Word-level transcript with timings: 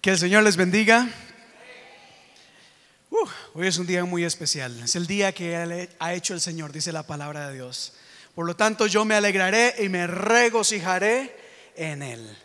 Que 0.00 0.10
el 0.10 0.18
Señor 0.18 0.44
les 0.44 0.56
bendiga. 0.56 1.08
Hoy 3.54 3.66
es 3.66 3.76
un 3.78 3.86
día 3.86 4.04
muy 4.04 4.24
especial. 4.24 4.80
Es 4.82 4.94
el 4.94 5.06
día 5.06 5.32
que 5.32 5.88
ha 5.98 6.14
hecho 6.14 6.34
el 6.34 6.40
Señor, 6.40 6.72
dice 6.72 6.92
la 6.92 7.02
palabra 7.02 7.48
de 7.48 7.54
Dios. 7.54 7.94
Por 8.34 8.46
lo 8.46 8.56
tanto, 8.56 8.86
yo 8.86 9.04
me 9.04 9.14
alegraré 9.14 9.74
y 9.80 9.88
me 9.88 10.06
regocijaré 10.06 11.36
en 11.76 12.02
Él. 12.02 12.38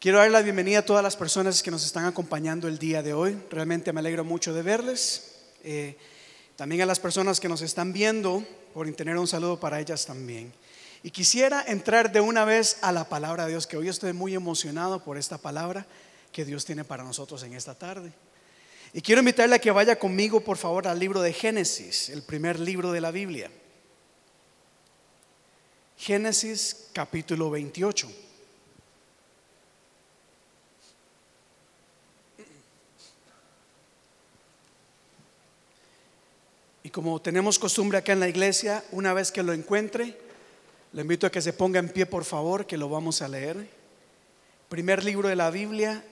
Quiero 0.00 0.18
dar 0.18 0.30
la 0.30 0.42
bienvenida 0.42 0.80
a 0.80 0.84
todas 0.84 1.02
las 1.02 1.16
personas 1.16 1.62
que 1.62 1.70
nos 1.70 1.84
están 1.84 2.06
acompañando 2.06 2.66
el 2.66 2.78
día 2.78 3.02
de 3.02 3.12
hoy. 3.12 3.38
Realmente 3.50 3.92
me 3.92 4.00
alegro 4.00 4.24
mucho 4.24 4.52
de 4.54 4.62
verles. 4.62 5.36
Eh, 5.62 5.96
también 6.56 6.82
a 6.82 6.86
las 6.86 7.00
personas 7.00 7.40
que 7.40 7.48
nos 7.48 7.62
están 7.62 7.92
viendo, 7.92 8.42
por 8.72 8.90
tener 8.94 9.18
un 9.18 9.26
saludo 9.26 9.60
para 9.60 9.80
ellas 9.80 10.06
también. 10.06 10.52
Y 11.04 11.10
quisiera 11.10 11.62
entrar 11.66 12.10
de 12.10 12.22
una 12.22 12.46
vez 12.46 12.78
a 12.80 12.90
la 12.90 13.06
palabra 13.06 13.44
de 13.44 13.50
Dios, 13.50 13.66
que 13.66 13.76
hoy 13.76 13.88
estoy 13.88 14.14
muy 14.14 14.34
emocionado 14.34 15.04
por 15.04 15.18
esta 15.18 15.36
palabra 15.36 15.86
que 16.32 16.46
Dios 16.46 16.64
tiene 16.64 16.82
para 16.82 17.04
nosotros 17.04 17.42
en 17.42 17.52
esta 17.52 17.74
tarde. 17.74 18.10
Y 18.94 19.02
quiero 19.02 19.18
invitarle 19.18 19.54
a 19.54 19.58
que 19.58 19.70
vaya 19.70 19.98
conmigo, 19.98 20.40
por 20.40 20.56
favor, 20.56 20.88
al 20.88 20.98
libro 20.98 21.20
de 21.20 21.34
Génesis, 21.34 22.08
el 22.08 22.22
primer 22.22 22.58
libro 22.58 22.90
de 22.90 23.02
la 23.02 23.10
Biblia. 23.10 23.50
Génesis 25.98 26.86
capítulo 26.94 27.50
28. 27.50 28.10
Y 36.82 36.88
como 36.88 37.20
tenemos 37.20 37.58
costumbre 37.58 37.98
acá 37.98 38.14
en 38.14 38.20
la 38.20 38.28
iglesia, 38.30 38.82
una 38.90 39.12
vez 39.12 39.30
que 39.30 39.42
lo 39.42 39.52
encuentre, 39.52 40.23
le 40.94 41.02
invito 41.02 41.26
a 41.26 41.30
que 41.30 41.42
se 41.42 41.52
ponga 41.52 41.80
en 41.80 41.88
pie, 41.88 42.06
por 42.06 42.24
favor, 42.24 42.66
que 42.66 42.76
lo 42.76 42.88
vamos 42.88 43.20
a 43.20 43.26
leer. 43.26 43.68
Primer 44.68 45.02
libro 45.02 45.28
de 45.28 45.34
la 45.34 45.50
Biblia, 45.50 46.04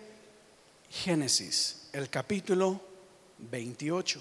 Génesis, 0.91 1.89
el 1.93 2.11
capítulo 2.11 2.81
28. 3.39 4.21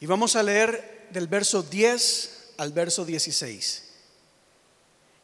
Y 0.00 0.06
vamos 0.06 0.34
a 0.34 0.42
leer 0.42 1.08
del 1.10 1.26
verso 1.26 1.62
10 1.62 2.54
al 2.56 2.72
verso 2.72 3.04
16. 3.04 3.92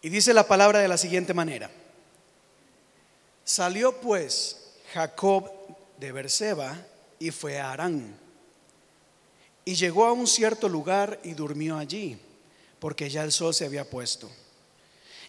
Y 0.03 0.10
dice 0.10 0.34
la 0.34 0.47
palabra 0.47 0.80
de 0.80 0.88
la 0.88 0.98
siguiente 0.98 1.32
manera. 1.32 1.70
Salió 3.42 3.98
pues 4.03 4.75
Jacob 4.92 5.58
de 5.98 6.12
Berseba 6.12 6.77
y 7.18 7.30
fue 7.30 7.58
a 7.58 7.72
Arán. 7.72 8.16
Y 9.64 9.74
llegó 9.74 10.06
a 10.06 10.12
un 10.12 10.27
cierto 10.27 10.68
lugar 10.68 11.20
y 11.22 11.34
durmió 11.34 11.77
allí, 11.77 12.18
porque 12.78 13.10
ya 13.10 13.22
el 13.24 13.32
sol 13.32 13.52
se 13.52 13.66
había 13.66 13.88
puesto. 13.88 14.30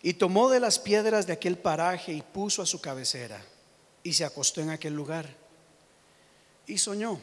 Y 0.02 0.14
tomó 0.14 0.50
de 0.50 0.62
las 0.62 0.80
piedras 0.80 1.28
de 1.28 1.34
aquel 1.34 1.58
paraje 1.58 2.14
y 2.14 2.22
puso 2.22 2.62
a 2.62 2.66
su 2.66 2.80
cabecera, 2.80 3.44
y 4.02 4.14
se 4.14 4.24
acostó 4.24 4.62
en 4.62 4.70
aquel 4.70 4.94
lugar. 4.94 5.28
Y 6.68 6.78
soñó. 6.78 7.20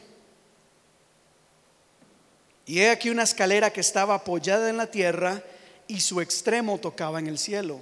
Y 2.67 2.81
he 2.81 2.91
aquí 2.91 3.09
una 3.09 3.23
escalera 3.23 3.73
que 3.73 3.81
estaba 3.81 4.17
apoyada 4.17 4.69
en 4.69 4.77
la 4.77 4.91
tierra, 4.91 5.43
y 5.89 6.01
su 6.01 6.21
extremo 6.21 6.79
tocaba 6.79 7.19
en 7.19 7.29
el 7.29 7.39
cielo. 7.39 7.81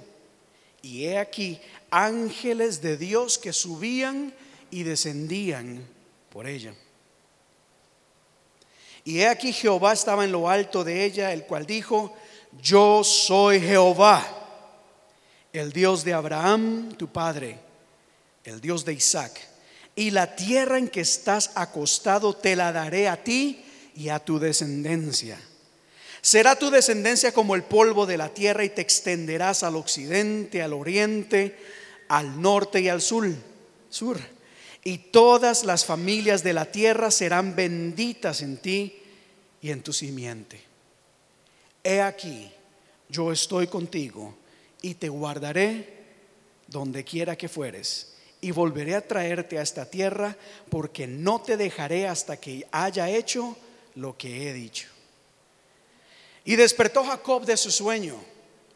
Y 0.81 1.05
he 1.05 1.17
aquí 1.17 1.59
ángeles 1.89 2.81
de 2.81 2.95
Dios 2.95 3.37
que 3.37 3.51
subían 3.51 4.33
y 4.71 4.83
descendían 4.83 5.85
por 6.29 6.47
ella. 6.47 6.73
Y 9.03 9.19
he 9.19 9.27
aquí 9.27 9.53
Jehová 9.53 9.93
estaba 9.93 10.25
en 10.25 10.31
lo 10.31 10.49
alto 10.49 10.83
de 10.83 11.05
ella, 11.05 11.31
el 11.31 11.43
cual 11.43 11.65
dijo, 11.65 12.15
yo 12.61 13.03
soy 13.03 13.61
Jehová, 13.61 14.25
el 15.53 15.71
Dios 15.71 16.03
de 16.03 16.13
Abraham, 16.13 16.93
tu 16.97 17.07
padre, 17.07 17.59
el 18.43 18.59
Dios 18.59 18.83
de 18.83 18.93
Isaac. 18.93 19.39
Y 19.95 20.11
la 20.11 20.35
tierra 20.35 20.77
en 20.77 20.89
que 20.89 21.01
estás 21.01 21.51
acostado 21.55 22.35
te 22.35 22.55
la 22.55 22.71
daré 22.71 23.07
a 23.07 23.23
ti 23.23 23.63
y 23.95 24.09
a 24.09 24.19
tu 24.19 24.39
descendencia. 24.39 25.39
Será 26.21 26.55
tu 26.55 26.71
descendencia 26.71 27.31
como 27.31 27.53
el 27.53 27.63
polvo 27.63 28.07
de 28.07 28.17
la 28.17 28.29
tierra 28.29 28.63
y 28.63 28.69
te 28.69 28.81
extenderás 28.81 29.61
al 29.61 29.75
occidente, 29.75 30.63
al 30.63 30.73
oriente, 30.73 31.55
al 32.07 32.41
norte 32.41 32.81
y 32.81 32.89
al 32.89 33.01
sur. 33.01 33.27
sur. 33.89 34.34
Y 34.87 34.99
todas 34.99 35.65
las 35.65 35.83
familias 35.83 36.43
de 36.43 36.53
la 36.53 36.71
tierra 36.71 37.09
serán 37.09 37.55
benditas 37.55 38.41
en 38.41 38.57
ti 38.57 39.01
y 39.59 39.71
en 39.71 39.81
tu 39.81 39.91
simiente. 39.91 40.61
He 41.83 42.01
aquí, 42.01 42.51
yo 43.09 43.31
estoy 43.31 43.65
contigo 43.65 44.35
y 44.83 44.93
te 44.93 45.09
guardaré 45.09 45.95
donde 46.67 47.03
quiera 47.03 47.35
que 47.35 47.49
fueres 47.49 48.13
y 48.41 48.51
volveré 48.51 48.93
a 48.93 49.07
traerte 49.07 49.57
a 49.57 49.63
esta 49.63 49.89
tierra 49.89 50.37
porque 50.69 51.07
no 51.07 51.41
te 51.41 51.57
dejaré 51.57 52.07
hasta 52.07 52.37
que 52.37 52.67
haya 52.71 53.09
hecho 53.09 53.57
lo 53.95 54.15
que 54.15 54.47
he 54.47 54.53
dicho. 54.53 54.87
Y 56.43 56.55
despertó 56.57 57.03
Jacob 57.03 57.43
de 57.43 57.57
su 57.57 57.71
sueño 57.71 58.23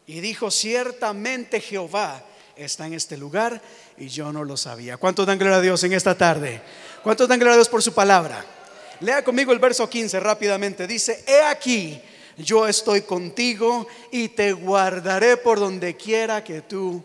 y 0.08 0.18
dijo, 0.18 0.50
ciertamente 0.50 1.60
Jehová 1.60 2.24
está 2.64 2.86
en 2.86 2.94
este 2.94 3.16
lugar 3.16 3.60
y 3.96 4.08
yo 4.08 4.32
no 4.32 4.44
lo 4.44 4.56
sabía. 4.56 4.96
¿Cuántos 4.96 5.26
dan 5.26 5.38
gloria 5.38 5.58
a 5.58 5.60
Dios 5.60 5.82
en 5.84 5.92
esta 5.92 6.16
tarde? 6.16 6.62
¿Cuántos 7.02 7.28
dan 7.28 7.38
gloria 7.38 7.54
a 7.54 7.56
Dios 7.56 7.68
por 7.68 7.82
su 7.82 7.92
palabra? 7.92 8.44
Lea 9.00 9.24
conmigo 9.24 9.52
el 9.52 9.58
verso 9.58 9.88
15 9.88 10.20
rápidamente. 10.20 10.86
Dice, 10.86 11.24
he 11.26 11.42
aquí, 11.42 12.00
yo 12.36 12.68
estoy 12.68 13.02
contigo 13.02 13.86
y 14.12 14.28
te 14.28 14.52
guardaré 14.52 15.36
por 15.36 15.58
donde 15.58 15.96
quiera 15.96 16.44
que 16.44 16.62
tú 16.62 17.02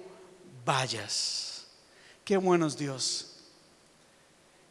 vayas. 0.66 1.66
Qué 2.24 2.38
bueno 2.38 2.68
es 2.68 2.78
Dios. 2.78 3.32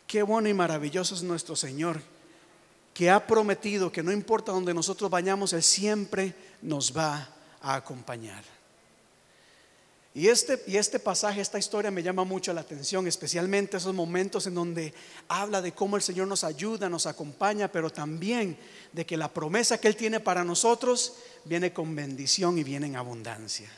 Qué 0.07 0.23
bueno 0.23 0.49
y 0.49 0.55
maravilloso 0.55 1.15
es 1.15 1.23
nuestro 1.23 1.57
Señor 1.57 2.01
que 2.95 3.11
ha 3.11 3.27
prometido 3.27 3.91
que 3.91 4.05
no 4.05 4.13
importa 4.13 4.53
donde 4.53 4.73
nosotros 4.73 5.11
vayamos, 5.11 5.53
Él 5.53 5.63
siempre 5.63 6.33
nos 6.63 6.97
va 6.97 7.29
a 7.61 7.75
acompañar. 7.75 8.54
Y 10.17 10.29
este, 10.29 10.63
y 10.69 10.77
este 10.77 11.01
pasaje, 11.01 11.41
esta 11.41 11.59
historia 11.59 11.91
me 11.91 12.03
llama 12.03 12.23
mucho 12.23 12.53
la 12.53 12.61
atención, 12.61 13.09
especialmente 13.09 13.79
esos 13.79 13.93
momentos 13.93 14.47
en 14.47 14.55
donde 14.55 14.95
habla 15.27 15.61
de 15.61 15.73
cómo 15.73 15.97
el 15.97 16.03
Señor 16.03 16.29
nos 16.29 16.45
ayuda, 16.45 16.89
nos 16.89 17.07
acompaña, 17.07 17.67
pero 17.67 17.91
también 17.91 18.57
de 18.93 19.05
que 19.05 19.17
la 19.17 19.35
promesa 19.35 19.79
que 19.79 19.89
Él 19.89 19.97
tiene 19.97 20.21
para 20.21 20.45
nosotros 20.45 21.15
viene 21.45 21.73
con 21.73 21.97
bendición 21.97 22.57
y 22.59 22.63
viene 22.63 22.87
en 22.87 22.95
abundancia. 22.95 23.69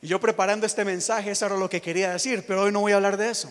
Y 0.00 0.06
yo 0.06 0.20
preparando 0.20 0.66
este 0.66 0.84
mensaje, 0.84 1.32
eso 1.32 1.46
era 1.46 1.56
lo 1.56 1.68
que 1.68 1.82
quería 1.82 2.12
decir, 2.12 2.44
pero 2.46 2.62
hoy 2.62 2.70
no 2.70 2.80
voy 2.80 2.92
a 2.92 2.96
hablar 2.96 3.16
de 3.16 3.30
eso, 3.30 3.50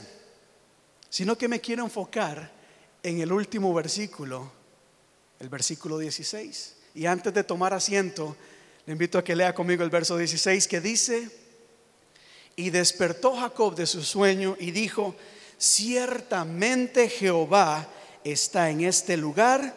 sino 1.09 1.37
que 1.37 1.49
me 1.49 1.59
quiero 1.59 1.83
enfocar 1.83 2.49
en 3.01 3.19
el 3.19 3.33
último 3.33 3.73
versículo, 3.73 4.49
el 5.41 5.49
versículo 5.49 5.97
16. 5.97 6.77
Y 6.95 7.07
antes 7.07 7.33
de 7.33 7.43
tomar 7.43 7.73
asiento, 7.73 8.37
le 8.85 8.93
invito 8.93 9.17
a 9.17 9.23
que 9.23 9.35
lea 9.35 9.53
conmigo 9.53 9.83
el 9.83 9.89
verso 9.89 10.17
16 10.17 10.67
que 10.67 10.81
dice, 10.81 11.29
y 12.55 12.69
despertó 12.69 13.35
Jacob 13.35 13.75
de 13.75 13.85
su 13.85 14.03
sueño 14.03 14.55
y 14.59 14.71
dijo, 14.71 15.15
ciertamente 15.57 17.09
Jehová 17.09 17.87
está 18.23 18.69
en 18.69 18.81
este 18.81 19.17
lugar 19.17 19.75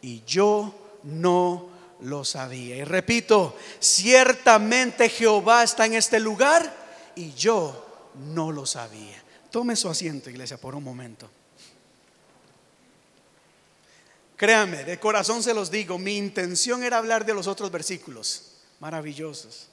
y 0.00 0.22
yo 0.24 0.74
no 1.02 1.68
lo 2.00 2.24
sabía. 2.24 2.76
Y 2.76 2.84
repito, 2.84 3.56
ciertamente 3.80 5.08
Jehová 5.08 5.64
está 5.64 5.86
en 5.86 5.94
este 5.94 6.20
lugar 6.20 6.72
y 7.16 7.32
yo 7.32 8.12
no 8.32 8.52
lo 8.52 8.66
sabía. 8.66 9.22
Tome 9.50 9.76
su 9.76 9.88
asiento, 9.88 10.30
iglesia, 10.30 10.58
por 10.58 10.74
un 10.74 10.84
momento. 10.84 11.30
Créanme, 14.44 14.84
de 14.84 15.00
corazón 15.00 15.42
se 15.42 15.54
los 15.54 15.70
digo, 15.70 15.98
mi 15.98 16.18
intención 16.18 16.82
era 16.82 16.98
hablar 16.98 17.24
de 17.24 17.32
los 17.32 17.46
otros 17.46 17.70
versículos 17.70 18.56
maravillosos. 18.78 19.68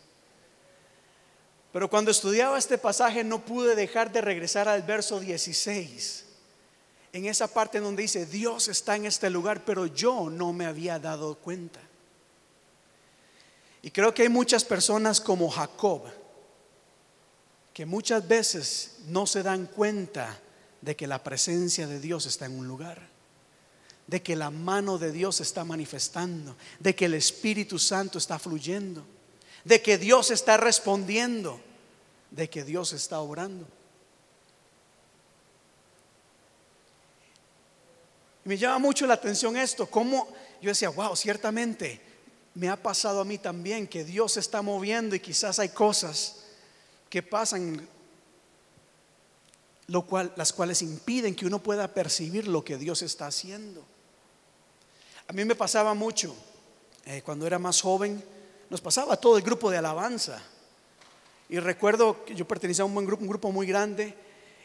Pero 1.73 1.89
cuando 1.89 2.09
estudiaba 2.09 2.57
este 2.57 2.77
pasaje 2.77 3.21
no 3.25 3.44
pude 3.44 3.75
dejar 3.75 4.13
de 4.13 4.21
regresar 4.21 4.69
al 4.69 4.83
verso 4.83 5.19
16, 5.19 6.23
en 7.12 7.25
esa 7.25 7.50
parte 7.50 7.81
donde 7.81 8.03
dice, 8.03 8.25
Dios 8.25 8.69
está 8.69 8.95
en 8.95 9.07
este 9.07 9.29
lugar, 9.29 9.65
pero 9.65 9.88
yo 9.88 10.29
no 10.29 10.53
me 10.53 10.65
había 10.65 11.00
dado 11.00 11.35
cuenta. 11.35 11.81
Y 13.81 13.91
creo 13.91 14.13
que 14.13 14.21
hay 14.21 14.29
muchas 14.29 14.63
personas 14.63 15.19
como 15.19 15.50
Jacob, 15.50 16.03
que 17.73 17.85
muchas 17.85 18.25
veces 18.25 19.00
no 19.07 19.27
se 19.27 19.44
dan 19.44 19.65
cuenta 19.65 20.39
de 20.79 20.95
que 20.95 21.07
la 21.07 21.21
presencia 21.21 21.88
de 21.88 22.00
Dios 22.00 22.25
está 22.25 22.45
en 22.45 22.57
un 22.57 22.69
lugar 22.69 23.11
de 24.12 24.22
que 24.22 24.36
la 24.36 24.52
mano 24.52 24.98
de 24.98 25.13
Dios 25.13 25.40
está 25.40 25.63
manifestando, 25.63 26.58
de 26.80 26.94
que 26.94 27.06
el 27.06 27.13
Espíritu 27.13 27.80
Santo 27.80 28.18
está 28.18 28.38
fluyendo, 28.38 29.06
de 29.63 29.81
que 29.81 29.98
Dios 29.98 30.31
está 30.31 30.58
respondiendo, 30.58 31.62
de 32.30 32.50
que 32.50 32.66
Dios 32.66 32.92
está 32.92 33.22
obrando. 33.22 33.66
Me 38.44 38.58
llama 38.58 38.80
mucho 38.80 39.08
la 39.08 39.13
atención 39.13 39.56
esto, 39.56 39.86
como 39.86 40.28
yo 40.62 40.68
decía, 40.68 40.90
wow, 40.90 41.16
ciertamente 41.16 42.02
me 42.54 42.68
ha 42.68 42.75
pasado 42.75 43.22
a 43.22 43.25
mí 43.25 43.38
también 43.38 43.88
que 43.88 44.04
Dios 44.04 44.34
se 44.34 44.42
está 44.42 44.62
moviendo 44.62 45.16
y 45.16 45.22
quizás 45.22 45.57
hay 45.57 45.69
cosas 45.69 46.48
que 47.10 47.24
pasan 47.24 47.88
lo 49.88 50.06
cual, 50.06 50.34
las 50.36 50.52
cuales 50.52 50.81
impiden 50.81 51.34
que 51.34 51.46
uno 51.46 51.64
pueda 51.64 51.94
percibir 51.94 52.50
lo 52.50 52.66
que 52.66 52.78
Dios 52.78 53.04
está 53.04 53.28
haciendo. 53.28 53.86
A 55.31 55.33
mí 55.33 55.45
me 55.45 55.56
pasaba 55.56 55.94
mucho 55.94 56.36
eh, 57.06 57.22
cuando 57.24 57.48
era 57.48 57.57
más 57.57 57.80
joven, 57.80 58.22
nos 58.69 58.81
pasaba 58.81 59.16
todo 59.16 59.38
el 59.38 59.44
grupo 59.44 59.72
de 59.72 59.78
alabanza. 59.78 60.44
Y 61.48 61.57
recuerdo 61.57 62.25
que 62.25 62.36
yo 62.36 62.45
pertenecía 62.45 62.81
a 62.81 62.86
un 62.86 62.94
buen 62.94 63.06
grupo, 63.06 63.24
un 63.24 63.30
grupo 63.30 63.50
muy 63.50 63.66
grande, 63.66 64.13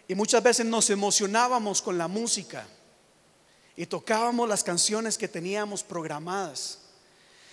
y 0.08 0.16
muchas 0.16 0.42
veces 0.42 0.66
nos 0.66 0.90
emocionábamos 0.90 1.80
con 1.80 1.96
la 1.96 2.08
música 2.08 2.66
y 3.76 3.86
tocábamos 3.86 4.48
las 4.48 4.64
canciones 4.64 5.16
que 5.16 5.28
teníamos 5.28 5.84
programadas. 5.84 6.80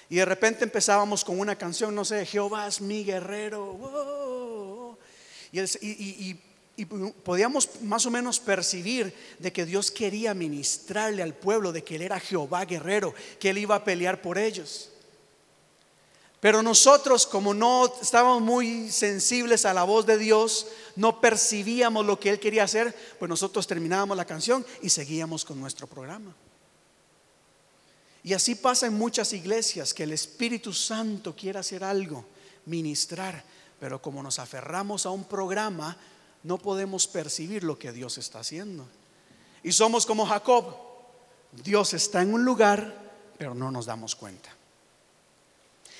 Y 0.10 0.16
de 0.16 0.26
repente 0.26 0.64
empezábamos 0.64 1.24
con 1.24 1.40
una 1.40 1.56
canción, 1.56 1.94
no 1.94 2.06
sé, 2.06 2.26
Jehová 2.26 2.66
es 2.66 2.82
mi 2.82 3.04
guerrero. 3.04 4.98
y, 5.52 6.42
podíamos 7.24 7.82
más 7.82 8.06
o 8.06 8.12
menos 8.12 8.40
percibir 8.40 9.14
de 9.40 9.54
que 9.54 9.66
Dios 9.66 9.92
quería 9.92 10.34
ministrarle 10.34 11.22
al 11.22 11.36
pueblo, 11.36 11.72
de 11.72 11.84
que 11.84 11.96
Él 11.96 12.02
era 12.02 12.20
Jehová 12.20 12.66
guerrero, 12.66 13.14
que 13.40 13.52
Él 13.52 13.60
iba 13.60 13.76
a 13.76 13.84
pelear 13.84 14.22
por 14.22 14.38
ellos. 14.38 14.90
Pero 16.40 16.62
nosotros, 16.62 17.26
como 17.26 17.54
no 17.54 17.86
estábamos 18.02 18.42
muy 18.42 18.92
sensibles 18.92 19.66
a 19.66 19.74
la 19.74 19.84
voz 19.84 20.06
de 20.06 20.18
Dios, 20.18 20.68
no 20.98 21.22
percibíamos 21.22 22.06
lo 22.06 22.20
que 22.20 22.30
Él 22.30 22.40
quería 22.40 22.66
hacer, 22.66 22.94
pues 23.18 23.30
nosotros 23.30 23.66
terminábamos 23.66 24.18
la 24.18 24.26
canción 24.26 24.66
y 24.82 24.90
seguíamos 24.90 25.46
con 25.46 25.58
nuestro 25.60 25.88
programa. 25.88 26.36
Y 28.24 28.34
así 28.34 28.56
pasa 28.56 28.88
en 28.88 28.94
muchas 28.94 29.32
iglesias, 29.32 29.94
que 29.94 30.04
el 30.04 30.12
Espíritu 30.12 30.74
Santo 30.74 31.36
quiere 31.36 31.60
hacer 31.60 31.84
algo, 31.84 32.26
ministrar, 32.66 33.44
pero 33.80 34.02
como 34.02 34.24
nos 34.24 34.40
aferramos 34.40 35.06
a 35.06 35.12
un 35.12 35.26
programa, 35.26 35.96
no 36.44 36.58
podemos 36.58 37.08
percibir 37.08 37.64
lo 37.64 37.80
que 37.80 37.92
Dios 37.92 38.18
está 38.18 38.40
haciendo. 38.40 38.86
Y 39.64 39.72
somos 39.72 40.06
como 40.06 40.26
Jacob. 40.26 40.76
Dios 41.52 41.94
está 41.94 42.22
en 42.22 42.34
un 42.34 42.44
lugar, 42.44 42.94
pero 43.38 43.56
no 43.56 43.72
nos 43.72 43.86
damos 43.86 44.16
cuenta. 44.16 44.50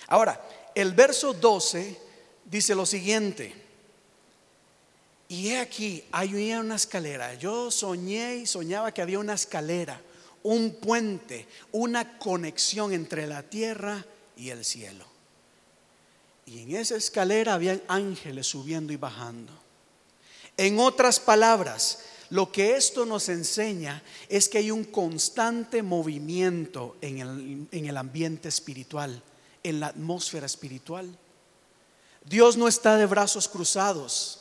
Ahora, 0.08 0.42
el 0.76 0.92
verso 0.94 1.34
12 1.34 2.00
dice 2.46 2.76
lo 2.76 2.86
siguiente. 2.86 3.54
Y 5.30 5.50
he 5.50 5.60
aquí, 5.60 6.04
hay 6.12 6.54
una 6.54 6.76
escalera. 6.76 7.34
Yo 7.36 7.72
soñé 7.72 8.38
y 8.38 8.46
soñaba 8.46 8.94
que 8.94 9.02
había 9.02 9.20
una 9.20 9.34
escalera, 9.34 10.02
un 10.44 10.76
puente, 10.76 11.48
una 11.72 12.18
conexión 12.18 12.94
entre 12.94 13.26
la 13.26 13.44
tierra 13.44 14.06
y 14.36 14.50
el 14.50 14.66
cielo. 14.66 15.06
Y 16.46 16.64
en 16.64 16.76
esa 16.76 16.98
escalera 16.98 17.54
habían 17.54 17.82
ángeles 17.88 18.48
subiendo 18.48 18.92
y 18.92 18.98
bajando. 18.98 19.63
En 20.58 20.80
otras 20.80 21.20
palabras, 21.20 22.00
lo 22.30 22.52
que 22.52 22.76
esto 22.76 23.06
nos 23.06 23.30
enseña 23.30 24.04
es 24.30 24.50
que 24.50 24.60
hay 24.60 24.72
un 24.72 24.84
constante 24.84 25.84
movimiento 25.84 26.98
en 27.02 27.20
el, 27.20 27.68
en 27.72 27.86
el 27.86 27.98
ambiente 27.98 28.50
espiritual 28.50 29.22
en 29.64 29.80
la 29.80 29.88
atmósfera 29.88 30.46
espiritual. 30.46 31.18
Dios 32.26 32.58
no 32.58 32.68
está 32.68 32.98
de 32.98 33.06
brazos 33.06 33.48
cruzados. 33.48 34.40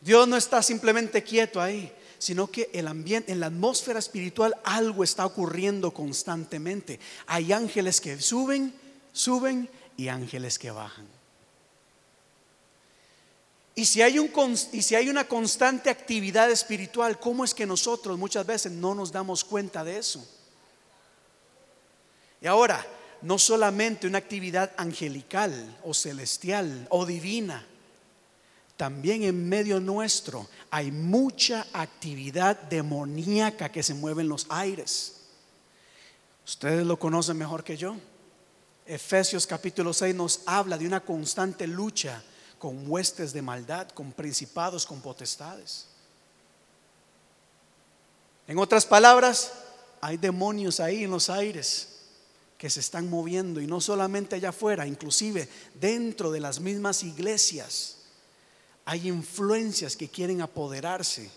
Dios 0.00 0.28
no 0.28 0.36
está 0.36 0.62
simplemente 0.62 1.22
quieto 1.22 1.60
ahí, 1.60 1.92
sino 2.18 2.50
que 2.50 2.70
el 2.72 2.88
ambiente, 2.88 3.32
en 3.32 3.40
la 3.40 3.46
atmósfera 3.46 3.98
espiritual 3.98 4.56
algo 4.64 5.04
está 5.04 5.26
ocurriendo 5.26 5.92
constantemente. 5.92 7.00
Hay 7.26 7.52
ángeles 7.52 8.00
que 8.00 8.20
suben, 8.20 8.74
suben 9.12 9.68
y 9.96 10.08
ángeles 10.08 10.58
que 10.58 10.70
bajan. 10.70 11.06
Y 13.74 13.86
si, 13.86 14.02
hay 14.02 14.18
un, 14.18 14.30
y 14.72 14.82
si 14.82 14.94
hay 14.94 15.08
una 15.08 15.26
constante 15.26 15.88
actividad 15.88 16.50
espiritual, 16.50 17.18
¿cómo 17.18 17.42
es 17.42 17.54
que 17.54 17.64
nosotros 17.64 18.18
muchas 18.18 18.44
veces 18.44 18.72
no 18.72 18.94
nos 18.94 19.10
damos 19.10 19.44
cuenta 19.44 19.82
de 19.82 19.98
eso? 19.98 20.26
Y 22.42 22.46
ahora, 22.46 22.84
no 23.22 23.38
solamente 23.38 24.06
una 24.06 24.18
actividad 24.18 24.72
angelical 24.76 25.78
o 25.84 25.94
celestial 25.94 26.86
o 26.90 27.06
divina, 27.06 27.66
también 28.76 29.22
en 29.22 29.48
medio 29.48 29.80
nuestro 29.80 30.48
hay 30.70 30.90
mucha 30.90 31.66
actividad 31.72 32.60
demoníaca 32.62 33.70
que 33.70 33.82
se 33.82 33.94
mueve 33.94 34.22
en 34.22 34.28
los 34.28 34.46
aires. 34.50 35.20
Ustedes 36.44 36.84
lo 36.84 36.98
conocen 36.98 37.38
mejor 37.38 37.62
que 37.64 37.76
yo. 37.76 37.96
Efesios 38.84 39.46
capítulo 39.46 39.94
6 39.94 40.14
nos 40.14 40.40
habla 40.44 40.76
de 40.76 40.86
una 40.86 41.00
constante 41.00 41.66
lucha 41.66 42.22
con 42.62 42.88
huestes 42.88 43.32
de 43.32 43.42
maldad, 43.42 43.88
con 43.88 44.12
principados, 44.12 44.86
con 44.86 45.00
potestades. 45.00 45.86
En 48.46 48.56
otras 48.56 48.86
palabras, 48.86 49.52
hay 50.00 50.16
demonios 50.16 50.78
ahí 50.78 51.02
en 51.02 51.10
los 51.10 51.28
aires 51.28 51.88
que 52.56 52.70
se 52.70 52.78
están 52.78 53.10
moviendo 53.10 53.60
y 53.60 53.66
no 53.66 53.80
solamente 53.80 54.36
allá 54.36 54.50
afuera, 54.50 54.86
inclusive 54.86 55.48
dentro 55.74 56.30
de 56.30 56.38
las 56.38 56.60
mismas 56.60 57.02
iglesias 57.02 57.96
hay 58.84 59.08
influencias 59.08 59.96
que 59.96 60.08
quieren 60.08 60.40
apoderarse, 60.40 61.28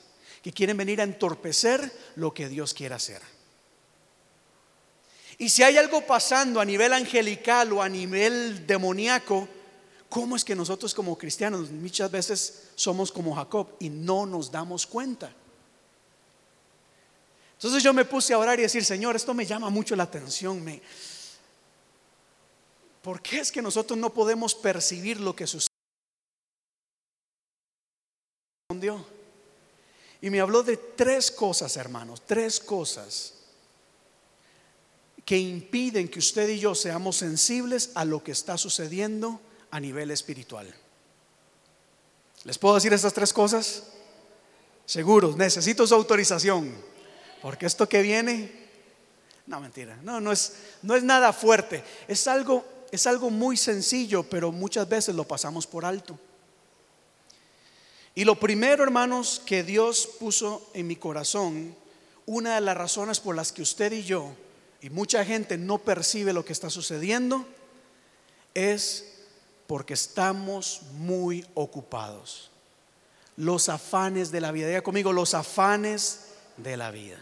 que 0.44 0.54
quieren 0.54 0.78
venir 0.78 1.02
a 1.02 1.06
entorpecer 1.06 1.92
lo 2.18 2.36
que 2.36 2.50
Dios 2.50 2.76
quiere 2.76 2.94
hacer. 2.94 3.24
Y 5.40 5.50
si 5.50 5.64
hay 5.64 5.78
algo 5.78 6.06
pasando 6.06 6.62
a 6.62 6.66
nivel 6.66 6.94
angelical 6.94 7.74
o 7.74 7.82
a 7.82 7.90
nivel 7.90 8.68
demoníaco, 8.68 9.50
¿cómo 10.16 10.38
es 10.38 10.46
que 10.46 10.56
nosotros 10.56 10.94
como 10.94 11.18
cristianos 11.18 11.70
muchas 11.72 12.10
veces 12.10 12.70
somos 12.76 13.12
como 13.12 13.36
Jacob 13.36 13.68
y 13.82 13.90
no 13.90 14.26
nos 14.26 14.50
damos 14.50 14.88
cuenta? 14.88 15.30
Entonces 17.56 17.84
yo 17.84 17.94
me 17.94 18.06
puse 18.06 18.34
a 18.34 18.38
orar 18.38 18.58
y 18.58 18.62
decir, 18.62 18.86
Señor, 18.86 19.18
esto 19.18 19.34
me 19.34 19.46
llama 19.46 19.70
mucho 19.70 19.94
la 19.94 20.04
atención, 20.04 20.64
me, 20.64 20.82
¿Por 23.02 23.22
qué 23.22 23.42
es 23.42 23.52
que 23.52 23.62
nosotros 23.62 24.00
no 24.00 24.14
podemos 24.14 24.56
percibir 24.56 25.20
lo 25.20 25.36
que 25.36 25.48
sucede? 25.48 25.68
Y 30.22 30.30
me 30.30 30.40
habló 30.40 30.64
de 30.64 30.78
tres 30.78 31.30
cosas, 31.30 31.76
hermanos, 31.76 32.22
tres 32.26 32.62
cosas 32.62 33.34
que 35.26 35.38
impiden 35.38 36.08
que 36.08 36.20
usted 36.20 36.48
y 36.48 36.60
yo 36.60 36.74
seamos 36.74 37.18
sensibles 37.18 37.92
a 37.96 38.06
lo 38.06 38.24
que 38.24 38.32
está 38.32 38.58
sucediendo 38.58 39.42
a 39.76 39.80
nivel 39.82 40.10
espiritual. 40.12 40.74
¿Les 42.46 42.58
puedo 42.58 42.76
decir 42.76 42.94
estas 42.94 43.14
tres 43.14 43.34
cosas? 43.34 43.84
Seguros, 44.86 45.36
necesito 45.36 45.86
su 45.86 45.94
autorización, 45.94 46.74
porque 47.42 47.66
esto 47.66 47.90
que 47.90 48.02
viene, 48.02 48.52
no 49.48 49.60
mentira, 49.60 50.00
no, 50.04 50.22
no 50.22 50.32
es, 50.32 50.54
no 50.82 50.96
es 50.96 51.04
nada 51.04 51.34
fuerte, 51.34 51.84
es 52.08 52.26
algo 52.28 52.64
es 52.92 53.08
algo 53.08 53.30
muy 53.30 53.58
sencillo, 53.58 54.24
pero 54.24 54.54
muchas 54.54 54.88
veces 54.88 55.14
lo 55.16 55.28
pasamos 55.28 55.68
por 55.68 55.84
alto. 55.84 56.18
Y 58.14 58.24
lo 58.24 58.40
primero, 58.40 58.84
hermanos, 58.84 59.42
que 59.46 59.64
Dios 59.64 60.08
puso 60.20 60.70
en 60.74 60.88
mi 60.88 60.96
corazón, 60.96 61.76
una 62.26 62.56
de 62.56 62.62
las 62.62 62.78
razones 62.78 63.20
por 63.20 63.36
las 63.36 63.52
que 63.52 63.64
usted 63.64 63.92
y 63.92 64.04
yo 64.04 64.32
y 64.80 64.90
mucha 64.90 65.26
gente 65.26 65.58
no 65.58 65.80
percibe 65.80 66.32
lo 66.32 66.46
que 66.46 66.54
está 66.54 66.70
sucediendo, 66.70 67.46
es 68.54 69.15
porque 69.68 69.94
estamos 69.94 70.82
muy 70.94 71.46
ocupados. 71.54 72.52
Los 73.38 73.70
afanes 73.70 74.32
de 74.32 74.42
la 74.42 74.52
vida. 74.52 74.68
Diga 74.68 74.82
conmigo, 74.82 75.12
los 75.12 75.34
afanes 75.34 76.34
de 76.58 76.78
la 76.78 76.92
vida. 76.92 77.18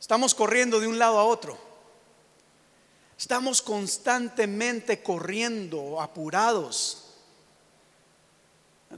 Estamos 0.00 0.34
corriendo 0.34 0.78
de 0.78 0.86
un 0.86 0.98
lado 0.98 1.18
a 1.18 1.24
otro. 1.24 1.58
Estamos 3.18 3.62
constantemente 3.62 5.02
corriendo, 5.02 6.00
apurados. 6.00 7.06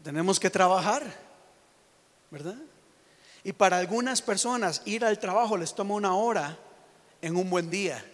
Tenemos 0.03 0.39
que 0.39 0.51
trabajar, 0.51 1.03
¿verdad? 2.31 2.57
Y 3.45 3.53
para 3.53 3.79
algunas 3.79 4.21
personas 4.21 4.83
ir 4.85 5.05
al 5.05 5.19
trabajo 5.19 5.57
les 5.57 5.75
toma 5.75 5.95
una 5.95 6.15
hora 6.15 6.59
en 7.23 7.37
un 7.37 7.49
buen 7.49 7.71
día, 7.71 8.05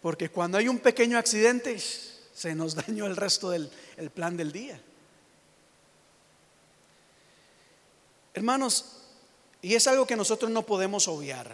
porque 0.00 0.30
cuando 0.30 0.58
hay 0.58 0.68
un 0.68 0.78
pequeño 0.78 1.18
accidente 1.18 1.78
se 1.78 2.54
nos 2.54 2.74
dañó 2.74 3.06
el 3.06 3.16
resto 3.16 3.50
del 3.50 3.70
plan 4.14 4.36
del 4.36 4.52
día. 4.52 4.80
Hermanos, 8.34 8.84
y 9.60 9.74
es 9.74 9.86
algo 9.88 10.06
que 10.06 10.14
nosotros 10.14 10.50
no 10.50 10.64
podemos 10.64 11.08
obviar. 11.08 11.52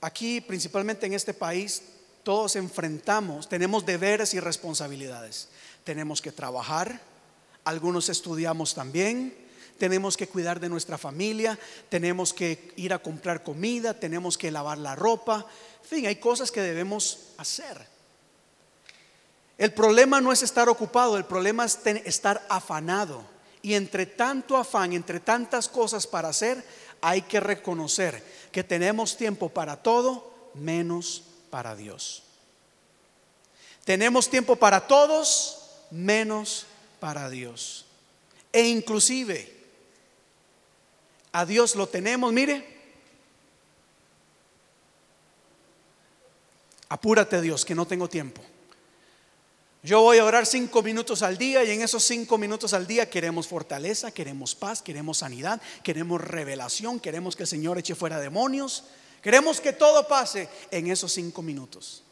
Aquí, 0.00 0.40
principalmente 0.40 1.06
en 1.06 1.12
este 1.12 1.34
país, 1.34 1.82
todos 2.22 2.56
enfrentamos, 2.56 3.48
tenemos 3.48 3.84
deberes 3.84 4.32
y 4.32 4.40
responsabilidades. 4.40 5.48
Tenemos 5.84 6.22
que 6.22 6.32
trabajar, 6.32 7.02
algunos 7.64 8.08
estudiamos 8.08 8.74
también, 8.74 9.36
tenemos 9.78 10.16
que 10.16 10.28
cuidar 10.28 10.60
de 10.60 10.68
nuestra 10.68 10.98
familia, 10.98 11.58
tenemos 11.88 12.32
que 12.32 12.72
ir 12.76 12.92
a 12.92 12.98
comprar 12.98 13.42
comida, 13.42 13.94
tenemos 13.94 14.38
que 14.38 14.50
lavar 14.50 14.78
la 14.78 14.94
ropa, 14.94 15.46
en 15.82 15.88
fin, 15.88 16.06
hay 16.06 16.16
cosas 16.16 16.50
que 16.50 16.62
debemos 16.62 17.18
hacer. 17.36 17.86
El 19.58 19.72
problema 19.72 20.20
no 20.20 20.32
es 20.32 20.42
estar 20.42 20.68
ocupado, 20.68 21.16
el 21.16 21.24
problema 21.24 21.64
es 21.64 21.78
estar 22.04 22.44
afanado. 22.48 23.22
Y 23.62 23.74
entre 23.74 24.06
tanto 24.06 24.56
afán, 24.56 24.92
entre 24.92 25.20
tantas 25.20 25.68
cosas 25.68 26.06
para 26.06 26.28
hacer, 26.28 26.64
hay 27.00 27.22
que 27.22 27.40
reconocer 27.40 28.22
que 28.50 28.64
tenemos 28.64 29.16
tiempo 29.16 29.48
para 29.48 29.76
todo 29.76 30.50
menos 30.54 31.22
para 31.50 31.76
Dios. 31.76 32.22
Tenemos 33.84 34.30
tiempo 34.30 34.56
para 34.56 34.86
todos 34.86 35.60
menos 35.90 36.66
para 36.98 37.28
Dios. 37.28 37.84
E 38.52 38.68
inclusive 38.68 39.53
a 41.34 41.44
Dios 41.44 41.74
lo 41.74 41.88
tenemos, 41.88 42.32
mire. 42.32 42.64
Apúrate 46.88 47.40
Dios, 47.40 47.64
que 47.64 47.74
no 47.74 47.86
tengo 47.86 48.08
tiempo. 48.08 48.40
Yo 49.82 50.00
voy 50.00 50.18
a 50.18 50.24
orar 50.24 50.46
cinco 50.46 50.80
minutos 50.80 51.22
al 51.22 51.36
día 51.36 51.64
y 51.64 51.72
en 51.72 51.82
esos 51.82 52.04
cinco 52.04 52.38
minutos 52.38 52.72
al 52.72 52.86
día 52.86 53.10
queremos 53.10 53.48
fortaleza, 53.48 54.12
queremos 54.12 54.54
paz, 54.54 54.80
queremos 54.80 55.18
sanidad, 55.18 55.60
queremos 55.82 56.20
revelación, 56.20 57.00
queremos 57.00 57.34
que 57.34 57.42
el 57.42 57.48
Señor 57.48 57.78
eche 57.78 57.96
fuera 57.96 58.20
demonios, 58.20 58.84
queremos 59.20 59.60
que 59.60 59.72
todo 59.72 60.06
pase 60.06 60.48
en 60.70 60.86
esos 60.86 61.12
cinco 61.12 61.42
minutos. 61.42 62.04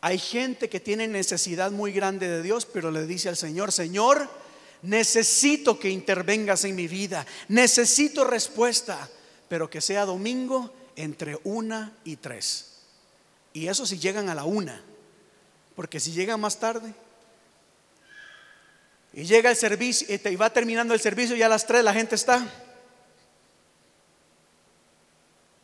Hay 0.00 0.18
gente 0.18 0.68
que 0.68 0.80
tiene 0.80 1.06
necesidad 1.06 1.70
muy 1.70 1.92
grande 1.92 2.28
de 2.28 2.42
Dios, 2.42 2.66
pero 2.66 2.90
le 2.90 3.06
dice 3.06 3.28
al 3.28 3.36
Señor, 3.36 3.70
Señor, 3.70 4.41
necesito 4.82 5.78
que 5.78 5.88
intervengas 5.88 6.64
en 6.64 6.74
mi 6.74 6.88
vida, 6.88 7.24
necesito 7.48 8.24
respuesta, 8.24 9.08
pero 9.48 9.70
que 9.70 9.80
sea 9.80 10.04
domingo 10.04 10.72
entre 10.96 11.38
una 11.44 11.96
y 12.04 12.16
tres. 12.16 12.80
Y 13.52 13.68
eso 13.68 13.86
si 13.86 13.98
llegan 13.98 14.28
a 14.28 14.34
la 14.34 14.44
una, 14.44 14.82
porque 15.76 16.00
si 16.00 16.12
llegan 16.12 16.40
más 16.40 16.58
tarde 16.58 16.94
y 19.12 19.24
llega 19.24 19.50
el 19.50 19.56
servicio 19.56 20.06
y 20.10 20.36
va 20.36 20.50
terminando 20.50 20.94
el 20.94 21.00
servicio 21.00 21.36
y 21.36 21.42
a 21.42 21.48
las 21.48 21.66
tres 21.66 21.84
la 21.84 21.92
gente 21.92 22.14
está 22.14 22.46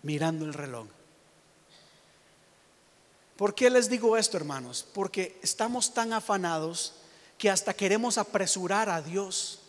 mirando 0.02 0.44
el 0.44 0.54
reloj. 0.54 0.86
¿Por 3.36 3.54
qué 3.54 3.70
les 3.70 3.88
digo 3.88 4.16
esto, 4.16 4.36
hermanos? 4.36 4.84
Porque 4.92 5.38
estamos 5.42 5.94
tan 5.94 6.12
afanados 6.12 6.94
que 7.38 7.48
hasta 7.48 7.72
queremos 7.72 8.18
apresurar 8.18 8.90
a 8.90 9.00
Dios. 9.00 9.60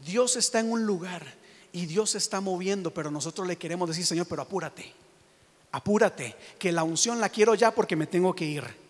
Dios 0.00 0.36
está 0.36 0.58
en 0.58 0.70
un 0.70 0.84
lugar 0.84 1.24
y 1.72 1.86
Dios 1.86 2.10
se 2.10 2.18
está 2.18 2.40
moviendo, 2.40 2.92
pero 2.92 3.10
nosotros 3.10 3.46
le 3.46 3.56
queremos 3.56 3.88
decir, 3.88 4.04
Señor, 4.04 4.26
pero 4.26 4.42
apúrate, 4.42 4.92
apúrate, 5.70 6.36
que 6.58 6.72
la 6.72 6.82
unción 6.82 7.20
la 7.20 7.28
quiero 7.28 7.54
ya 7.54 7.70
porque 7.70 7.96
me 7.96 8.06
tengo 8.06 8.34
que 8.34 8.44
ir. 8.44 8.82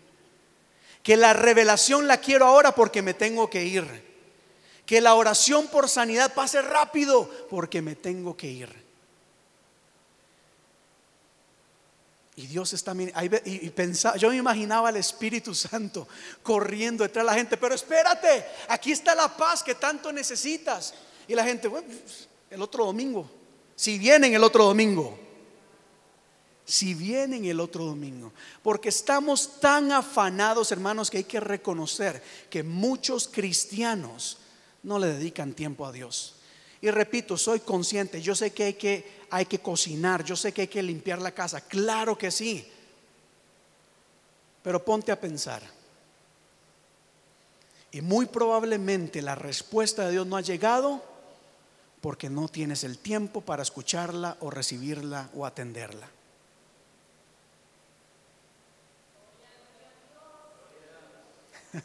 Que 1.03 1.17
la 1.17 1.33
revelación 1.33 2.07
la 2.07 2.19
quiero 2.19 2.47
ahora 2.47 2.75
porque 2.75 3.03
me 3.03 3.13
tengo 3.13 3.51
que 3.51 3.65
ir. 3.65 4.13
Que 4.87 5.01
la 5.01 5.15
oración 5.15 5.69
por 5.69 5.89
sanidad 5.89 6.33
pase 6.35 6.63
rápido 6.63 7.29
porque 7.51 7.83
me 7.83 7.95
tengo 7.95 8.37
que 8.37 8.49
ir. 8.49 8.82
Y 12.35 12.47
Dios 12.47 12.73
está 12.73 12.95
y, 12.95 13.73
yo 14.19 14.31
me 14.31 14.37
imaginaba 14.37 14.89
al 14.89 14.97
Espíritu 14.97 15.55
Santo 15.55 16.09
corriendo 16.43 17.05
detrás 17.05 17.27
de 17.27 17.31
la 17.31 17.37
gente, 17.37 17.57
pero 17.59 17.75
espérate, 17.75 18.47
aquí 18.69 18.93
está 18.93 19.15
la 19.15 19.37
paz 19.37 19.63
que 19.63 19.75
tanto 19.75 20.11
necesitas. 20.13 20.95
Y 21.29 21.35
la 21.35 21.45
gente, 21.45 21.69
bueno, 21.69 21.89
el 22.51 22.63
otro 22.63 22.87
domingo, 22.87 23.31
si 23.77 23.99
vienen 23.99 24.33
el 24.33 24.43
otro 24.43 24.65
domingo, 24.65 25.19
si 26.65 26.95
vienen 26.95 27.45
el 27.45 27.61
otro 27.61 27.85
domingo, 27.85 28.33
porque 28.63 28.89
estamos 28.89 29.61
tan 29.61 29.93
afanados, 29.93 30.73
hermanos, 30.73 31.11
que 31.11 31.19
hay 31.19 31.25
que 31.25 31.41
reconocer 31.41 32.23
que 32.49 32.63
muchos 32.63 33.29
cristianos 33.29 34.39
no 34.83 34.99
le 34.99 35.09
dedican 35.09 35.53
tiempo 35.53 35.85
a 35.85 35.93
Dios. 35.93 36.37
Y 36.83 36.91
repito, 36.91 37.39
soy 37.39 37.61
consciente, 37.61 38.21
yo 38.21 38.35
sé 38.35 38.53
que 38.53 38.65
hay 38.65 38.75
que, 38.75 39.21
hay 39.31 39.47
que 39.47 39.61
cocinar, 39.61 40.25
yo 40.25 40.35
sé 40.35 40.53
que 40.53 40.63
hay 40.63 40.69
que 40.69 40.83
limpiar 40.83 41.23
la 41.23 41.31
casa, 41.31 41.61
claro 41.61 42.19
que 42.19 42.33
sí. 42.33 42.67
Pero 44.65 44.85
ponte 44.85 45.13
a 45.13 45.21
pensar. 45.21 45.63
Y 47.93 48.01
muy 48.01 48.27
probablemente 48.27 49.23
la 49.23 49.37
respuesta 49.37 50.05
de 50.05 50.11
Dios 50.11 50.27
no 50.27 50.37
ha 50.37 50.41
llegado 50.41 51.05
porque 52.01 52.29
no 52.29 52.49
tienes 52.49 52.83
el 52.83 52.99
tiempo 52.99 53.43
para 53.43 53.63
escucharla 53.63 54.37
o 54.41 54.51
recibirla 54.51 55.31
o 55.37 55.47
atenderla. 55.47 56.09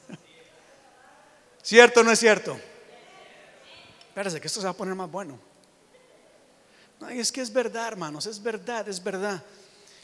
¿Cierto 1.61 1.99
o 1.99 2.03
no 2.03 2.11
es 2.11 2.17
cierto? 2.19 2.59
Espérese 4.17 4.41
que 4.41 4.47
esto 4.47 4.61
se 4.61 4.65
va 4.65 4.71
a 4.71 4.75
poner 4.75 4.95
más 4.95 5.11
bueno. 5.11 5.37
No, 6.99 7.07
es 7.07 7.31
que 7.31 7.41
es 7.41 7.53
verdad, 7.53 7.89
hermanos, 7.89 8.25
es 8.25 8.41
verdad, 8.41 8.89
es 8.89 9.03
verdad. 9.03 9.43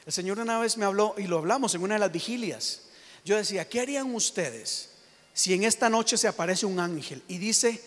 El 0.06 0.14
Señor 0.14 0.38
una 0.38 0.60
vez 0.60 0.78
me 0.78 0.86
habló 0.86 1.16
y 1.18 1.26
lo 1.26 1.40
hablamos 1.40 1.74
en 1.74 1.82
una 1.82 1.96
de 1.96 2.00
las 2.00 2.12
vigilias. 2.12 2.82
Yo 3.26 3.38
decía, 3.38 3.68
¿qué 3.68 3.80
harían 3.80 4.14
ustedes 4.14 4.92
si 5.34 5.56
en 5.56 5.64
esta 5.64 5.90
noche 5.90 6.16
se 6.16 6.28
aparece 6.28 6.68
un 6.68 6.80
ángel 6.80 7.24
y 7.28 7.40
dice, 7.40 7.82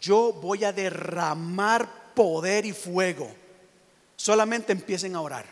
yo 0.00 0.32
voy 0.32 0.62
a 0.62 0.72
derramar 0.72 2.14
poder 2.14 2.64
y 2.64 2.72
fuego? 2.72 3.34
Solamente 4.14 4.70
empiecen 4.70 5.16
a 5.16 5.20
orar. 5.20 5.46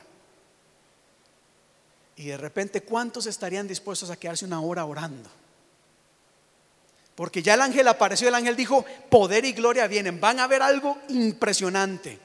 Y 2.15 2.27
de 2.27 2.37
repente, 2.37 2.83
¿cuántos 2.83 3.27
estarían 3.27 3.67
dispuestos 3.67 4.11
a 4.11 4.17
quedarse 4.17 4.45
una 4.45 4.61
hora 4.61 4.85
orando? 4.85 5.40
Porque 7.21 7.43
ya 7.43 7.53
el 7.53 7.61
ángel 7.61 7.87
apareció, 7.87 8.29
el 8.29 8.35
ángel 8.35 8.57
dijo, 8.57 8.83
poder 9.11 9.45
y 9.45 9.53
gloria 9.53 9.87
vienen, 9.87 10.19
van 10.19 10.41
a 10.41 10.47
ver 10.47 10.63
algo 10.63 10.97
impresionante. 11.11 12.19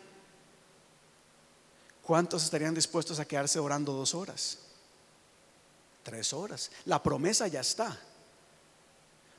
¿Cuántos 2.01 2.45
estarían 2.45 2.73
dispuestos 2.73 3.19
a 3.19 3.25
quedarse 3.25 3.59
orando 3.59 3.91
dos 3.91 4.15
horas? 4.15 4.57
Tres 6.01 6.31
horas. 6.31 6.71
La 6.85 7.03
promesa 7.03 7.45
ya 7.49 7.59
está. 7.59 7.99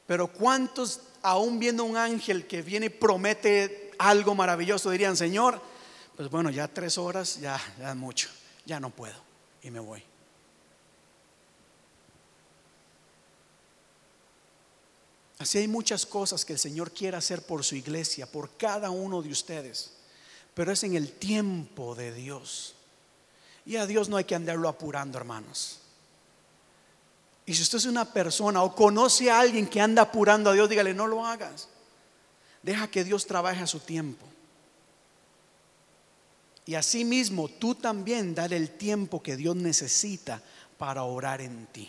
Pero 0.07 0.27
¿cuántos, 0.31 1.01
aún 1.23 1.59
viendo 1.59 1.85
un 1.85 1.97
ángel 1.97 2.47
que 2.47 2.61
viene 2.61 2.85
y 2.85 2.91
promete 2.91 3.93
algo 3.99 4.35
maravilloso, 4.35 4.91
dirían, 4.91 5.17
Señor, 5.17 5.59
pues 6.19 6.29
bueno, 6.29 6.51
ya 6.51 6.69
tres 6.69 6.99
horas, 6.99 7.41
ya, 7.41 7.59
ya 7.79 7.93
es 7.93 7.97
mucho, 7.97 8.29
ya 8.67 8.79
no 8.79 8.91
puedo 8.91 9.17
y 9.63 9.71
me 9.71 9.81
voy? 9.81 10.05
Así 15.39 15.59
hay 15.59 15.69
muchas 15.69 16.07
cosas 16.07 16.45
que 16.45 16.55
el 16.55 16.59
Señor 16.59 16.93
quiere 16.93 17.17
hacer 17.17 17.43
por 17.43 17.63
su 17.65 17.77
iglesia, 17.77 18.31
por 18.31 18.57
cada 18.57 18.91
uno 18.91 19.21
de 19.21 19.31
ustedes, 19.31 19.93
pero 20.55 20.73
es 20.73 20.83
en 20.85 20.97
el 20.97 21.13
tiempo 21.13 21.95
de 21.95 22.13
Dios. 22.13 22.75
Y 23.67 23.77
a 23.77 23.87
Dios 23.87 24.09
no 24.09 24.17
hay 24.17 24.25
que 24.25 24.35
andarlo 24.35 24.69
apurando, 24.69 25.19
hermanos. 25.19 25.81
Y 27.45 27.55
si 27.55 27.63
usted 27.63 27.79
es 27.79 27.85
una 27.85 28.05
persona 28.13 28.63
o 28.63 28.75
conoce 28.75 29.31
a 29.31 29.41
alguien 29.41 29.67
que 29.67 29.81
anda 29.81 30.03
apurando 30.03 30.51
a 30.51 30.53
Dios, 30.53 30.69
dígale, 30.69 30.95
no 30.95 31.07
lo 31.07 31.25
hagas. 31.27 31.69
Deja 32.63 32.89
que 32.89 33.05
Dios 33.05 33.27
trabaje 33.27 33.63
a 33.63 33.67
su 33.67 33.81
tiempo. 33.81 34.27
Y 36.65 36.75
asimismo, 36.75 37.49
tú 37.49 37.77
también 37.77 38.35
dale 38.35 38.57
el 38.57 38.71
tiempo 38.71 39.23
que 39.23 39.37
Dios 39.37 39.55
necesita 39.55 40.43
para 40.77 41.05
orar 41.05 41.41
en 41.41 41.67
ti. 41.67 41.89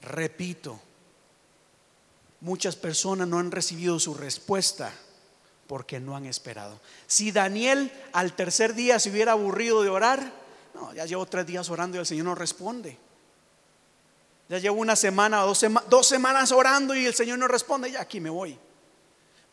Repito, 0.00 0.80
muchas 2.40 2.76
personas 2.76 3.28
no 3.28 3.38
han 3.38 3.50
recibido 3.50 3.98
su 3.98 4.14
respuesta 4.14 4.92
porque 5.66 6.00
no 6.00 6.16
han 6.16 6.26
esperado. 6.26 6.80
Si 7.06 7.32
Daniel 7.32 7.92
al 8.12 8.34
tercer 8.34 8.74
día 8.74 8.98
se 8.98 9.10
hubiera 9.10 9.32
aburrido 9.32 9.82
de 9.82 9.88
orar, 9.88 10.32
no, 10.74 10.92
ya 10.92 11.06
llevo 11.06 11.26
tres 11.26 11.46
días 11.46 11.68
orando 11.70 11.96
y 11.96 12.00
el 12.00 12.06
Señor 12.06 12.26
no 12.26 12.34
responde. 12.34 12.98
Ya 14.48 14.58
llevo 14.58 14.76
una 14.76 14.96
semana 14.96 15.44
o 15.44 15.54
dos, 15.88 16.06
semanas 16.06 16.52
orando 16.52 16.94
y 16.94 17.06
el 17.06 17.14
Señor 17.14 17.38
no 17.38 17.48
responde, 17.48 17.90
ya 17.90 18.02
aquí 18.02 18.20
me 18.20 18.30
voy. 18.30 18.58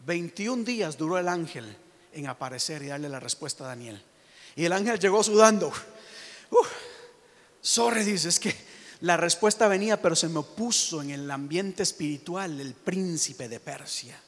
21 0.05 0.63
días 0.63 0.97
duró 0.97 1.17
el 1.17 1.27
ángel 1.27 1.77
en 2.11 2.27
aparecer 2.27 2.81
y 2.81 2.88
darle 2.88 3.07
la 3.07 3.19
respuesta 3.19 3.63
a 3.63 3.67
Daniel. 3.67 4.03
Y 4.55 4.65
el 4.65 4.73
ángel 4.73 5.00
llegó 5.00 5.23
sudando. 5.23 5.71
Uh, 6.50 6.65
sorry, 7.61 8.03
dice, 8.03 8.27
es 8.27 8.39
que 8.39 8.53
la 9.01 9.17
respuesta 9.17 9.67
venía, 9.67 10.00
pero 10.00 10.15
se 10.15 10.29
me 10.29 10.39
opuso 10.39 11.01
en 11.01 11.10
el 11.10 11.29
ambiente 11.29 11.81
espiritual 11.81 12.60
el 12.60 12.75
príncipe 12.75 13.50
de 13.50 13.60
Persia. 13.60 14.20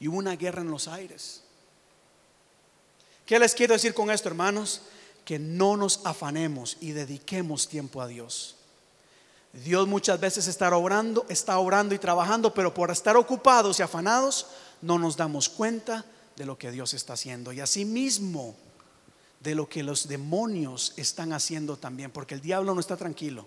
Y 0.00 0.08
hubo 0.08 0.16
una 0.16 0.36
guerra 0.36 0.62
en 0.62 0.70
los 0.70 0.88
aires. 0.88 1.42
¿Qué 3.26 3.38
les 3.38 3.54
quiero 3.54 3.74
decir 3.74 3.92
con 3.92 4.10
esto, 4.10 4.28
hermanos? 4.28 4.82
Que 5.26 5.38
no 5.38 5.76
nos 5.76 6.00
afanemos 6.04 6.78
y 6.80 6.92
dediquemos 6.92 7.68
tiempo 7.68 8.00
a 8.00 8.06
Dios. 8.06 8.56
Dios 9.52 9.86
muchas 9.86 10.18
veces 10.18 10.46
está 10.46 10.74
obrando, 10.74 11.26
está 11.28 11.58
obrando 11.58 11.94
y 11.94 11.98
trabajando, 11.98 12.54
pero 12.54 12.72
por 12.72 12.90
estar 12.90 13.18
ocupados 13.18 13.78
y 13.78 13.82
afanados 13.82 14.46
no 14.80 14.98
nos 14.98 15.18
damos 15.18 15.50
cuenta 15.50 16.06
de 16.36 16.46
lo 16.46 16.56
que 16.56 16.70
Dios 16.70 16.94
está 16.94 17.12
haciendo. 17.12 17.52
Y 17.52 17.60
asimismo 17.60 18.56
de 19.40 19.54
lo 19.54 19.68
que 19.68 19.82
los 19.82 20.08
demonios 20.08 20.94
están 20.96 21.34
haciendo 21.34 21.76
también, 21.76 22.10
porque 22.10 22.34
el 22.34 22.40
diablo 22.40 22.74
no 22.74 22.80
está 22.80 22.96
tranquilo. 22.96 23.46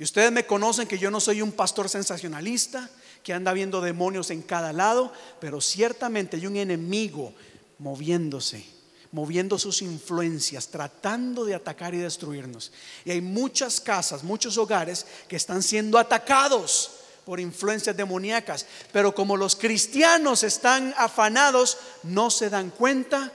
Y 0.00 0.02
ustedes 0.02 0.32
me 0.32 0.46
conocen 0.46 0.88
que 0.88 0.96
yo 0.96 1.10
no 1.10 1.20
soy 1.20 1.42
un 1.42 1.52
pastor 1.52 1.90
sensacionalista 1.90 2.88
que 3.22 3.34
anda 3.34 3.52
viendo 3.52 3.82
demonios 3.82 4.30
en 4.30 4.40
cada 4.40 4.72
lado, 4.72 5.12
pero 5.42 5.60
ciertamente 5.60 6.38
hay 6.38 6.46
un 6.46 6.56
enemigo 6.56 7.34
moviéndose, 7.76 8.64
moviendo 9.12 9.58
sus 9.58 9.82
influencias, 9.82 10.68
tratando 10.68 11.44
de 11.44 11.54
atacar 11.54 11.92
y 11.92 11.98
destruirnos. 11.98 12.72
Y 13.04 13.10
hay 13.10 13.20
muchas 13.20 13.78
casas, 13.78 14.24
muchos 14.24 14.56
hogares 14.56 15.04
que 15.28 15.36
están 15.36 15.62
siendo 15.62 15.98
atacados 15.98 16.92
por 17.26 17.38
influencias 17.38 17.94
demoníacas, 17.94 18.64
pero 18.92 19.14
como 19.14 19.36
los 19.36 19.54
cristianos 19.54 20.44
están 20.44 20.94
afanados, 20.96 21.76
no 22.04 22.30
se 22.30 22.48
dan 22.48 22.70
cuenta 22.70 23.30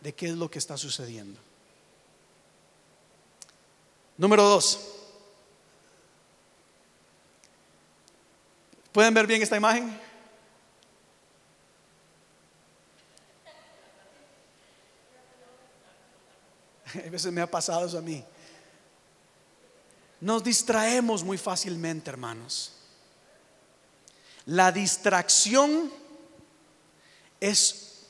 de 0.00 0.12
qué 0.16 0.30
es 0.30 0.34
lo 0.34 0.50
que 0.50 0.58
está 0.58 0.76
sucediendo. 0.76 1.38
Número 4.16 4.42
dos. 4.42 4.97
¿Pueden 8.92 9.14
ver 9.14 9.26
bien 9.26 9.42
esta 9.42 9.56
imagen? 9.56 10.08
A 17.06 17.10
veces 17.10 17.32
me 17.32 17.40
ha 17.40 17.50
pasado 17.50 17.86
eso 17.86 17.98
a 17.98 18.02
mí. 18.02 18.24
Nos 20.20 20.42
distraemos 20.42 21.22
muy 21.22 21.38
fácilmente, 21.38 22.10
hermanos. 22.10 22.72
La 24.46 24.72
distracción 24.72 25.92
es 27.40 28.06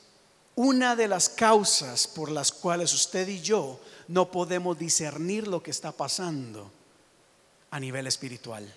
una 0.55 0.95
de 0.95 1.07
las 1.07 1.29
causas 1.29 2.07
por 2.07 2.31
las 2.31 2.51
cuales 2.51 2.93
usted 2.93 3.27
y 3.27 3.41
yo 3.41 3.79
no 4.07 4.31
podemos 4.31 4.77
discernir 4.79 5.47
lo 5.47 5.61
que 5.61 5.71
está 5.71 5.91
pasando 5.91 6.71
a 7.69 7.79
nivel 7.79 8.07
espiritual. 8.07 8.73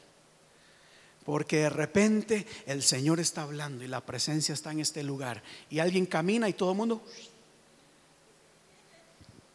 Porque 1.24 1.58
de 1.58 1.70
repente 1.70 2.46
el 2.66 2.82
Señor 2.82 3.20
está 3.20 3.42
hablando 3.42 3.84
y 3.84 3.88
la 3.88 4.00
presencia 4.00 4.52
está 4.52 4.72
en 4.72 4.80
este 4.80 5.02
lugar 5.02 5.42
y 5.70 5.78
alguien 5.78 6.06
camina 6.06 6.48
y 6.48 6.52
todo 6.52 6.72
el 6.72 6.76
mundo 6.76 7.02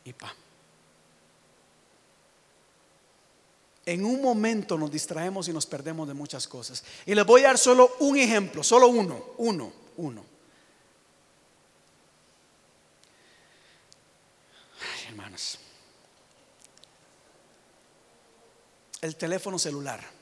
y 0.05 0.13
pa. 0.13 0.33
En 3.85 4.03
un 4.03 4.21
momento 4.21 4.77
nos 4.77 4.91
distraemos 4.91 5.47
y 5.47 5.53
nos 5.53 5.65
perdemos 5.65 6.07
de 6.07 6.13
muchas 6.13 6.47
cosas. 6.47 6.83
Y 7.05 7.15
les 7.15 7.25
voy 7.25 7.41
a 7.41 7.47
dar 7.47 7.57
solo 7.57 7.95
un 7.99 8.17
ejemplo, 8.17 8.63
solo 8.63 8.87
uno, 8.87 9.31
uno, 9.37 9.71
uno. 9.97 10.37
hermanos. 15.07 15.57
El 19.01 19.15
teléfono 19.15 19.57
celular. 19.57 20.16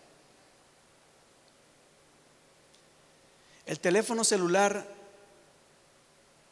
El 3.65 3.79
teléfono 3.79 4.23
celular 4.23 4.87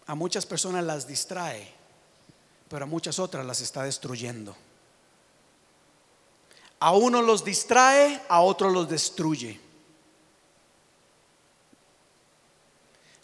a 0.06 0.16
muchas 0.16 0.46
personas 0.46 0.84
las 0.84 1.08
distrae, 1.08 1.72
pero 2.70 2.84
a 2.84 2.88
muchas 2.88 3.20
otras 3.20 3.46
las 3.46 3.62
está 3.62 3.84
destruyendo. 3.84 4.56
A 6.80 6.94
uno 6.94 7.22
los 7.22 7.46
distrae, 7.46 8.22
a 8.28 8.42
otros 8.42 8.74
los 8.74 8.90
destruye. 8.90 9.60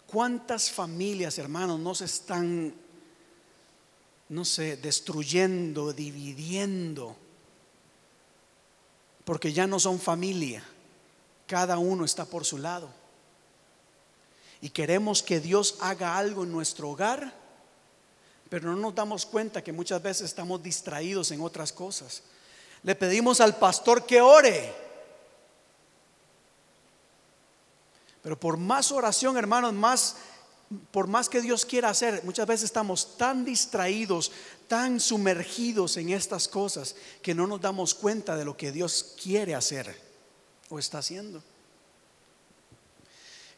¿Cuántas 0.06 0.70
familias, 0.70 1.38
hermanos, 1.38 1.78
no 1.78 1.94
se 1.94 2.06
están 2.06 2.74
no 4.30 4.44
sé, 4.44 4.76
destruyendo, 4.76 5.92
dividiendo, 5.92 7.16
porque 9.24 9.52
ya 9.52 9.66
no 9.66 9.80
son 9.80 9.98
familia, 9.98 10.62
cada 11.48 11.78
uno 11.78 12.04
está 12.04 12.24
por 12.24 12.44
su 12.44 12.56
lado. 12.56 12.88
Y 14.60 14.70
queremos 14.70 15.22
que 15.22 15.40
Dios 15.40 15.76
haga 15.80 16.16
algo 16.16 16.44
en 16.44 16.52
nuestro 16.52 16.90
hogar, 16.90 17.34
pero 18.48 18.70
no 18.70 18.76
nos 18.76 18.94
damos 18.94 19.24
cuenta 19.26 19.62
que 19.62 19.72
muchas 19.72 20.02
veces 20.02 20.26
estamos 20.26 20.62
distraídos 20.62 21.30
en 21.30 21.40
otras 21.40 21.72
cosas. 21.72 22.22
Le 22.82 22.94
pedimos 22.94 23.40
al 23.40 23.56
pastor 23.56 24.04
que 24.04 24.20
ore. 24.20 24.74
Pero 28.22 28.38
por 28.38 28.56
más 28.56 28.92
oración, 28.92 29.36
hermanos, 29.36 29.72
más 29.72 30.16
por 30.92 31.08
más 31.08 31.28
que 31.28 31.40
Dios 31.40 31.64
quiera 31.64 31.88
hacer, 31.88 32.22
muchas 32.24 32.46
veces 32.46 32.66
estamos 32.66 33.16
tan 33.16 33.44
distraídos, 33.44 34.30
tan 34.68 35.00
sumergidos 35.00 35.96
en 35.96 36.10
estas 36.10 36.46
cosas 36.46 36.94
que 37.22 37.34
no 37.34 37.48
nos 37.48 37.60
damos 37.60 37.94
cuenta 37.94 38.36
de 38.36 38.44
lo 38.44 38.56
que 38.56 38.70
Dios 38.70 39.16
quiere 39.20 39.56
hacer 39.56 40.00
o 40.68 40.78
está 40.78 40.98
haciendo. 40.98 41.42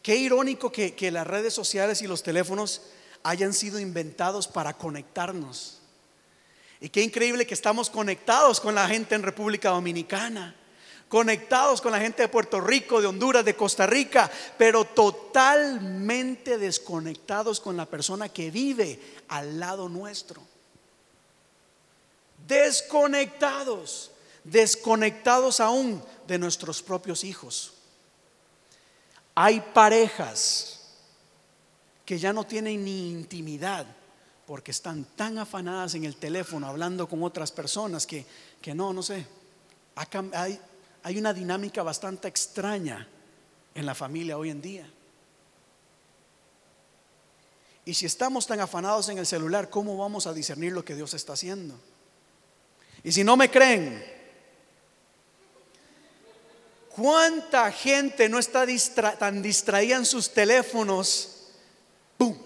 Qué 0.03 0.17
irónico 0.17 0.73
que, 0.73 1.11
las 1.12 1.27
redes 1.27 1.55
sociales 1.55 2.03
y 2.03 2.07
los 2.07 2.23
teléfonos 2.23 2.83
hayan 3.23 3.53
sido 3.53 3.79
inventados 3.79 4.49
para 4.49 4.75
conectarnos. 4.75 5.79
Y 6.81 6.88
qué 6.88 7.03
increíble 7.03 7.47
que 7.47 7.55
estamos 7.55 7.88
conectados 7.88 8.61
con 8.61 8.75
la 8.75 8.88
gente 8.88 9.15
en 9.15 9.23
República 9.23 9.71
Dominicana 9.71 10.57
conectados 11.12 11.83
con 11.83 11.93
la 11.93 12.01
gente 12.01 12.23
de 12.23 12.29
Puerto 12.29 12.59
Rico, 12.59 13.03
de 13.03 13.07
Honduras, 13.07 13.45
de 13.45 13.55
Costa 13.55 13.87
Rica, 13.87 14.31
pero 14.57 14.87
totalmente 14.87 16.57
desconectados 16.57 17.61
con 17.61 17.77
la 17.77 17.85
persona 17.85 18.31
que 18.31 18.51
vive 18.51 18.99
al 19.29 19.61
lado 19.61 19.91
nuestro. 19.91 20.41
Desconectados, 22.49 24.11
desconectados 24.43 25.61
aún 25.61 26.03
de 26.27 26.38
nuestros 26.38 26.83
propios 26.83 27.25
hijos. 27.25 27.75
Hay 29.35 29.61
parejas 29.61 30.81
que 32.05 32.18
ya 32.18 32.33
no 32.33 32.45
tienen 32.45 32.85
ni 32.85 33.11
intimidad 33.11 33.87
porque 34.47 34.73
están 34.73 35.05
tan 35.16 35.38
afanadas 35.38 35.95
en 35.95 36.05
el 36.05 36.16
teléfono 36.16 36.66
hablando 36.66 37.09
con 37.09 37.23
otras 37.23 37.53
personas 37.53 38.07
que, 38.07 38.27
que 38.61 38.75
no, 38.75 38.92
no 38.92 39.03
sé, 39.03 39.27
hay, 40.35 40.61
hay 41.03 41.18
una 41.18 41.33
dinámica 41.33 41.83
bastante 41.83 42.29
extraña 42.29 43.09
en 43.75 43.87
la 43.87 43.95
familia 43.95 44.37
hoy 44.37 44.51
en 44.51 44.61
día. 44.61 44.90
Y 47.85 47.95
si 47.95 48.07
estamos 48.07 48.47
tan 48.47 48.61
afanados 48.61 49.09
en 49.09 49.18
el 49.18 49.27
celular, 49.27 49.71
¿cómo 49.71 49.97
vamos 49.97 50.27
a 50.27 50.33
discernir 50.33 50.73
lo 50.73 50.85
que 50.85 50.95
Dios 50.95 51.14
está 51.14 51.33
haciendo? 51.33 51.75
Y 53.03 53.11
si 53.11 53.25
no 53.25 53.37
me 53.37 53.51
creen, 53.51 54.05
¿cuánta 56.95 57.71
gente 57.73 58.29
no 58.29 58.39
está 58.39 58.67
tan 59.19 59.43
distraída 59.43 59.97
en 59.97 60.07
sus 60.07 60.33
teléfonos? 60.33 61.49
¡Pum! 62.17 62.37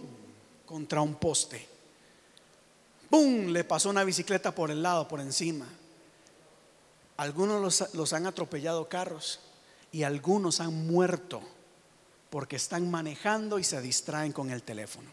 Contra 0.65 1.01
un 1.01 1.15
poste. 1.15 1.67
¡Pum! 3.11 3.49
Le 3.49 3.65
pasó 3.65 3.91
una 3.91 4.05
bicicleta 4.05 4.55
por 4.55 4.71
el 4.71 4.83
lado, 4.83 5.07
por 5.07 5.21
encima. 5.21 5.67
Algunos 7.17 7.91
los, 7.95 8.13
han 8.13 8.27
atropellado 8.27 8.89
carros 8.89 9.41
y 9.91 10.03
algunos 10.03 10.61
han 10.61 10.87
muerto 10.87 11.41
porque 12.31 12.57
están 12.57 12.91
manejando 12.91 13.59
y 13.59 13.65
se 13.65 13.81
distraen 13.81 14.33
con 14.33 14.51
el 14.51 14.63
teléfono. 14.63 15.11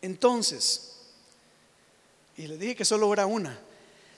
Entonces, 0.00 0.93
y 2.36 2.46
le 2.46 2.56
dije 2.56 2.76
que 2.76 2.84
solo 2.84 3.12
era 3.12 3.26
una, 3.26 3.58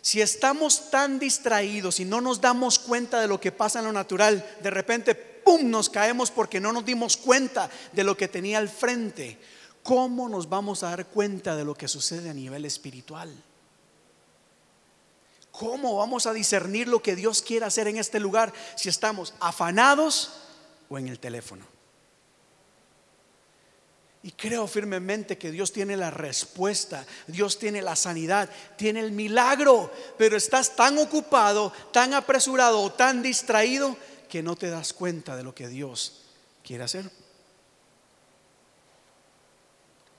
si 0.00 0.20
estamos 0.20 0.90
tan 0.90 1.18
distraídos 1.18 2.00
y 2.00 2.04
no 2.04 2.20
nos 2.20 2.40
damos 2.40 2.78
cuenta 2.78 3.20
de 3.20 3.28
lo 3.28 3.40
que 3.40 3.52
pasa 3.52 3.80
en 3.80 3.86
lo 3.86 3.92
natural, 3.92 4.44
de 4.62 4.70
repente, 4.70 5.14
¡pum!, 5.14 5.68
nos 5.68 5.90
caemos 5.90 6.30
porque 6.30 6.60
no 6.60 6.72
nos 6.72 6.84
dimos 6.84 7.16
cuenta 7.16 7.68
de 7.92 8.04
lo 8.04 8.16
que 8.16 8.28
tenía 8.28 8.58
al 8.58 8.68
frente. 8.68 9.38
¿cómo 9.86 10.28
nos 10.28 10.48
vamos 10.48 10.82
a 10.82 10.90
dar 10.90 11.06
cuenta 11.06 11.54
de 11.54 11.64
lo 11.64 11.76
que 11.76 11.86
sucede 11.86 12.28
a 12.28 12.34
nivel 12.34 12.64
espiritual? 12.64 13.32
¿Cómo 15.52 15.96
vamos 15.96 16.26
a 16.26 16.32
discernir 16.32 16.88
lo 16.88 17.00
que 17.00 17.14
Dios 17.14 17.40
quiere 17.40 17.66
hacer 17.66 17.86
en 17.86 17.96
este 17.96 18.18
lugar 18.18 18.52
si 18.74 18.88
estamos 18.88 19.32
afanados 19.38 20.32
o 20.88 20.98
en 20.98 21.06
el 21.06 21.20
teléfono? 21.20 21.64
Y 24.26 24.32
creo 24.32 24.66
firmemente 24.66 25.38
que 25.38 25.52
Dios 25.52 25.72
tiene 25.72 25.96
la 25.96 26.10
respuesta, 26.10 27.06
Dios 27.28 27.60
tiene 27.60 27.80
la 27.80 27.94
sanidad, 27.94 28.50
tiene 28.76 28.98
el 28.98 29.12
milagro, 29.12 29.92
pero 30.18 30.36
estás 30.36 30.74
tan 30.74 30.98
ocupado, 30.98 31.72
tan 31.92 32.12
apresurado 32.12 32.82
o 32.82 32.92
tan 32.92 33.22
distraído 33.22 33.96
que 34.28 34.42
no 34.42 34.56
te 34.56 34.68
das 34.68 34.92
cuenta 34.92 35.36
de 35.36 35.44
lo 35.44 35.54
que 35.54 35.68
Dios 35.68 36.22
quiere 36.64 36.82
hacer. 36.82 37.08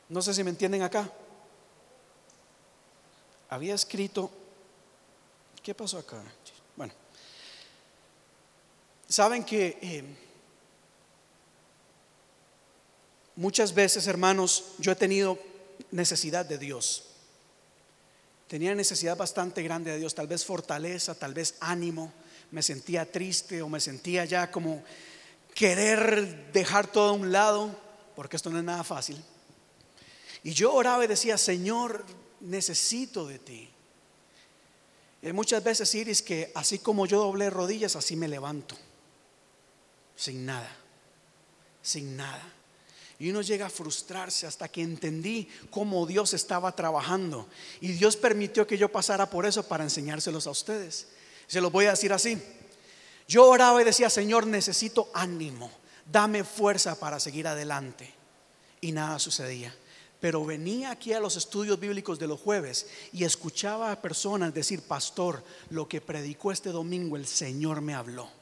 No 0.07 0.21
sé 0.21 0.33
si 0.33 0.41
me 0.41 0.51
entienden 0.51 0.83
acá. 0.83 1.11
había 3.49 3.75
escrito, 3.75 4.31
¿qué 5.61 5.75
pasó 5.75 5.97
acá? 5.97 6.23
Bueno, 6.77 6.93
saben 9.09 9.43
que 9.43 9.77
eh, 9.81 10.26
muchas 13.38 13.73
veces, 13.73 14.08
hermanos, 14.08 14.73
yo 14.80 14.91
he 14.91 14.95
tenido 14.95 15.39
necesidad 15.91 16.45
de 16.45 16.58
Dios. 16.58 17.06
Tenía 18.47 18.76
necesidad 18.76 19.15
bastante 19.15 19.63
grande 19.63 19.91
de 19.91 20.00
Dios, 20.00 20.15
tal 20.15 20.28
vez 20.28 20.43
fortaleza, 20.43 21.15
tal 21.15 21.34
vez 21.34 21.56
ánimo. 21.62 22.12
Me 22.52 22.62
sentía 22.62 23.10
triste 23.10 23.62
o 23.62 23.69
me 23.69 23.80
sentía 23.80 24.26
ya 24.26 24.52
como 24.52 24.84
querer 25.54 26.52
dejar 26.52 26.88
todo 26.88 27.10
a 27.10 27.13
un 27.13 27.32
lado, 27.32 27.78
porque 28.15 28.36
esto 28.36 28.50
no 28.50 28.58
es 28.58 28.63
nada 28.63 28.84
fácil. 28.84 29.21
Y 30.43 30.52
yo 30.52 30.73
oraba 30.73 31.04
y 31.04 31.08
decía, 31.08 31.38
Señor, 31.38 32.06
necesito 32.39 33.28
de 33.28 33.39
ti. 33.39 33.69
Y 35.21 35.34
muchas 35.34 35.63
veces, 35.63 35.93
Iris, 35.95 36.21
que 36.21 36.52
así 36.56 36.80
como 36.80 37.06
yo 37.06 37.19
doblé 37.19 37.50
rodillas, 37.50 37.95
así 37.95 38.15
me 38.15 38.28
levanto. 38.28 38.76
Sin 40.15 40.45
nada. 40.45 40.73
Sin 41.82 42.15
nada. 42.15 42.54
Y 43.19 43.32
uno 43.32 43.41
llega 43.41 43.65
a 43.65 43.69
frustrarse 43.69 44.45
hasta 44.45 44.67
que 44.67 44.82
entendí 44.82 45.47
cómo 45.71 46.06
Dios 46.06 46.34
estaba 46.34 46.71
trabajando. 46.73 47.47
Y 47.82 47.93
Dios 47.93 48.15
permitió 48.15 48.67
que 48.67 48.77
yo 48.77 48.89
pasara 48.89 49.30
por 49.30 49.45
eso 49.45 49.63
para 49.63 49.84
enseñárselos 49.84 50.45
a 50.45 50.51
ustedes. 50.51 51.08
Se 51.47 51.60
los 51.60 51.71
voy 51.71 51.86
a 51.86 51.91
decir 51.91 52.13
así. 52.13 52.39
Yo 53.27 53.47
oraba 53.47 53.82
y 53.82 53.86
decía, 53.86 54.10
Señor, 54.10 54.45
necesito 54.45 55.10
ánimo. 55.13 55.71
Dame 56.10 56.43
fuerza 56.43 56.99
para 56.99 57.19
seguir 57.19 57.47
adelante. 57.47 58.13
Y 58.82 58.91
nada 58.91 59.17
sucedía. 59.17 59.75
Pero 60.19 60.45
venía 60.45 60.91
aquí 60.91 61.13
a 61.13 61.19
los 61.19 61.38
estudios 61.38 61.80
bíblicos 61.80 62.19
de 62.19 62.27
los 62.27 62.39
jueves 62.39 62.88
y 63.13 63.23
escuchaba 63.23 63.91
a 63.91 64.01
personas 64.01 64.53
decir, 64.53 64.82
pastor, 64.82 65.43
lo 65.69 65.88
que 65.88 66.01
predicó 66.01 66.51
este 66.51 66.69
domingo 66.69 67.17
el 67.17 67.27
Señor 67.27 67.82
me 67.82 67.93
habló 67.95 68.37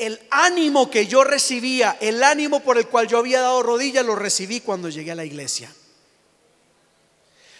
el 0.00 0.20
ánimo 0.30 0.90
que 0.90 1.06
yo 1.06 1.24
recibía, 1.24 1.98
el 2.00 2.22
ánimo 2.22 2.60
por 2.60 2.78
el 2.78 2.88
cual 2.88 3.06
yo 3.06 3.18
había 3.18 3.40
dado 3.40 3.62
rodillas, 3.62 4.04
lo 4.04 4.16
recibí 4.16 4.60
cuando 4.60 4.88
llegué 4.88 5.12
a 5.12 5.14
la 5.14 5.24
iglesia. 5.24 5.72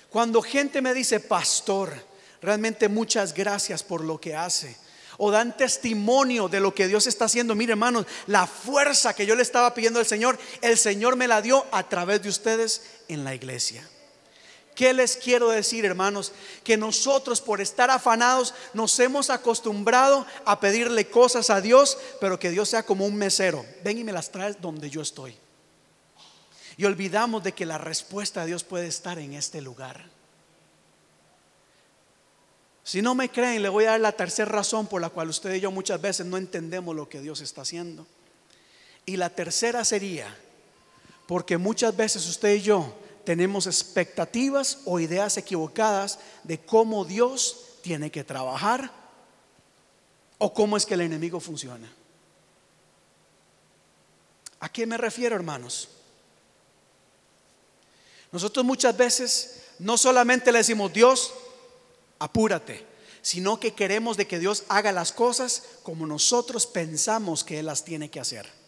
Cuando 0.08 0.42
gente 0.42 0.80
me 0.82 0.94
dice, 0.94 1.20
pastor, 1.20 1.92
realmente 2.40 2.88
muchas 2.88 3.34
gracias 3.34 3.82
por 3.82 4.02
lo 4.02 4.20
que 4.20 4.34
hace. 4.34 4.76
O 5.18 5.30
dan 5.30 5.54
testimonio 5.54 6.48
de 6.48 6.60
lo 6.60 6.74
que 6.74 6.88
Dios 6.88 7.06
está 7.06 7.26
haciendo. 7.26 7.54
Mire, 7.54 7.72
hermanos, 7.72 8.06
la 8.26 8.46
fuerza 8.46 9.14
que 9.14 9.26
yo 9.26 9.34
le 9.34 9.42
estaba 9.42 9.74
pidiendo 9.74 10.00
al 10.00 10.06
Señor, 10.06 10.38
el 10.62 10.78
Señor 10.78 11.16
me 11.16 11.28
la 11.28 11.42
dio 11.42 11.66
a 11.70 11.88
través 11.88 12.22
de 12.22 12.30
ustedes 12.30 12.82
en 13.08 13.22
la 13.22 13.34
iglesia. 13.34 13.86
¿Qué 14.74 14.92
les 14.92 15.16
quiero 15.16 15.50
decir, 15.50 15.84
hermanos? 15.84 16.32
Que 16.64 16.76
nosotros 16.76 17.40
por 17.40 17.60
estar 17.60 17.90
afanados 17.90 18.54
nos 18.72 18.98
hemos 18.98 19.30
acostumbrado 19.30 20.26
a 20.44 20.60
pedirle 20.60 21.08
cosas 21.08 21.50
a 21.50 21.60
Dios, 21.60 21.98
pero 22.20 22.38
que 22.38 22.50
Dios 22.50 22.68
sea 22.68 22.84
como 22.84 23.04
un 23.04 23.16
mesero. 23.16 23.64
Ven 23.84 23.98
y 23.98 24.04
me 24.04 24.12
las 24.12 24.30
traes 24.30 24.60
donde 24.60 24.88
yo 24.88 25.02
estoy. 25.02 25.36
Y 26.76 26.84
olvidamos 26.84 27.42
de 27.42 27.52
que 27.52 27.66
la 27.66 27.78
respuesta 27.78 28.40
de 28.40 28.46
Dios 28.48 28.64
puede 28.64 28.86
estar 28.86 29.18
en 29.18 29.34
este 29.34 29.60
lugar. 29.60 30.08
Si 32.82 33.02
no 33.02 33.14
me 33.14 33.28
creen, 33.28 33.62
le 33.62 33.68
voy 33.68 33.84
a 33.84 33.90
dar 33.90 34.00
la 34.00 34.12
tercera 34.12 34.50
razón 34.50 34.86
por 34.86 35.00
la 35.00 35.10
cual 35.10 35.28
usted 35.28 35.54
y 35.54 35.60
yo 35.60 35.70
muchas 35.70 36.00
veces 36.00 36.26
no 36.26 36.36
entendemos 36.36 36.96
lo 36.96 37.08
que 37.08 37.20
Dios 37.20 37.40
está 37.40 37.62
haciendo. 37.62 38.06
Y 39.04 39.16
la 39.16 39.30
tercera 39.30 39.84
sería, 39.84 40.34
porque 41.26 41.58
muchas 41.58 41.96
veces 41.96 42.26
usted 42.26 42.54
y 42.54 42.62
yo 42.62 42.94
tenemos 43.24 43.66
expectativas 43.66 44.78
o 44.84 45.00
ideas 45.00 45.36
equivocadas 45.36 46.18
de 46.44 46.58
cómo 46.58 47.04
Dios 47.04 47.64
tiene 47.82 48.10
que 48.10 48.24
trabajar 48.24 48.92
o 50.38 50.52
cómo 50.54 50.76
es 50.76 50.86
que 50.86 50.94
el 50.94 51.02
enemigo 51.02 51.40
funciona. 51.40 51.90
¿A 54.60 54.68
qué 54.68 54.86
me 54.86 54.96
refiero, 54.96 55.36
hermanos? 55.36 55.88
Nosotros 58.32 58.64
muchas 58.64 58.96
veces 58.96 59.62
no 59.78 59.96
solamente 59.96 60.52
le 60.52 60.58
decimos, 60.58 60.92
Dios, 60.92 61.32
apúrate, 62.18 62.86
sino 63.22 63.58
que 63.58 63.74
queremos 63.74 64.16
de 64.16 64.26
que 64.26 64.38
Dios 64.38 64.64
haga 64.68 64.92
las 64.92 65.12
cosas 65.12 65.64
como 65.82 66.06
nosotros 66.06 66.66
pensamos 66.66 67.44
que 67.44 67.58
Él 67.58 67.66
las 67.66 67.84
tiene 67.84 68.10
que 68.10 68.20
hacer. 68.20 68.59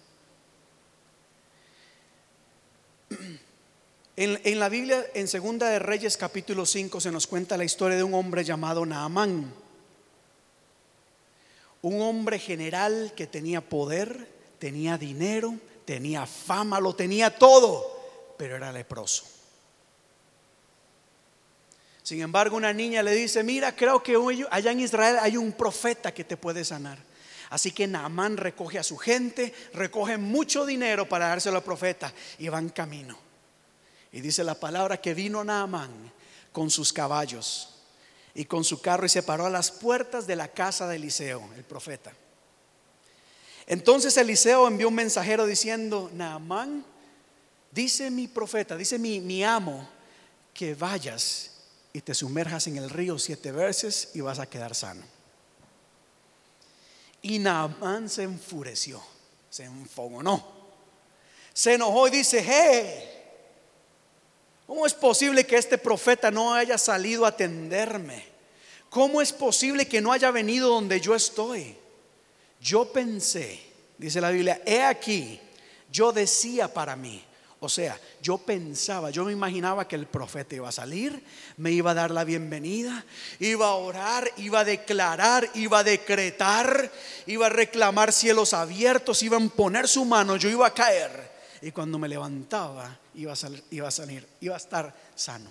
En, 4.24 4.60
la 4.60 4.68
Biblia, 4.68 5.04
en 5.14 5.26
Segunda 5.26 5.68
de 5.68 5.80
Reyes 5.80 6.16
capítulo 6.16 6.64
5, 6.64 7.00
se 7.00 7.10
nos 7.10 7.26
cuenta 7.26 7.56
la 7.56 7.64
historia 7.64 7.96
de 7.96 8.04
un 8.04 8.14
hombre 8.14 8.44
llamado 8.44 8.86
Naamán. 8.86 9.52
Un 11.80 12.00
hombre 12.00 12.38
general 12.38 13.14
que 13.16 13.26
tenía 13.26 13.60
poder, 13.60 14.28
tenía 14.60 14.96
dinero, 14.96 15.56
tenía 15.84 16.24
fama, 16.24 16.78
lo 16.78 16.94
tenía 16.94 17.36
todo, 17.36 18.34
pero 18.38 18.54
era 18.54 18.70
leproso. 18.70 19.24
Sin 22.04 22.20
embargo, 22.20 22.56
una 22.56 22.72
niña 22.72 23.02
le 23.02 23.16
dice, 23.16 23.42
mira, 23.42 23.74
creo 23.74 24.04
que 24.04 24.16
allá 24.52 24.70
en 24.70 24.78
Israel 24.78 25.16
hay 25.20 25.36
un 25.36 25.50
profeta 25.50 26.14
que 26.14 26.22
te 26.22 26.36
puede 26.36 26.64
sanar. 26.64 26.98
Así 27.50 27.72
que 27.72 27.88
Naamán 27.88 28.36
recoge 28.36 28.78
a 28.78 28.84
su 28.84 28.96
gente, 28.98 29.52
recoge 29.74 30.16
mucho 30.16 30.64
dinero 30.64 31.08
para 31.08 31.26
dárselo 31.26 31.56
al 31.56 31.64
profeta 31.64 32.14
y 32.38 32.48
van 32.48 32.68
camino. 32.68 33.31
Y 34.12 34.20
dice 34.20 34.44
la 34.44 34.54
palabra 34.54 35.00
que 35.00 35.14
vino 35.14 35.42
Naamán 35.42 35.90
con 36.52 36.70
sus 36.70 36.92
caballos 36.92 37.70
y 38.34 38.44
con 38.44 38.62
su 38.62 38.80
carro 38.80 39.06
y 39.06 39.08
se 39.08 39.22
paró 39.22 39.46
a 39.46 39.50
las 39.50 39.70
puertas 39.70 40.26
de 40.26 40.36
la 40.36 40.48
casa 40.48 40.86
de 40.86 40.96
Eliseo, 40.96 41.42
el 41.56 41.64
profeta. 41.64 42.12
Entonces 43.66 44.16
Eliseo 44.16 44.68
envió 44.68 44.88
un 44.88 44.94
mensajero 44.94 45.46
diciendo, 45.46 46.10
Naamán, 46.12 46.84
dice 47.70 48.10
mi 48.10 48.28
profeta, 48.28 48.76
dice 48.76 48.98
mi, 48.98 49.20
mi 49.20 49.44
amo, 49.44 49.88
que 50.52 50.74
vayas 50.74 51.50
y 51.92 52.00
te 52.00 52.14
sumerjas 52.14 52.66
en 52.66 52.76
el 52.76 52.90
río 52.90 53.18
siete 53.18 53.52
veces 53.52 54.10
y 54.14 54.20
vas 54.20 54.38
a 54.38 54.46
quedar 54.46 54.74
sano. 54.74 55.02
Y 57.22 57.38
Naamán 57.38 58.08
se 58.08 58.24
enfureció, 58.24 59.00
se 59.48 59.64
enfogonó, 59.64 60.44
se 61.54 61.74
enojó 61.74 62.08
y 62.08 62.10
dice, 62.10 62.44
hey, 62.44 63.21
¿Cómo 64.72 64.86
es 64.86 64.94
posible 64.94 65.44
que 65.44 65.58
este 65.58 65.76
profeta 65.76 66.30
no 66.30 66.54
haya 66.54 66.78
salido 66.78 67.26
a 67.26 67.28
atenderme? 67.28 68.24
¿Cómo 68.88 69.20
es 69.20 69.30
posible 69.30 69.86
que 69.86 70.00
no 70.00 70.12
haya 70.12 70.30
venido 70.30 70.70
donde 70.70 70.98
yo 70.98 71.14
estoy? 71.14 71.76
Yo 72.58 72.90
pensé, 72.90 73.60
dice 73.98 74.18
la 74.18 74.30
Biblia, 74.30 74.62
he 74.64 74.82
aquí, 74.82 75.38
yo 75.90 76.10
decía 76.10 76.72
para 76.72 76.96
mí, 76.96 77.22
o 77.60 77.68
sea, 77.68 78.00
yo 78.22 78.38
pensaba, 78.38 79.10
yo 79.10 79.26
me 79.26 79.32
imaginaba 79.32 79.86
que 79.86 79.96
el 79.96 80.06
profeta 80.06 80.54
iba 80.54 80.70
a 80.70 80.72
salir, 80.72 81.22
me 81.58 81.70
iba 81.70 81.90
a 81.90 81.94
dar 81.94 82.10
la 82.10 82.24
bienvenida, 82.24 83.04
iba 83.40 83.66
a 83.66 83.74
orar, 83.74 84.26
iba 84.38 84.60
a 84.60 84.64
declarar, 84.64 85.50
iba 85.52 85.80
a 85.80 85.84
decretar, 85.84 86.90
iba 87.26 87.44
a 87.44 87.50
reclamar 87.50 88.10
cielos 88.10 88.54
abiertos, 88.54 89.22
iba 89.22 89.36
a 89.36 89.48
poner 89.50 89.86
su 89.86 90.06
mano, 90.06 90.36
yo 90.36 90.48
iba 90.48 90.66
a 90.66 90.72
caer. 90.72 91.31
Y 91.62 91.70
cuando 91.70 91.96
me 91.96 92.08
levantaba, 92.08 92.98
iba 93.14 93.32
a, 93.32 93.36
salir, 93.36 94.28
iba 94.40 94.54
a 94.54 94.56
estar 94.56 94.94
sano. 95.14 95.48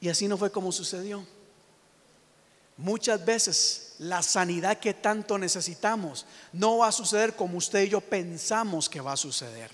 Y 0.00 0.10
así 0.10 0.28
no 0.28 0.36
fue 0.36 0.52
como 0.52 0.70
sucedió. 0.70 1.26
Muchas 2.76 3.24
veces 3.24 3.94
la 4.00 4.22
sanidad 4.22 4.78
que 4.78 4.92
tanto 4.92 5.38
necesitamos 5.38 6.26
no 6.52 6.78
va 6.78 6.88
a 6.88 6.92
suceder 6.92 7.34
como 7.36 7.56
usted 7.56 7.84
y 7.84 7.88
yo 7.88 8.02
pensamos 8.02 8.90
que 8.90 9.00
va 9.00 9.12
a 9.12 9.16
suceder. 9.16 9.70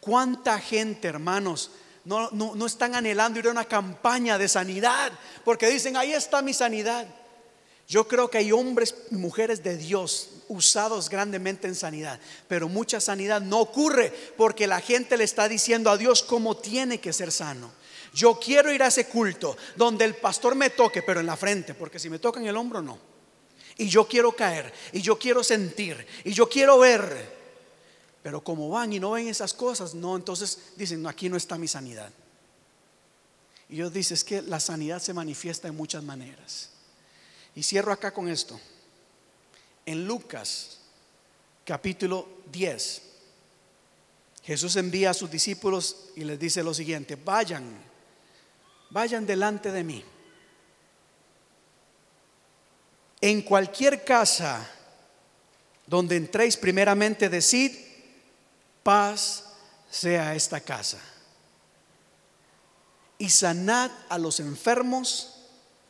¿Cuánta 0.00 0.58
gente, 0.58 1.08
hermanos, 1.08 1.72
no, 2.06 2.30
no, 2.30 2.54
no 2.54 2.64
están 2.64 2.94
anhelando 2.94 3.38
ir 3.38 3.48
a 3.48 3.50
una 3.50 3.66
campaña 3.66 4.38
de 4.38 4.48
sanidad? 4.48 5.12
Porque 5.44 5.68
dicen, 5.68 5.94
ahí 5.98 6.12
está 6.12 6.40
mi 6.40 6.54
sanidad. 6.54 7.06
Yo 7.86 8.08
creo 8.08 8.30
que 8.30 8.38
hay 8.38 8.50
hombres 8.50 8.94
y 9.10 9.16
mujeres 9.16 9.62
de 9.62 9.76
Dios 9.76 10.30
usados 10.50 11.08
grandemente 11.08 11.68
en 11.68 11.76
sanidad, 11.76 12.20
pero 12.48 12.68
mucha 12.68 13.00
sanidad 13.00 13.40
no 13.40 13.60
ocurre 13.60 14.12
porque 14.36 14.66
la 14.66 14.80
gente 14.80 15.16
le 15.16 15.24
está 15.24 15.48
diciendo 15.48 15.90
a 15.90 15.96
Dios 15.96 16.22
cómo 16.22 16.56
tiene 16.56 16.98
que 16.98 17.12
ser 17.12 17.30
sano. 17.30 17.70
Yo 18.12 18.38
quiero 18.40 18.72
ir 18.72 18.82
a 18.82 18.88
ese 18.88 19.06
culto 19.06 19.56
donde 19.76 20.04
el 20.04 20.16
pastor 20.16 20.56
me 20.56 20.70
toque, 20.70 21.02
pero 21.02 21.20
en 21.20 21.26
la 21.26 21.36
frente, 21.36 21.74
porque 21.74 22.00
si 22.00 22.10
me 22.10 22.18
toca 22.18 22.40
en 22.40 22.48
el 22.48 22.56
hombro 22.56 22.82
no. 22.82 22.98
Y 23.76 23.88
yo 23.88 24.06
quiero 24.08 24.32
caer, 24.32 24.72
y 24.92 25.00
yo 25.00 25.18
quiero 25.18 25.44
sentir, 25.44 26.04
y 26.24 26.32
yo 26.32 26.48
quiero 26.48 26.80
ver. 26.80 27.38
Pero 28.20 28.42
como 28.42 28.68
van 28.68 28.92
y 28.92 28.98
no 28.98 29.12
ven 29.12 29.28
esas 29.28 29.54
cosas, 29.54 29.94
no, 29.94 30.16
entonces 30.16 30.72
dicen, 30.76 31.00
no, 31.00 31.08
aquí 31.08 31.28
no 31.28 31.36
está 31.36 31.56
mi 31.56 31.68
sanidad. 31.68 32.10
Y 33.68 33.76
yo 33.76 33.88
dice, 33.88 34.14
es 34.14 34.24
que 34.24 34.42
la 34.42 34.58
sanidad 34.58 35.00
se 35.00 35.14
manifiesta 35.14 35.68
en 35.68 35.76
muchas 35.76 36.02
maneras. 36.02 36.70
Y 37.54 37.62
cierro 37.62 37.92
acá 37.92 38.12
con 38.12 38.28
esto 38.28 38.60
en 39.86 40.06
Lucas 40.06 40.78
capítulo 41.64 42.28
10, 42.50 43.02
Jesús 44.42 44.76
envía 44.76 45.10
a 45.10 45.14
sus 45.14 45.30
discípulos 45.30 46.10
y 46.16 46.24
les 46.24 46.38
dice 46.38 46.62
lo 46.62 46.74
siguiente, 46.74 47.16
vayan, 47.16 47.64
vayan 48.90 49.26
delante 49.26 49.70
de 49.70 49.84
mí. 49.84 50.04
En 53.20 53.42
cualquier 53.42 54.02
casa 54.02 54.68
donde 55.90 56.16
entréis 56.16 56.56
primeramente, 56.56 57.28
decid, 57.28 57.72
paz 58.84 59.44
sea 59.90 60.36
esta 60.36 60.60
casa. 60.60 61.00
Y 63.18 63.28
sanad 63.28 63.90
a 64.08 64.16
los 64.16 64.38
enfermos 64.38 65.34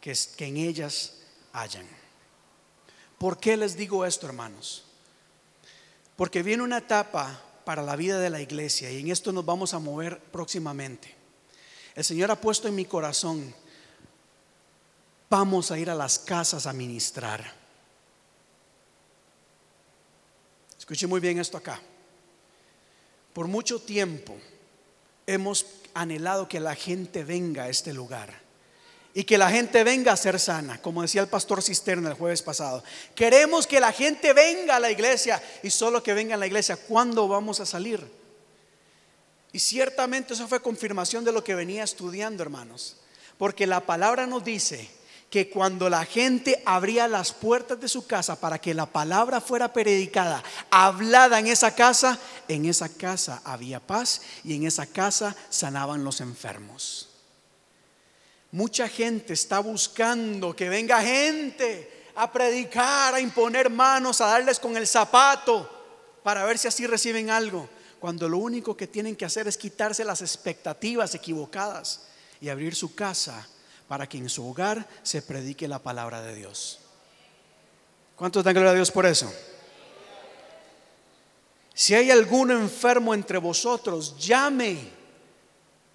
que, 0.01 0.17
en 0.39 0.57
ellas 0.57 1.13
hayan. 1.53 1.87
¿Por 3.21 3.39
qué 3.39 3.55
les 3.55 3.77
digo 3.77 4.07
esto, 4.07 4.27
hermanos? 4.27 4.83
Porque 6.17 6.43
viene 6.43 6.63
una 6.63 6.79
etapa 6.79 7.39
para 7.67 7.83
la 7.83 7.95
vida 7.95 8.19
de 8.19 8.31
la 8.31 8.41
iglesia 8.41 8.91
y 8.91 9.01
en 9.01 9.11
esto 9.11 9.31
nos 9.31 9.45
vamos 9.45 9.75
a 9.75 9.79
mover 9.79 10.19
próximamente. 10.19 11.15
El 11.95 12.03
Señor 12.03 12.31
ha 12.31 12.41
puesto 12.41 12.67
en 12.67 12.75
mi 12.75 12.87
corazón, 12.87 13.55
vamos 15.29 15.71
a 15.71 15.79
ir 15.79 15.91
a 15.91 15.95
las 15.95 16.19
casas 16.19 16.67
a 16.67 16.73
ministrar. 16.73 17.45
Escuche 20.79 21.07
muy 21.07 21.21
bien 21.21 21.39
esto 21.41 21.59
acá. 21.59 21.79
Por 23.35 23.49
mucho 23.49 23.83
tiempo 23.83 24.39
hemos 25.27 25.67
anhelado 25.93 26.49
que 26.49 26.59
la 26.59 26.75
gente 26.75 27.23
venga 27.23 27.65
a 27.65 27.69
este 27.69 27.93
lugar 27.93 28.50
y 29.13 29.25
que 29.25 29.39
la 29.39 29.51
gente 29.51 29.83
venga 29.83 30.13
a 30.13 30.17
ser 30.17 30.39
sana, 30.39 30.81
como 30.81 31.03
decía 31.03 31.21
el 31.21 31.29
pastor 31.29 31.63
Cisterna 31.63 32.11
el 32.11 32.15
jueves 32.15 32.43
pasado. 32.43 32.83
Queremos 33.15 33.67
que 33.67 33.81
la 33.81 33.93
gente 33.93 34.33
venga 34.33 34.77
a 34.77 34.81
la 34.81 34.91
iglesia 34.91 35.43
y 35.63 35.71
solo 35.71 36.03
que 36.03 36.15
venga 36.15 36.35
a 36.35 36.39
la 36.39 36.47
iglesia. 36.47 36.77
¿Cuándo 36.77 37.27
vamos 37.27 37.59
a 37.61 37.67
salir? 37.67 38.07
Y 39.53 39.59
ciertamente 39.59 40.35
eso 40.35 40.47
fue 40.47 40.63
confirmación 40.63 41.25
de 41.25 41.33
lo 41.33 41.43
que 41.43 41.57
venía 41.57 41.83
estudiando, 41.83 42.43
hermanos. 42.43 42.97
Porque 43.37 43.67
la 43.67 43.81
palabra 43.81 44.27
nos 44.27 44.45
dice 44.45 44.89
que 45.29 45.51
cuando 45.51 45.91
la 45.91 46.05
gente 46.05 46.63
abría 46.65 47.09
las 47.09 47.33
puertas 47.33 47.81
de 47.81 47.89
su 47.89 48.07
casa 48.07 48.39
para 48.39 48.61
que 48.61 48.75
la 48.75 48.87
palabra 48.87 49.41
fuera 49.41 49.73
predicada, 49.73 50.43
hablada 50.71 51.39
en 51.39 51.49
esa 51.49 51.75
casa, 51.75 52.19
en 52.47 52.67
esa 52.67 52.89
casa 52.89 53.41
había 53.45 53.81
paz 53.81 54.23
y 54.45 54.55
en 54.55 54.67
esa 54.67 54.87
casa 54.87 55.35
sanaban 55.49 56.05
los 56.05 56.21
enfermos. 56.21 57.10
Mucha 58.53 58.89
gente 58.89 59.33
está 59.33 59.61
buscando 59.61 60.55
que 60.55 60.69
venga 60.69 61.01
gente 61.01 62.09
a 62.17 62.31
predicar, 62.33 63.15
a 63.15 63.21
imponer 63.21 63.71
manos, 63.71 64.21
a 64.21 64.27
darles 64.27 64.59
con 64.59 64.77
el 64.77 64.87
zapato 64.87 65.69
para 66.23 66.45
ver 66.45 66.59
si 66.59 66.69
así 66.69 66.87
reciben 66.87 67.31
algo, 67.31 67.69
cuando 68.01 68.29
lo 68.29 68.39
único 68.39 68.77
que 68.77 68.87
tienen 68.87 69.15
que 69.15 69.25
hacer 69.25 69.47
es 69.47 69.57
quitarse 69.57 70.05
las 70.05 70.21
expectativas 70.21 71.15
equivocadas 71.15 72.03
y 72.41 72.49
abrir 72.49 72.75
su 72.75 72.95
casa 72.95 73.47
para 73.87 74.09
que 74.09 74.19
en 74.19 74.29
su 74.29 74.47
hogar 74.47 74.87
se 75.03 75.23
predique 75.23 75.69
la 75.69 75.79
palabra 75.79 76.21
de 76.23 76.35
Dios. 76.35 76.81
¿Cuántos 78.17 78.45
dan 78.45 78.55
gloria 78.55 78.73
a 78.73 78.75
Dios 78.75 78.91
por 78.91 79.07
eso? 79.07 79.33
Si 81.73 81.95
hay 81.95 82.11
algún 82.11 82.51
enfermo 82.51 83.15
entre 83.15 83.39
vosotros, 83.39 84.19
llame 84.19 85.00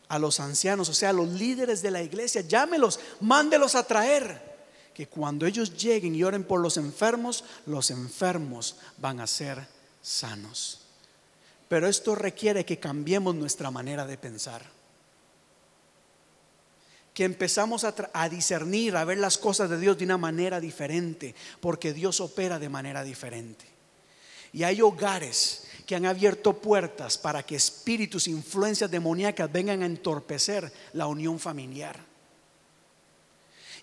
a 0.07 0.19
los 0.19 0.39
ancianos, 0.39 0.89
o 0.89 0.93
sea, 0.93 1.09
a 1.09 1.13
los 1.13 1.29
líderes 1.29 1.81
de 1.81 1.91
la 1.91 2.01
iglesia, 2.01 2.41
llámelos, 2.41 2.99
mándelos 3.21 3.75
a 3.75 3.85
traer. 3.85 4.55
Que 4.93 5.07
cuando 5.07 5.45
ellos 5.45 5.75
lleguen 5.75 6.15
y 6.15 6.23
oren 6.23 6.43
por 6.43 6.61
los 6.61 6.77
enfermos, 6.77 7.43
los 7.65 7.91
enfermos 7.91 8.77
van 8.97 9.19
a 9.19 9.27
ser 9.27 9.67
sanos. 10.01 10.81
Pero 11.67 11.87
esto 11.87 12.15
requiere 12.15 12.65
que 12.65 12.79
cambiemos 12.79 13.35
nuestra 13.35 13.71
manera 13.71 14.05
de 14.05 14.17
pensar. 14.17 14.63
Que 17.13 17.23
empezamos 17.23 17.83
a, 17.83 17.93
a, 18.13 18.29
discernir, 18.29 18.95
a 18.95 19.05
ver 19.05 19.17
las 19.17 19.37
cosas 19.37 19.69
de 19.69 19.79
Dios 19.79 19.97
de 19.97 20.05
una 20.05 20.17
manera 20.17 20.59
diferente, 20.59 21.35
porque 21.59 21.93
Dios 21.93 22.21
opera 22.21 22.59
de 22.59 22.69
manera 22.69 23.03
diferente. 23.03 23.65
Y 24.53 24.63
hay 24.63 24.81
hogares 24.81 25.63
que 25.85 25.95
han 25.95 26.05
abierto 26.05 26.53
puertas 26.53 27.17
para 27.17 27.43
que 27.43 27.55
espíritus, 27.55 28.27
influencias 28.27 28.89
demoníacas 28.89 29.51
vengan 29.51 29.83
a 29.83 29.85
entorpecer 29.85 30.71
la 30.93 31.07
unión 31.07 31.39
familiar. 31.39 31.99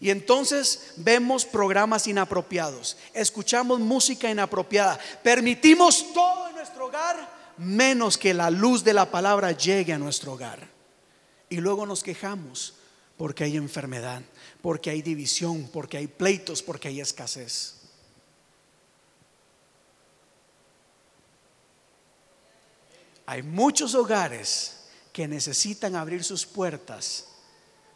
Y 0.00 0.10
entonces 0.10 0.94
vemos 0.96 1.44
programas 1.44 2.08
inapropiados, 2.08 2.96
escuchamos 3.14 3.78
música 3.78 4.28
inapropiada, 4.28 4.98
permitimos 5.22 6.12
todo 6.12 6.48
en 6.48 6.56
nuestro 6.56 6.86
hogar 6.86 7.42
menos 7.56 8.18
que 8.18 8.34
la 8.34 8.50
luz 8.50 8.82
de 8.82 8.94
la 8.94 9.10
palabra 9.10 9.52
llegue 9.52 9.92
a 9.92 9.98
nuestro 9.98 10.32
hogar. 10.32 10.68
Y 11.48 11.58
luego 11.58 11.86
nos 11.86 12.02
quejamos 12.02 12.74
porque 13.16 13.44
hay 13.44 13.56
enfermedad, 13.56 14.22
porque 14.60 14.90
hay 14.90 15.02
división, 15.02 15.68
porque 15.72 15.98
hay 15.98 16.08
pleitos, 16.08 16.62
porque 16.62 16.88
hay 16.88 17.00
escasez. 17.00 17.81
Hay 23.26 23.42
muchos 23.42 23.94
hogares 23.94 24.78
que 25.12 25.28
necesitan 25.28 25.96
abrir 25.96 26.24
sus 26.24 26.46
puertas 26.46 27.26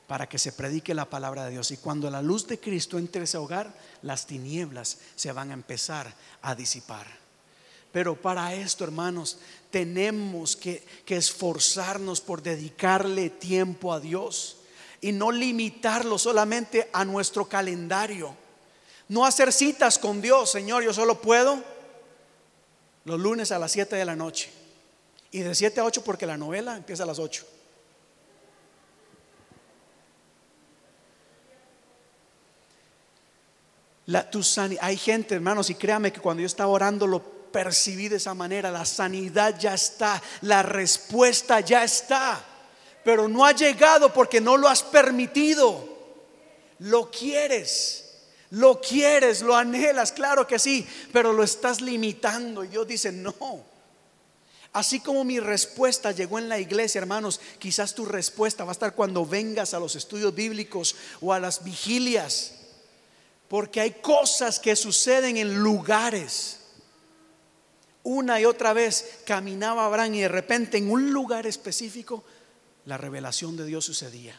para 0.06 0.28
que 0.28 0.38
se 0.38 0.52
predique 0.52 0.94
la 0.94 1.10
palabra 1.10 1.44
de 1.44 1.52
Dios. 1.52 1.70
Y 1.70 1.78
cuando 1.78 2.10
la 2.10 2.22
luz 2.22 2.46
de 2.46 2.60
Cristo 2.60 2.98
entre 2.98 3.24
ese 3.24 3.38
hogar, 3.38 3.72
las 4.02 4.26
tinieblas 4.26 4.98
se 5.16 5.32
van 5.32 5.50
a 5.50 5.54
empezar 5.54 6.12
a 6.42 6.54
disipar. 6.54 7.06
Pero 7.92 8.20
para 8.20 8.54
esto, 8.54 8.84
hermanos, 8.84 9.38
tenemos 9.70 10.54
que, 10.54 10.84
que 11.04 11.16
esforzarnos 11.16 12.20
por 12.20 12.42
dedicarle 12.42 13.30
tiempo 13.30 13.92
a 13.92 14.00
Dios 14.00 14.58
y 15.00 15.12
no 15.12 15.32
limitarlo 15.32 16.18
solamente 16.18 16.88
a 16.92 17.04
nuestro 17.04 17.48
calendario. 17.48 18.36
No 19.08 19.24
hacer 19.24 19.52
citas 19.52 19.98
con 19.98 20.20
Dios, 20.20 20.50
Señor, 20.50 20.82
yo 20.82 20.92
solo 20.92 21.20
puedo 21.20 21.62
los 23.04 23.20
lunes 23.20 23.52
a 23.52 23.58
las 23.58 23.72
7 23.72 23.96
de 23.96 24.04
la 24.04 24.16
noche. 24.16 24.50
Y 25.30 25.40
de 25.40 25.54
7 25.54 25.80
a 25.80 25.84
8 25.84 26.02
porque 26.04 26.26
la 26.26 26.36
novela 26.36 26.76
empieza 26.76 27.02
a 27.02 27.06
las 27.06 27.18
8. 27.18 27.44
La, 34.06 34.30
tu 34.30 34.40
hay 34.80 34.96
gente, 34.96 35.34
hermanos, 35.34 35.68
y 35.68 35.74
créame 35.74 36.12
que 36.12 36.20
cuando 36.20 36.40
yo 36.40 36.46
estaba 36.46 36.70
orando 36.70 37.06
lo 37.06 37.20
percibí 37.50 38.08
de 38.08 38.16
esa 38.16 38.34
manera. 38.34 38.70
La 38.70 38.84
sanidad 38.84 39.58
ya 39.58 39.74
está, 39.74 40.22
la 40.42 40.62
respuesta 40.62 41.60
ya 41.60 41.82
está, 41.82 42.44
pero 43.04 43.28
no 43.28 43.44
ha 43.44 43.52
llegado 43.52 44.12
porque 44.12 44.40
no 44.40 44.56
lo 44.56 44.68
has 44.68 44.82
permitido. 44.82 45.88
Lo 46.80 47.10
quieres. 47.10 48.04
Lo 48.50 48.80
quieres, 48.80 49.42
lo 49.42 49.56
anhelas, 49.56 50.12
claro 50.12 50.46
que 50.46 50.58
sí, 50.58 50.86
pero 51.12 51.32
lo 51.32 51.42
estás 51.42 51.80
limitando. 51.80 52.62
Y 52.62 52.68
Dios 52.68 52.86
dice, 52.86 53.10
no, 53.10 53.34
Así 54.76 55.00
como 55.00 55.24
mi 55.24 55.40
respuesta 55.40 56.12
llegó 56.12 56.38
en 56.38 56.50
la 56.50 56.58
iglesia, 56.58 56.98
hermanos, 56.98 57.40
quizás 57.58 57.94
tu 57.94 58.04
respuesta 58.04 58.62
va 58.62 58.72
a 58.72 58.76
estar 58.76 58.94
cuando 58.94 59.24
vengas 59.24 59.72
a 59.72 59.80
los 59.80 59.96
estudios 59.96 60.34
bíblicos 60.34 60.94
o 61.22 61.32
a 61.32 61.40
las 61.40 61.64
vigilias. 61.64 62.52
Porque 63.48 63.80
hay 63.80 63.92
cosas 63.92 64.60
que 64.60 64.76
suceden 64.76 65.38
en 65.38 65.62
lugares. 65.62 66.60
Una 68.02 68.38
y 68.38 68.44
otra 68.44 68.74
vez 68.74 69.20
caminaba 69.24 69.86
Abraham 69.86 70.12
y 70.12 70.20
de 70.20 70.28
repente 70.28 70.76
en 70.76 70.90
un 70.90 71.10
lugar 71.10 71.46
específico 71.46 72.22
la 72.84 72.98
revelación 72.98 73.56
de 73.56 73.64
Dios 73.64 73.86
sucedía. 73.86 74.38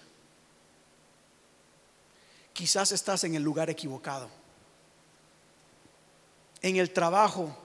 Quizás 2.53 2.91
estás 2.91 3.23
en 3.23 3.33
el 3.33 3.41
lugar 3.41 3.71
equivocado. 3.71 4.29
En 6.61 6.75
el 6.75 6.93
trabajo 6.93 7.57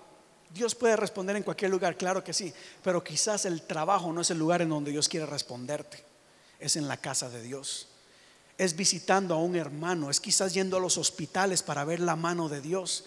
Dios 0.52 0.74
puede 0.74 0.96
responder 0.96 1.36
en 1.36 1.42
cualquier 1.42 1.70
lugar, 1.70 1.96
claro 1.96 2.22
que 2.22 2.32
sí, 2.32 2.52
pero 2.82 3.02
quizás 3.02 3.46
el 3.46 3.62
trabajo 3.62 4.12
no 4.12 4.20
es 4.20 4.30
el 4.30 4.38
lugar 4.38 4.60
en 4.60 4.68
donde 4.68 4.90
Dios 4.90 5.08
quiere 5.08 5.26
responderte, 5.26 6.04
es 6.60 6.76
en 6.76 6.88
la 6.88 6.98
casa 6.98 7.30
de 7.30 7.42
Dios. 7.42 7.88
Es 8.58 8.76
visitando 8.76 9.34
a 9.34 9.38
un 9.38 9.56
hermano, 9.56 10.10
es 10.10 10.20
quizás 10.20 10.52
yendo 10.52 10.76
a 10.76 10.80
los 10.80 10.98
hospitales 10.98 11.62
para 11.62 11.84
ver 11.84 12.00
la 12.00 12.16
mano 12.16 12.50
de 12.50 12.60
Dios. 12.60 13.04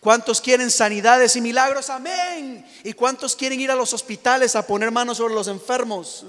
¿Cuántos 0.00 0.40
quieren 0.40 0.70
sanidades 0.70 1.36
y 1.36 1.42
milagros? 1.42 1.90
Amén. 1.90 2.66
¿Y 2.82 2.94
cuántos 2.94 3.36
quieren 3.36 3.60
ir 3.60 3.70
a 3.70 3.76
los 3.76 3.92
hospitales 3.92 4.56
a 4.56 4.66
poner 4.66 4.90
manos 4.90 5.18
sobre 5.18 5.34
los 5.34 5.48
enfermos? 5.48 6.24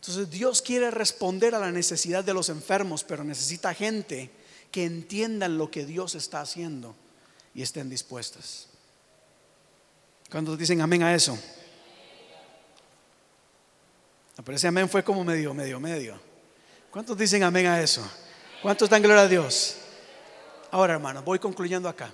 Entonces 0.00 0.28
Dios 0.28 0.60
quiere 0.60 0.90
responder 0.90 1.54
a 1.54 1.60
la 1.60 1.70
necesidad 1.70 2.24
de 2.24 2.34
los 2.34 2.48
enfermos, 2.48 3.04
pero 3.04 3.22
necesita 3.22 3.74
gente 3.74 4.30
que 4.72 4.84
entiendan 4.84 5.56
lo 5.56 5.70
que 5.70 5.86
Dios 5.86 6.16
está 6.16 6.40
haciendo 6.40 6.96
y 7.54 7.62
estén 7.62 7.88
dispuestas. 7.88 8.66
¿Cuántos 10.30 10.58
dicen 10.58 10.80
amén 10.80 11.02
a 11.02 11.14
eso? 11.14 11.38
Pero 14.44 14.56
ese 14.56 14.68
amén 14.68 14.88
fue 14.88 15.02
como 15.02 15.24
medio, 15.24 15.52
medio, 15.52 15.80
medio. 15.80 16.20
¿Cuántos 16.90 17.18
dicen 17.18 17.42
amén 17.42 17.66
a 17.66 17.80
eso? 17.80 18.08
¿Cuántos 18.62 18.88
dan 18.88 19.02
gloria 19.02 19.22
a 19.22 19.28
Dios? 19.28 19.76
Ahora, 20.70 20.94
hermanos, 20.94 21.24
voy 21.24 21.38
concluyendo 21.38 21.88
acá. 21.88 22.12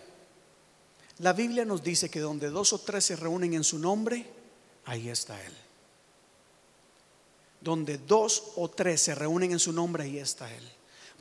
La 1.19 1.33
Biblia 1.33 1.65
nos 1.65 1.83
dice 1.83 2.09
que 2.09 2.21
donde 2.21 2.51
dos 2.51 2.73
o 2.73 2.79
tres 2.79 3.05
se 3.05 3.17
reúnen 3.17 3.55
en 3.55 3.65
su 3.65 3.79
nombre, 3.79 4.27
ahí 4.85 5.09
está 5.09 5.41
Él. 5.41 5.53
Donde 7.61 7.99
dos 7.99 8.53
o 8.57 8.69
tres 8.69 9.01
se 9.01 9.15
reúnen 9.15 9.53
en 9.53 9.59
su 9.59 9.73
nombre, 9.73 10.05
ahí 10.05 10.19
está 10.19 10.53
Él. 10.53 10.69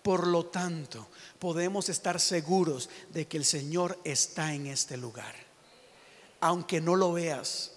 Por 0.03 0.27
lo 0.27 0.45
tanto, 0.45 1.07
podemos 1.39 1.87
estar 1.87 2.19
seguros 2.19 2.89
de 3.09 3.25
que 3.25 3.37
el 3.37 3.45
Señor 3.45 3.97
está 4.03 4.53
en 4.53 4.67
este 4.67 4.97
lugar. 4.97 5.33
Aunque 6.41 6.81
no 6.81 6.95
lo 6.95 7.13
veas. 7.13 7.71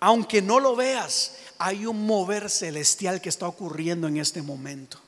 Aunque 0.00 0.40
no 0.40 0.60
lo 0.60 0.76
veas, 0.76 1.36
hay 1.58 1.84
un 1.84 2.06
mover 2.06 2.48
celestial 2.48 3.20
que 3.20 3.28
está 3.28 3.46
ocurriendo 3.46 4.08
en 4.08 4.16
este 4.16 4.40
momento. 4.40 4.98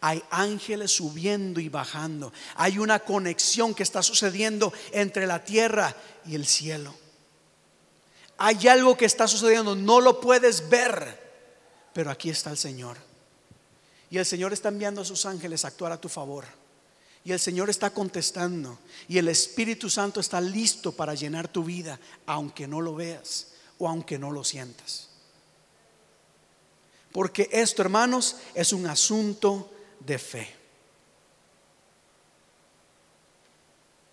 Hay 0.00 0.22
ángeles 0.30 0.90
subiendo 0.92 1.60
y 1.60 1.68
bajando. 1.68 2.32
Hay 2.56 2.78
una 2.78 2.98
conexión 2.98 3.74
que 3.74 3.84
está 3.84 4.02
sucediendo 4.02 4.72
entre 4.92 5.26
la 5.26 5.44
tierra 5.44 5.94
y 6.26 6.34
el 6.34 6.46
cielo. 6.46 6.94
Hay 8.38 8.66
algo 8.66 8.96
que 8.96 9.06
está 9.06 9.28
sucediendo, 9.28 9.74
no 9.74 10.00
lo 10.00 10.20
puedes 10.20 10.68
ver, 10.68 11.22
pero 11.92 12.10
aquí 12.10 12.28
está 12.28 12.50
el 12.50 12.58
Señor. 12.58 12.98
Y 14.10 14.18
el 14.18 14.26
Señor 14.26 14.52
está 14.52 14.68
enviando 14.68 15.00
a 15.00 15.04
sus 15.04 15.26
ángeles 15.26 15.64
a 15.64 15.68
actuar 15.68 15.92
a 15.92 16.00
tu 16.00 16.08
favor. 16.08 16.44
Y 17.24 17.32
el 17.32 17.40
Señor 17.40 17.68
está 17.70 17.90
contestando. 17.90 18.78
Y 19.08 19.18
el 19.18 19.28
Espíritu 19.28 19.90
Santo 19.90 20.20
está 20.20 20.40
listo 20.40 20.92
para 20.92 21.14
llenar 21.14 21.48
tu 21.48 21.64
vida, 21.64 21.98
aunque 22.24 22.68
no 22.68 22.80
lo 22.80 22.94
veas 22.94 23.48
o 23.78 23.88
aunque 23.88 24.18
no 24.18 24.30
lo 24.30 24.44
sientas. 24.44 25.08
Porque 27.10 27.48
esto, 27.50 27.82
hermanos, 27.82 28.36
es 28.54 28.72
un 28.72 28.86
asunto 28.86 29.72
de 30.00 30.18
fe. 30.18 30.54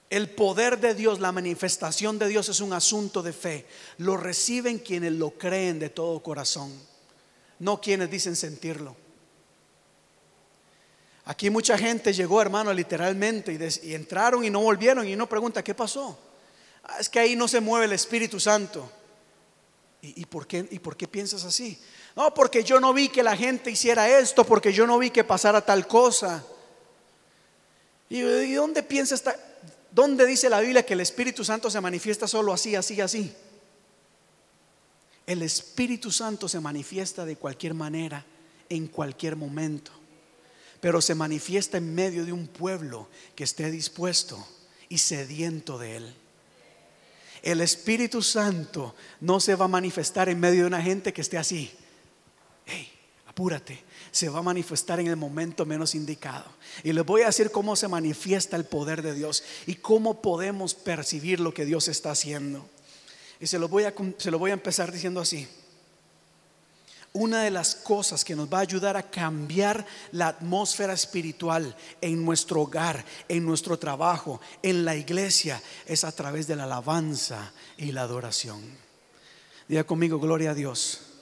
El 0.09 0.29
poder 0.29 0.79
de 0.79 0.93
Dios, 0.93 1.19
la 1.19 1.31
manifestación 1.31 2.17
de 2.17 2.27
Dios 2.27 2.47
es 2.47 2.61
un 2.61 2.71
asunto 2.71 3.21
de 3.21 3.33
fe. 3.33 3.65
Lo 3.97 4.15
reciben 4.15 4.79
quienes 4.79 5.13
lo 5.13 5.31
creen 5.31 5.79
de 5.79 5.89
todo 5.89 6.21
corazón, 6.21 6.71
no 7.59 7.81
quienes 7.81 8.09
dicen 8.09 8.35
sentirlo. 8.35 9.02
Aquí 11.25 11.49
mucha 11.49 11.77
gente 11.77 12.11
llegó, 12.11 12.41
hermano, 12.41 12.73
literalmente, 12.73 13.57
y, 13.83 13.93
entraron 13.93 14.43
y 14.43 14.49
no 14.49 14.61
volvieron 14.61 15.07
y 15.07 15.13
uno 15.13 15.27
pregunta, 15.27 15.63
¿qué 15.63 15.73
pasó? 15.73 16.17
Ah, 16.83 16.97
es 16.99 17.07
que 17.07 17.19
ahí 17.19 17.35
no 17.35 17.47
se 17.47 17.61
mueve 17.61 17.85
el 17.85 17.93
Espíritu 17.93 18.39
Santo. 18.39 18.91
¿Y, 20.01 20.25
por 20.25 20.45
qué, 20.45 20.67
¿Y 20.69 20.79
por 20.79 20.97
qué 20.97 21.07
piensas 21.07 21.45
así? 21.45 21.79
No, 22.13 22.33
porque 22.33 22.61
yo 22.61 22.81
no 22.81 22.93
vi 22.93 23.07
que 23.07 23.23
la 23.23 23.37
gente 23.37 23.71
hiciera 23.71 24.19
esto, 24.19 24.43
porque 24.43 24.73
yo 24.73 24.85
no 24.85 24.99
vi 24.99 25.11
que 25.11 25.23
pasara 25.23 25.61
tal 25.61 25.87
cosa. 25.87 26.43
¿Y, 28.09 28.19
y 28.19 28.53
dónde 28.53 28.83
piensa 28.83 29.15
esta? 29.15 29.33
¿Dónde 29.91 30.25
dice 30.25 30.49
la 30.49 30.59
Biblia 30.59 30.85
que 30.85 30.93
el 30.93 30.99
Espíritu 30.99 31.45
Santo 31.45 31.69
se 31.69 31.79
manifiesta 31.79 32.27
solo 32.27 32.51
así, 32.51 32.75
así, 32.75 32.99
así? 32.99 33.33
El 35.25 35.41
Espíritu 35.41 36.11
Santo 36.11 36.49
se 36.49 36.59
manifiesta 36.59 37.23
de 37.23 37.37
cualquier 37.37 37.73
manera, 37.73 38.25
en 38.67 38.87
cualquier 38.87 39.37
momento 39.37 40.02
pero 40.83 41.01
se 41.01 41.15
manifiesta 41.15 41.77
en 41.77 41.95
medio 41.95 42.25
de 42.25 42.33
un 42.33 42.45
pueblo 42.45 43.07
que 43.35 43.45
esté 43.45 43.71
dispuesto 43.71 44.45
y 44.89 44.97
sediento 44.97 45.77
de 45.77 45.95
Él. 45.95 46.13
El 47.41 47.61
Espíritu 47.61 48.21
Santo 48.21 48.93
no 49.21 49.39
se 49.39 49.55
va 49.55 49.63
a 49.63 49.69
manifestar 49.69 50.27
en 50.27 50.41
medio 50.41 50.63
de 50.63 50.67
una 50.67 50.81
gente 50.81 51.13
que 51.13 51.21
esté 51.21 51.37
así. 51.37 51.71
Hey, 52.65 52.91
apúrate. 53.27 53.81
Se 54.11 54.27
va 54.27 54.39
a 54.39 54.43
manifestar 54.43 54.99
en 54.99 55.07
el 55.07 55.15
momento 55.15 55.65
menos 55.65 55.95
indicado. 55.95 56.51
Y 56.83 56.91
les 56.91 57.05
voy 57.05 57.21
a 57.21 57.27
decir 57.27 57.49
cómo 57.49 57.77
se 57.77 57.87
manifiesta 57.87 58.57
el 58.57 58.65
poder 58.65 59.03
de 59.03 59.13
Dios 59.13 59.45
y 59.65 59.75
cómo 59.75 60.21
podemos 60.21 60.75
percibir 60.75 61.39
lo 61.39 61.53
que 61.53 61.63
Dios 61.63 61.87
está 61.87 62.11
haciendo. 62.11 62.69
Y 63.39 63.47
se 63.47 63.57
lo 63.57 63.69
voy 63.69 63.85
a, 63.85 63.93
se 64.17 64.31
lo 64.31 64.37
voy 64.37 64.51
a 64.51 64.55
empezar 64.55 64.91
diciendo 64.91 65.21
así 65.21 65.47
una 67.13 67.43
de 67.43 67.51
las 67.51 67.75
cosas 67.75 68.25
que 68.25 68.35
nos 68.35 68.51
va 68.51 68.57
a 68.57 68.61
ayudar 68.61 68.97
a 68.97 69.09
cambiar 69.09 69.85
la 70.11 70.27
atmósfera 70.29 70.93
espiritual 70.93 71.75
en 72.01 72.25
nuestro 72.25 72.61
hogar, 72.61 73.05
en 73.27 73.45
nuestro 73.45 73.77
trabajo, 73.77 74.41
en 74.63 74.83
la 74.83 74.95
iglesia, 74.95 75.61
es 75.85 76.03
a 76.03 76.11
través 76.11 76.47
de 76.47 76.55
la 76.55 76.63
alabanza 76.63 77.53
y 77.77 77.91
la 77.91 78.01
adoración. 78.01 78.61
Diga 79.67 79.83
conmigo, 79.83 80.19
gloria 80.19 80.51
a 80.51 80.55
Dios. 80.55 81.12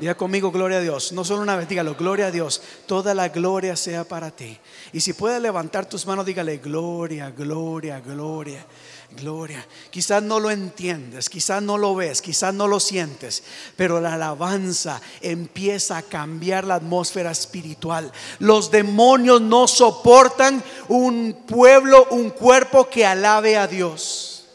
Diga 0.00 0.14
conmigo, 0.14 0.50
gloria 0.50 0.78
a 0.78 0.80
Dios. 0.80 1.12
No 1.12 1.26
solo 1.26 1.42
una 1.42 1.56
vez, 1.56 1.68
dígalo, 1.68 1.94
gloria 1.94 2.28
a 2.28 2.30
Dios. 2.30 2.62
Toda 2.86 3.12
la 3.12 3.28
gloria 3.28 3.76
sea 3.76 4.02
para 4.02 4.30
ti. 4.30 4.58
Y 4.94 5.00
si 5.00 5.12
puedes 5.12 5.42
levantar 5.42 5.84
tus 5.84 6.06
manos, 6.06 6.24
dígale, 6.24 6.56
gloria, 6.56 7.30
gloria, 7.30 8.00
gloria. 8.00 8.64
Gloria. 9.10 9.66
Quizás 9.90 10.22
no 10.22 10.40
lo 10.40 10.50
entiendes, 10.50 11.28
quizás 11.28 11.62
no 11.62 11.76
lo 11.76 11.94
ves, 11.96 12.22
quizás 12.22 12.54
no 12.54 12.68
lo 12.68 12.78
sientes, 12.80 13.42
pero 13.76 14.00
la 14.00 14.14
alabanza 14.14 15.02
empieza 15.20 15.98
a 15.98 16.02
cambiar 16.02 16.64
la 16.64 16.76
atmósfera 16.76 17.32
espiritual. 17.32 18.10
Los 18.38 18.70
demonios 18.70 19.42
no 19.42 19.66
soportan 19.66 20.62
un 20.88 21.44
pueblo, 21.46 22.06
un 22.12 22.30
cuerpo 22.30 22.88
que 22.88 23.04
alabe 23.04 23.56
a 23.58 23.66
Dios. 23.66 24.46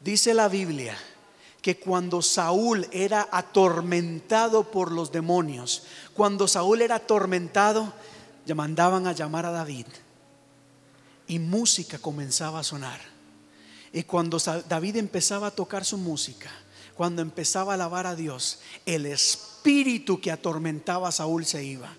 Dice 0.00 0.32
la 0.32 0.48
Biblia 0.48 0.96
que 1.62 1.78
cuando 1.78 2.20
Saúl 2.20 2.86
era 2.90 3.28
atormentado 3.30 4.70
por 4.70 4.90
los 4.92 5.12
demonios, 5.12 5.84
cuando 6.12 6.48
Saúl 6.48 6.82
era 6.82 6.96
atormentado, 6.96 7.92
mandaban 8.54 9.06
a 9.06 9.12
llamar 9.12 9.46
a 9.46 9.52
David 9.52 9.86
y 11.26 11.38
música 11.38 11.98
comenzaba 11.98 12.58
a 12.58 12.64
sonar. 12.64 13.00
Y 13.92 14.02
cuando 14.02 14.38
David 14.68 14.96
empezaba 14.96 15.48
a 15.48 15.50
tocar 15.52 15.84
su 15.84 15.98
música, 15.98 16.50
cuando 16.94 17.22
empezaba 17.22 17.72
a 17.72 17.74
alabar 17.74 18.06
a 18.06 18.16
Dios, 18.16 18.58
el 18.84 19.06
espíritu 19.06 20.20
que 20.20 20.30
atormentaba 20.30 21.08
a 21.08 21.12
Saúl 21.12 21.46
se 21.46 21.64
iba. 21.64 21.94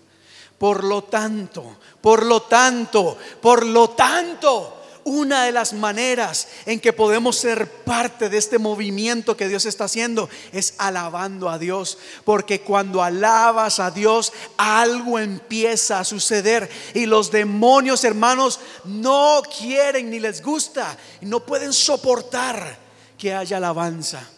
Por 0.58 0.84
lo 0.84 1.04
tanto, 1.04 1.78
por 2.00 2.24
lo 2.24 2.42
tanto, 2.42 3.18
por 3.40 3.66
lo 3.66 3.90
tanto, 3.90 4.83
una 5.04 5.44
de 5.44 5.52
las 5.52 5.72
maneras 5.72 6.48
en 6.66 6.80
que 6.80 6.92
podemos 6.92 7.36
ser 7.36 7.68
parte 7.68 8.28
de 8.28 8.38
este 8.38 8.58
movimiento 8.58 9.36
que 9.36 9.48
Dios 9.48 9.66
está 9.66 9.84
haciendo 9.84 10.28
es 10.52 10.74
alabando 10.78 11.48
a 11.48 11.58
Dios. 11.58 11.98
Porque 12.24 12.62
cuando 12.62 13.02
alabas 13.02 13.80
a 13.80 13.90
Dios, 13.90 14.32
algo 14.56 15.18
empieza 15.18 16.00
a 16.00 16.04
suceder. 16.04 16.70
Y 16.94 17.06
los 17.06 17.30
demonios, 17.30 18.04
hermanos, 18.04 18.60
no 18.84 19.42
quieren 19.58 20.10
ni 20.10 20.18
les 20.18 20.42
gusta, 20.42 20.96
no 21.20 21.40
pueden 21.40 21.72
soportar 21.72 22.78
que 23.18 23.34
haya 23.34 23.58
alabanza. 23.58 24.28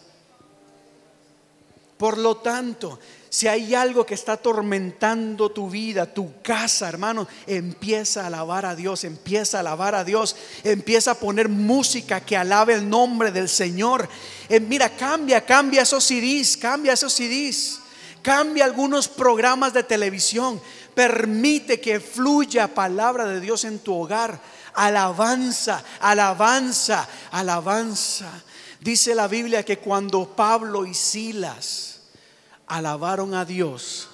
Por 1.96 2.18
lo 2.18 2.36
tanto, 2.36 2.98
si 3.28 3.48
hay 3.48 3.74
algo 3.74 4.06
que 4.06 4.14
está 4.14 4.32
atormentando 4.32 5.50
tu 5.50 5.68
vida, 5.68 6.06
tu 6.06 6.40
casa, 6.42 6.88
hermano, 6.88 7.26
empieza 7.46 8.22
a 8.22 8.26
alabar 8.28 8.64
a 8.64 8.76
Dios, 8.76 9.04
empieza 9.04 9.56
a 9.56 9.60
alabar 9.60 9.94
a 9.94 10.04
Dios, 10.04 10.36
empieza 10.62 11.12
a 11.12 11.18
poner 11.18 11.48
música 11.48 12.20
que 12.20 12.36
alabe 12.36 12.74
el 12.74 12.88
nombre 12.88 13.32
del 13.32 13.48
Señor. 13.48 14.08
Eh, 14.48 14.60
mira, 14.60 14.90
cambia, 14.90 15.44
cambia 15.44 15.82
esos 15.82 16.04
CDs, 16.04 16.56
cambia 16.56 16.92
esos 16.92 17.12
CDs, 17.12 17.80
cambia 18.22 18.64
algunos 18.64 19.08
programas 19.08 19.72
de 19.72 19.82
televisión, 19.82 20.60
permite 20.94 21.80
que 21.80 21.98
fluya 21.98 22.74
palabra 22.74 23.26
de 23.26 23.40
Dios 23.40 23.64
en 23.64 23.80
tu 23.80 23.94
hogar. 23.94 24.40
Alabanza, 24.74 25.82
alabanza, 26.00 27.08
alabanza. 27.32 28.30
Dice 28.80 29.14
la 29.14 29.26
Biblia 29.26 29.64
que 29.64 29.78
cuando 29.78 30.36
Pablo 30.36 30.86
y 30.86 30.94
Silas 30.94 31.95
alabaron 32.66 33.34
a 33.34 33.44
Dios. 33.44 34.08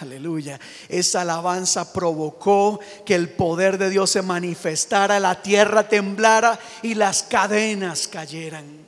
Aleluya. 0.00 0.58
Esa 0.88 1.22
alabanza 1.22 1.92
provocó 1.92 2.80
que 3.04 3.14
el 3.14 3.30
poder 3.30 3.78
de 3.78 3.90
Dios 3.90 4.10
se 4.10 4.22
manifestara, 4.22 5.20
la 5.20 5.42
tierra 5.42 5.88
temblara 5.88 6.58
y 6.82 6.94
las 6.94 7.22
cadenas 7.22 8.08
cayeran. 8.08 8.86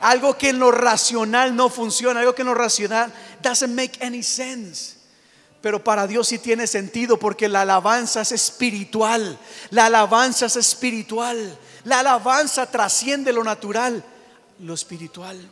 Algo 0.00 0.38
que 0.38 0.50
en 0.50 0.60
lo 0.60 0.70
racional 0.70 1.56
no 1.56 1.68
funciona, 1.68 2.20
algo 2.20 2.34
que 2.34 2.42
en 2.42 2.48
lo 2.48 2.54
racional 2.54 3.12
doesn't 3.42 3.74
make 3.74 4.04
any 4.04 4.22
sense. 4.22 4.96
Pero 5.60 5.82
para 5.82 6.06
Dios 6.06 6.28
sí 6.28 6.38
tiene 6.38 6.68
sentido 6.68 7.18
porque 7.18 7.48
la 7.48 7.62
alabanza 7.62 8.20
es 8.20 8.30
espiritual. 8.30 9.36
La 9.70 9.86
alabanza 9.86 10.46
es 10.46 10.54
espiritual. 10.54 11.58
La 11.82 12.00
alabanza 12.00 12.70
trasciende 12.70 13.32
lo 13.32 13.42
natural, 13.42 14.04
lo 14.60 14.74
espiritual. 14.74 15.50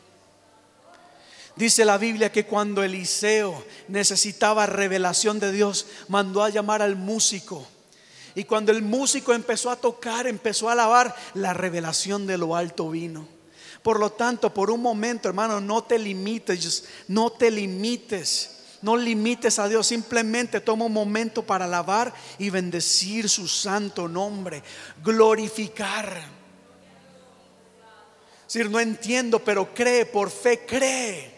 Dice 1.57 1.87
la 1.87 1.97
Biblia 1.97 2.31
que 2.31 2.45
cuando 2.45 2.83
Eliseo 2.83 3.65
necesitaba 3.89 4.67
revelación 4.67 5.41
de 5.41 5.53
Dios, 5.53 5.87
mandó 6.09 6.45
a 6.45 6.51
llamar 6.51 6.83
al 6.83 6.97
músico. 6.97 7.67
Y 8.35 8.45
cuando 8.45 8.71
el 8.71 8.83
músico 8.83 9.33
empezó 9.33 9.71
a 9.71 9.77
tocar, 9.77 10.27
empezó 10.27 10.69
a 10.69 10.73
alabar, 10.73 11.17
la 11.33 11.55
revelación 11.55 12.27
de 12.27 12.37
lo 12.37 12.55
alto 12.55 12.91
vino. 12.91 13.27
Por 13.83 13.99
lo 13.99 14.13
tanto, 14.13 14.53
por 14.53 14.71
un 14.71 14.83
momento, 14.83 15.29
hermano, 15.29 15.59
no 15.59 15.83
te 15.85 15.99
limites, 15.99 16.85
no 17.09 17.31
te 17.31 17.51
limites 17.51 18.53
No 18.83 18.95
limites 18.95 19.59
a 19.59 19.69
Dios, 19.69 19.87
simplemente 19.87 20.61
toma 20.61 20.85
un 20.85 20.93
momento 20.93 21.43
para 21.43 21.65
alabar 21.65 22.13
y 22.39 22.51
bendecir 22.51 23.29
su 23.29 23.49
santo 23.49 24.07
nombre, 24.07 24.63
glorificar. 25.03 26.23
decir, 28.45 28.71
no 28.71 28.79
entiendo, 28.79 29.39
pero 29.39 29.73
cree, 29.73 30.05
por 30.05 30.31
fe 30.31 30.67
cree. 30.67 31.36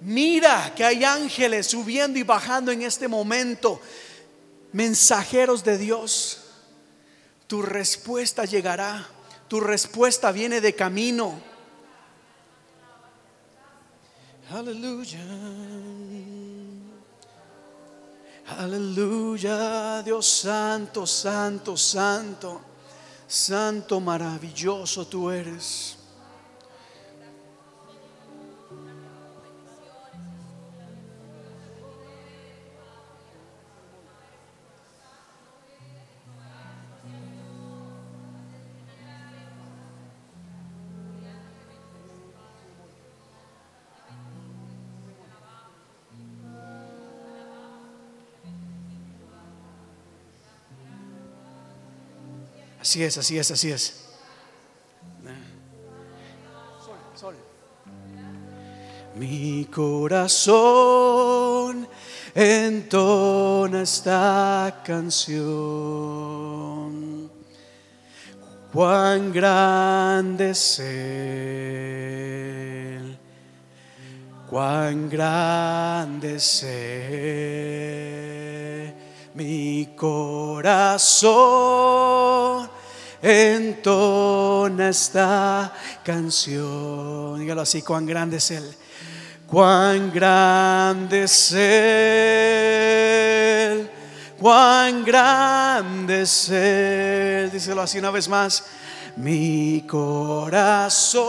Mira 0.00 0.72
que 0.74 0.84
hay 0.84 1.04
ángeles 1.04 1.68
subiendo 1.68 2.18
y 2.18 2.22
bajando 2.22 2.70
en 2.70 2.82
este 2.82 3.08
momento, 3.08 3.80
mensajeros 4.72 5.64
de 5.64 5.78
Dios. 5.78 6.40
Tu 7.46 7.62
respuesta 7.62 8.44
llegará, 8.44 9.06
tu 9.48 9.60
respuesta 9.60 10.32
viene 10.32 10.60
de 10.60 10.74
camino. 10.74 11.40
Aleluya. 14.50 15.20
Aleluya, 18.46 20.02
Dios 20.02 20.26
santo, 20.26 21.06
santo, 21.06 21.76
santo, 21.78 22.60
santo, 23.26 24.00
maravilloso 24.00 25.06
tú 25.06 25.30
eres. 25.30 25.96
Así 52.94 53.02
es, 53.02 53.18
así 53.18 53.36
es, 53.40 53.50
así 53.50 53.72
es. 53.72 54.04
Mi 59.16 59.64
corazón 59.64 60.54
entona 62.36 63.82
esta 63.82 64.80
canción. 64.86 65.42
Cuán 68.72 69.32
grande 69.32 70.50
es 70.50 70.78
Él, 70.78 71.18
cuán 74.48 75.10
grande 75.10 76.36
es. 76.36 76.64
Mi 79.34 79.96
corazón 79.96 81.64
entona 83.24 84.90
esta 84.90 85.72
canción. 86.04 87.38
Dígalo 87.40 87.62
así, 87.62 87.80
cuán 87.80 88.04
grande 88.04 88.36
es 88.36 88.50
Él. 88.50 88.70
Cuán 89.46 90.12
grande 90.12 91.22
es 91.22 91.52
Él. 91.52 91.60
Cuán 94.38 95.02
grande 95.04 96.20
es 96.22 96.50
Él. 96.50 97.50
Díselo 97.50 97.80
así 97.80 97.98
una 97.98 98.10
vez 98.10 98.28
más. 98.28 98.64
Mi 99.16 99.86
corazón 99.88 101.24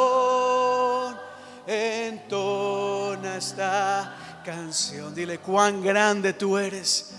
entona 1.65 3.37
esta 3.37 4.41
canción. 4.43 5.15
Dile, 5.15 5.37
cuán 5.37 5.81
grande 5.81 6.33
tú 6.33 6.57
eres. 6.57 7.11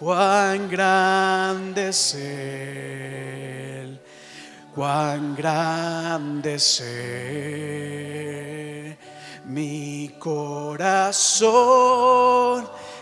Cuán 0.00 0.68
grande 0.68 1.90
es 1.90 2.14
Él 2.16 3.73
cuán 4.74 5.36
grande 5.36 6.54
es 6.54 6.82
mi 9.46 10.16
corazón 10.18 11.44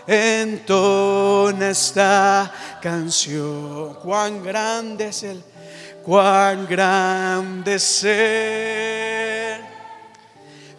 entona 0.05 1.69
esta 1.69 2.51
canción. 2.81 3.95
Cuán 3.95 4.43
grande 4.43 5.07
es 5.07 5.23
Él, 5.23 5.43
cuán 6.03 6.67
grande 6.67 7.75
es 7.75 8.05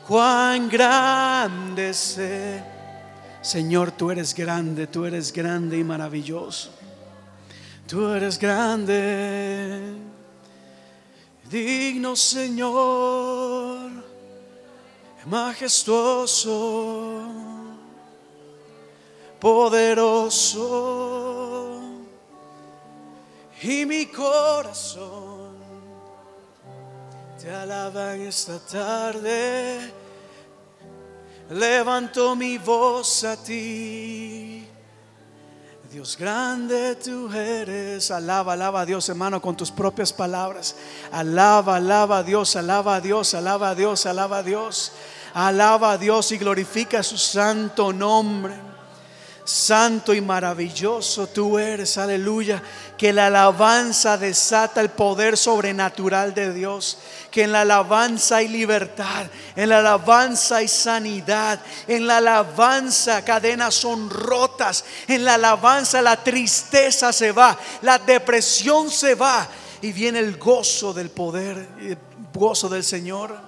cuán 0.06 0.68
grande 0.68 1.90
es. 1.90 2.20
Señor, 3.40 3.92
tú 3.92 4.10
eres 4.10 4.34
grande, 4.34 4.86
tú 4.86 5.04
eres 5.04 5.32
grande 5.32 5.78
y 5.78 5.84
maravilloso. 5.84 6.70
Tú 7.86 8.08
eres 8.08 8.38
grande 8.38 10.13
digno 11.50 12.16
Señor, 12.16 13.90
majestuoso, 15.26 16.52
poderoso, 19.40 20.60
y 23.62 23.86
mi 23.86 24.06
corazón 24.06 25.54
te 27.40 27.50
alaba 27.50 28.14
en 28.14 28.28
esta 28.28 28.58
tarde, 28.58 29.92
levanto 31.50 32.34
mi 32.36 32.58
voz 32.58 33.24
a 33.24 33.36
ti 33.36 34.63
Dios 35.94 36.16
grande 36.18 36.96
tú 36.96 37.32
eres. 37.32 38.10
Alaba, 38.10 38.54
alaba 38.54 38.80
a 38.80 38.84
Dios, 38.84 39.08
hermano, 39.08 39.40
con 39.40 39.56
tus 39.56 39.70
propias 39.70 40.12
palabras. 40.12 40.74
Alaba, 41.12 41.76
alaba 41.76 42.18
a 42.18 42.22
Dios, 42.24 42.56
alaba 42.56 42.96
a 42.96 43.00
Dios, 43.00 43.32
alaba 43.32 43.70
a 43.70 43.74
Dios, 43.76 44.04
alaba 44.04 44.38
a 44.38 44.42
Dios. 44.42 44.90
Alaba 45.34 45.92
a 45.92 45.98
Dios 45.98 46.32
y 46.32 46.38
glorifica 46.38 47.00
su 47.04 47.16
santo 47.16 47.92
nombre. 47.92 48.73
Santo 49.44 50.14
y 50.14 50.22
maravilloso 50.22 51.26
tú 51.26 51.58
eres, 51.58 51.98
aleluya. 51.98 52.62
Que 52.96 53.12
la 53.12 53.26
alabanza 53.26 54.16
desata 54.16 54.80
el 54.80 54.88
poder 54.88 55.36
sobrenatural 55.36 56.32
de 56.32 56.54
Dios. 56.54 56.96
Que 57.30 57.42
en 57.42 57.52
la 57.52 57.60
alabanza 57.60 58.36
hay 58.36 58.48
libertad, 58.48 59.26
en 59.54 59.68
la 59.68 59.80
alabanza 59.80 60.56
hay 60.56 60.68
sanidad, 60.68 61.60
en 61.86 62.06
la 62.06 62.18
alabanza 62.18 63.22
cadenas 63.22 63.74
son 63.74 64.08
rotas, 64.08 64.84
en 65.08 65.24
la 65.24 65.34
alabanza 65.34 66.00
la 66.00 66.22
tristeza 66.22 67.12
se 67.12 67.32
va, 67.32 67.58
la 67.82 67.98
depresión 67.98 68.90
se 68.90 69.14
va 69.14 69.46
y 69.82 69.92
viene 69.92 70.20
el 70.20 70.38
gozo 70.38 70.94
del 70.94 71.10
poder, 71.10 71.68
el 71.80 71.98
gozo 72.32 72.70
del 72.70 72.84
Señor. 72.84 73.43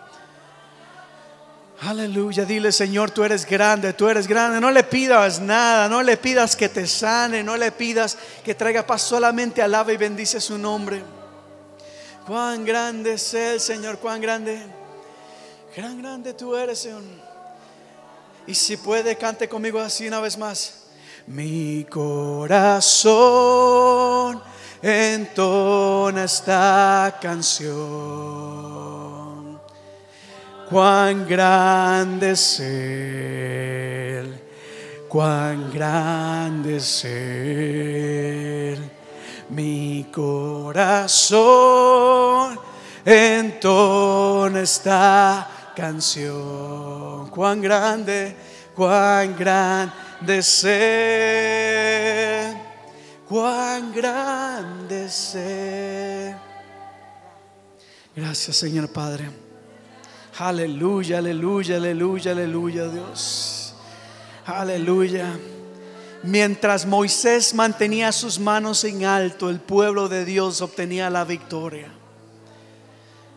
Aleluya, 1.80 2.46
dile 2.46 2.72
Señor, 2.72 3.10
tú 3.10 3.22
eres 3.22 3.44
grande, 3.44 3.92
tú 3.92 4.08
eres 4.08 4.26
grande. 4.26 4.60
No 4.60 4.70
le 4.70 4.82
pidas 4.82 5.40
nada, 5.40 5.88
no 5.88 6.02
le 6.02 6.16
pidas 6.16 6.56
que 6.56 6.70
te 6.70 6.86
sane, 6.86 7.42
no 7.42 7.54
le 7.56 7.70
pidas 7.70 8.16
que 8.42 8.54
traiga 8.54 8.86
paz, 8.86 9.02
solamente 9.02 9.60
alaba 9.60 9.92
y 9.92 9.98
bendice 9.98 10.40
su 10.40 10.56
nombre. 10.56 11.02
Cuán 12.26 12.64
grande 12.64 13.12
es 13.14 13.34
el 13.34 13.60
Señor, 13.60 13.98
cuán 13.98 14.22
grande, 14.22 14.58
gran 15.76 16.00
grande 16.00 16.32
tú 16.32 16.56
eres, 16.56 16.78
Señor. 16.78 17.02
Y 18.46 18.54
si 18.54 18.78
puede, 18.78 19.16
cante 19.16 19.46
conmigo 19.48 19.78
así 19.78 20.08
una 20.08 20.20
vez 20.20 20.38
más. 20.38 20.84
Mi 21.26 21.84
corazón 21.90 23.02
entona 24.80 26.24
esta 26.24 27.18
canción 27.20 28.85
cuán 30.68 31.26
grande 31.26 32.30
es 32.32 32.60
Él, 32.60 34.40
cuán 35.08 35.72
grande 35.72 36.76
es 36.76 37.04
Él. 37.04 38.90
Mi 39.50 40.08
corazón 40.12 41.36
entona 43.04 44.60
esta 44.60 45.48
canción. 45.76 47.30
Cuán 47.30 47.60
grande, 47.60 48.34
cuán 48.74 49.36
grande 49.36 50.38
es 50.38 50.64
Él, 50.64 52.56
cuán 53.28 53.92
grande 53.92 55.04
es. 55.04 55.36
Gracias, 58.16 58.56
Señor 58.56 58.90
Padre. 58.90 59.45
Aleluya, 60.38 61.18
aleluya, 61.18 61.76
aleluya, 61.76 62.32
aleluya, 62.32 62.88
Dios. 62.88 63.74
Aleluya. 64.44 65.38
Mientras 66.22 66.84
Moisés 66.84 67.54
mantenía 67.54 68.12
sus 68.12 68.38
manos 68.38 68.84
en 68.84 69.04
alto, 69.04 69.48
el 69.48 69.60
pueblo 69.60 70.08
de 70.08 70.24
Dios 70.24 70.60
obtenía 70.60 71.08
la 71.08 71.24
victoria. 71.24 71.88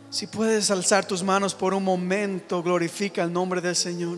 Si 0.09 0.27
puedes 0.27 0.71
alzar 0.71 1.05
tus 1.05 1.23
manos 1.23 1.53
por 1.53 1.73
un 1.73 1.83
momento, 1.83 2.61
glorifica 2.63 3.23
el 3.23 3.31
nombre 3.31 3.61
del 3.61 3.75
Señor. 3.75 4.17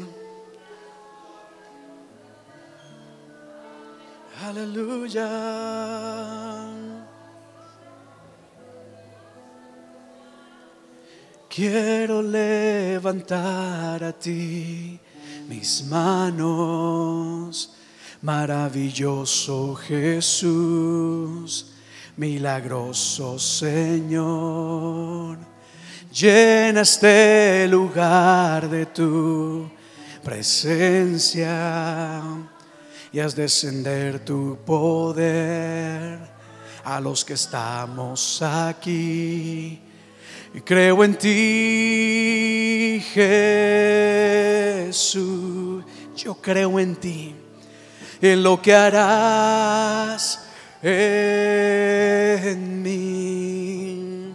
Aleluya. 4.44 5.28
Quiero 11.54 12.22
levantar 12.22 14.02
a 14.06 14.14
ti 14.14 14.98
mis 15.50 15.84
manos, 15.84 17.74
maravilloso 18.22 19.76
Jesús, 19.76 21.74
milagroso 22.16 23.38
Señor. 23.38 25.40
Llena 26.14 26.84
este 26.84 27.68
lugar 27.68 28.70
de 28.70 28.86
tu 28.86 29.70
presencia 30.24 32.22
y 33.12 33.20
haz 33.20 33.36
descender 33.36 34.24
tu 34.24 34.58
poder 34.66 36.18
a 36.86 37.02
los 37.02 37.26
que 37.26 37.34
estamos 37.34 38.42
aquí. 38.42 39.91
Y 40.54 40.62
creo 40.62 41.04
en 41.04 41.16
ti, 41.16 43.02
Jesús. 44.90 45.84
Yo 46.16 46.36
creo 46.36 46.80
en 46.80 46.96
ti, 46.96 47.36
en 48.22 48.44
lo 48.44 48.62
que 48.62 48.76
harás 48.76 50.46
en 50.84 52.82
mí. 52.82 54.34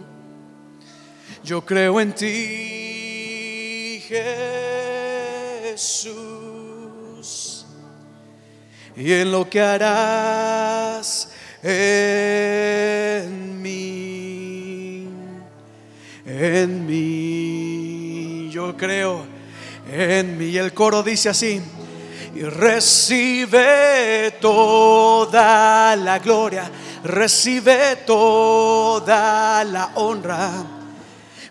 Yo 1.43 1.65
creo 1.65 2.01
en 2.01 2.13
ti, 2.13 4.03
Jesús, 5.75 6.05
y 8.95 9.13
en 9.13 9.31
lo 9.31 9.49
que 9.49 9.61
harás 9.61 11.29
en 16.39 16.85
mí. 16.85 18.49
Yo 18.51 18.75
creo 18.77 19.25
en 19.91 20.37
mí. 20.37 20.55
El 20.57 20.73
coro 20.73 21.03
dice 21.03 21.29
así. 21.29 21.61
Y 22.35 22.41
recibe 22.43 24.35
toda 24.39 25.95
la 25.95 26.19
gloria, 26.19 26.69
recibe 27.03 27.95
toda 28.05 29.63
la 29.63 29.91
honra 29.95 30.77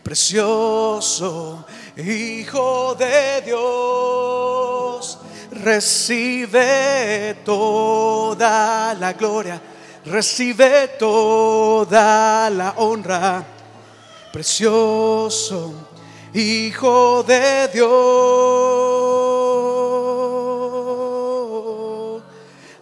precioso 0.04 1.66
Hijo 1.96 2.94
de 2.94 3.40
Dios, 3.40 5.18
recibe 5.50 7.38
toda 7.42 8.92
la 8.92 9.14
gloria, 9.14 9.58
recibe 10.04 10.88
toda 10.98 12.50
la 12.50 12.74
honra, 12.76 13.42
precioso 14.36 15.72
Hijo 16.34 17.22
de 17.22 17.68
Dios. 17.72 17.88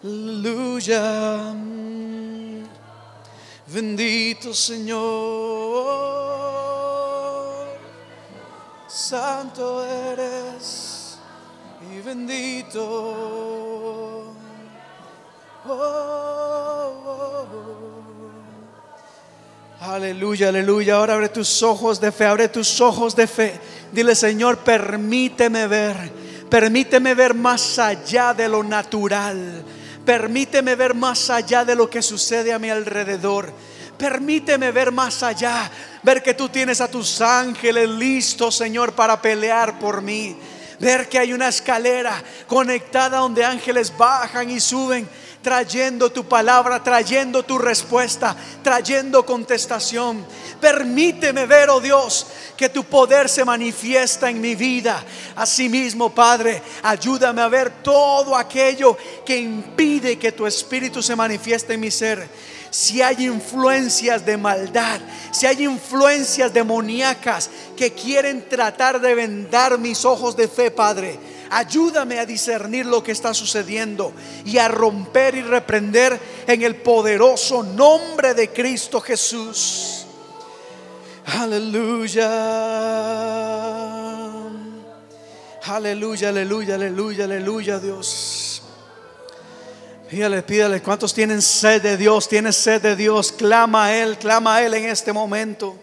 Aleluya. 0.02 1.54
Bendito 3.68 4.52
Señor, 4.52 4.98
santo 8.88 9.84
eres 9.84 11.16
y 11.88 12.00
bendito. 12.00 12.82
Oh. 15.68 17.03
Aleluya, 19.86 20.48
aleluya. 20.48 20.94
Ahora 20.94 21.12
abre 21.12 21.28
tus 21.28 21.62
ojos 21.62 22.00
de 22.00 22.10
fe, 22.10 22.24
abre 22.24 22.48
tus 22.48 22.80
ojos 22.80 23.14
de 23.14 23.26
fe. 23.26 23.60
Dile, 23.92 24.14
Señor, 24.14 24.56
permíteme 24.60 25.66
ver, 25.66 26.10
permíteme 26.48 27.14
ver 27.14 27.34
más 27.34 27.78
allá 27.78 28.32
de 28.32 28.48
lo 28.48 28.62
natural. 28.62 29.62
Permíteme 30.06 30.74
ver 30.74 30.94
más 30.94 31.28
allá 31.28 31.66
de 31.66 31.74
lo 31.74 31.90
que 31.90 32.00
sucede 32.00 32.54
a 32.54 32.58
mi 32.58 32.70
alrededor. 32.70 33.52
Permíteme 33.98 34.72
ver 34.72 34.90
más 34.90 35.22
allá, 35.22 35.70
ver 36.02 36.22
que 36.22 36.32
tú 36.32 36.48
tienes 36.48 36.80
a 36.80 36.90
tus 36.90 37.20
ángeles 37.20 37.86
listos, 37.86 38.56
Señor, 38.56 38.94
para 38.94 39.20
pelear 39.20 39.78
por 39.78 40.00
mí. 40.00 40.34
Ver 40.80 41.10
que 41.10 41.18
hay 41.18 41.34
una 41.34 41.48
escalera 41.48 42.24
conectada 42.46 43.18
donde 43.18 43.44
ángeles 43.44 43.94
bajan 43.96 44.48
y 44.48 44.60
suben, 44.60 45.06
trayendo 45.44 46.10
tu 46.10 46.24
palabra, 46.24 46.82
trayendo 46.82 47.44
tu 47.44 47.58
respuesta, 47.58 48.34
trayendo 48.62 49.24
contestación. 49.24 50.26
Permíteme 50.58 51.44
ver, 51.44 51.68
oh 51.68 51.80
Dios, 51.80 52.26
que 52.56 52.70
tu 52.70 52.82
poder 52.84 53.28
se 53.28 53.44
manifiesta 53.44 54.30
en 54.30 54.40
mi 54.40 54.54
vida. 54.54 55.04
Asimismo, 55.36 56.12
Padre, 56.12 56.62
ayúdame 56.82 57.42
a 57.42 57.48
ver 57.48 57.82
todo 57.82 58.34
aquello 58.34 58.96
que 59.24 59.36
impide 59.36 60.18
que 60.18 60.32
tu 60.32 60.46
espíritu 60.46 61.02
se 61.02 61.14
manifieste 61.14 61.74
en 61.74 61.80
mi 61.80 61.90
ser. 61.90 62.26
Si 62.70 63.02
hay 63.02 63.26
influencias 63.26 64.24
de 64.24 64.36
maldad, 64.36 65.00
si 65.30 65.46
hay 65.46 65.62
influencias 65.62 66.52
demoníacas 66.52 67.50
que 67.76 67.92
quieren 67.92 68.48
tratar 68.48 69.00
de 69.00 69.14
vendar 69.14 69.78
mis 69.78 70.04
ojos 70.04 70.34
de 70.36 70.48
fe, 70.48 70.70
Padre, 70.70 71.20
ayúdame 71.54 72.18
a 72.18 72.26
discernir 72.26 72.86
lo 72.86 73.02
que 73.02 73.12
está 73.12 73.32
sucediendo 73.32 74.12
y 74.44 74.58
a 74.58 74.68
romper 74.68 75.34
y 75.36 75.42
reprender 75.42 76.18
en 76.46 76.62
el 76.62 76.76
poderoso 76.76 77.62
nombre 77.62 78.34
de 78.34 78.50
Cristo 78.50 79.00
Jesús. 79.00 80.06
Aleluya. 81.26 82.28
Aleluya, 85.66 86.28
aleluya, 86.28 86.74
aleluya, 86.74 87.24
aleluya, 87.24 87.78
Dios. 87.78 88.62
Pídale, 90.10 90.42
pídale, 90.42 90.82
¿cuántos 90.82 91.14
tienen 91.14 91.40
sed 91.40 91.80
de 91.82 91.96
Dios? 91.96 92.28
Tienes 92.28 92.56
sed 92.56 92.82
de 92.82 92.94
Dios. 92.94 93.32
Clama 93.32 93.86
a 93.86 93.96
Él, 93.96 94.18
clama 94.18 94.56
a 94.56 94.62
Él 94.62 94.74
en 94.74 94.84
este 94.84 95.12
momento. 95.12 95.76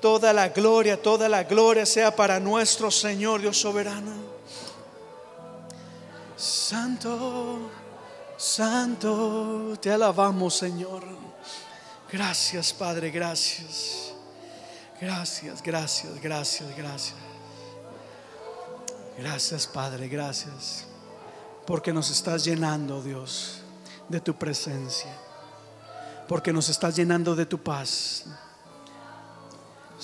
Toda 0.00 0.32
la 0.32 0.48
gloria, 0.48 1.00
toda 1.00 1.28
la 1.28 1.44
gloria 1.44 1.86
sea 1.86 2.14
para 2.14 2.40
nuestro 2.40 2.90
Señor 2.90 3.40
Dios 3.40 3.58
soberano. 3.58 4.12
Santo, 6.36 7.70
santo, 8.36 9.78
te 9.80 9.90
alabamos 9.90 10.54
Señor. 10.54 11.02
Gracias 12.10 12.72
Padre, 12.72 13.10
gracias. 13.10 14.12
Gracias, 15.00 15.62
gracias, 15.62 16.20
gracias, 16.22 16.76
gracias. 16.76 17.14
Gracias 19.18 19.66
Padre, 19.66 20.08
gracias. 20.08 20.86
Porque 21.66 21.92
nos 21.92 22.10
estás 22.10 22.44
llenando, 22.44 23.02
Dios, 23.02 23.58
de 24.08 24.20
tu 24.20 24.34
presencia. 24.34 25.10
Porque 26.28 26.52
nos 26.52 26.68
estás 26.68 26.96
llenando 26.96 27.34
de 27.34 27.46
tu 27.46 27.58
paz. 27.58 28.24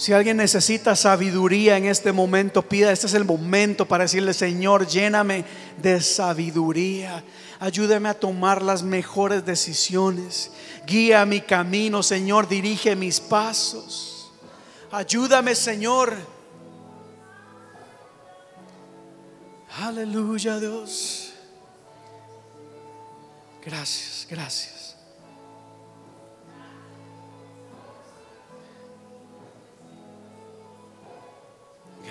Si 0.00 0.14
alguien 0.14 0.38
necesita 0.38 0.96
sabiduría 0.96 1.76
en 1.76 1.84
este 1.84 2.10
momento, 2.10 2.66
pida, 2.66 2.90
este 2.90 3.06
es 3.06 3.12
el 3.12 3.26
momento 3.26 3.84
para 3.84 4.04
decirle, 4.04 4.32
Señor, 4.32 4.86
lléname 4.86 5.44
de 5.76 6.00
sabiduría. 6.00 7.22
Ayúdame 7.58 8.08
a 8.08 8.14
tomar 8.14 8.62
las 8.62 8.82
mejores 8.82 9.44
decisiones. 9.44 10.52
Guía 10.86 11.26
mi 11.26 11.42
camino, 11.42 12.02
Señor, 12.02 12.48
dirige 12.48 12.96
mis 12.96 13.20
pasos. 13.20 14.32
Ayúdame, 14.90 15.54
Señor. 15.54 16.16
Aleluya, 19.82 20.58
Dios. 20.58 21.34
Gracias, 23.62 24.26
gracias. 24.30 24.79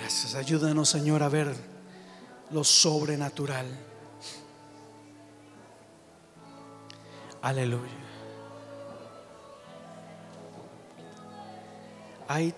Gracias, 0.10 0.34
ayúdanos 0.34 0.90
Señor 0.90 1.22
a 1.22 1.30
ver 1.30 1.56
lo 2.50 2.64
sobrenatural. 2.64 3.68
Aleluya. 7.44 7.94
Hay 12.28 12.56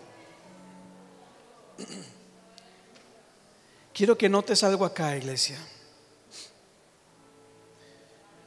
Quiero 3.93 4.18
que 4.18 4.30
notes 4.30 4.64
algo 4.64 4.86
acá, 4.86 5.18
iglesia. 5.18 5.60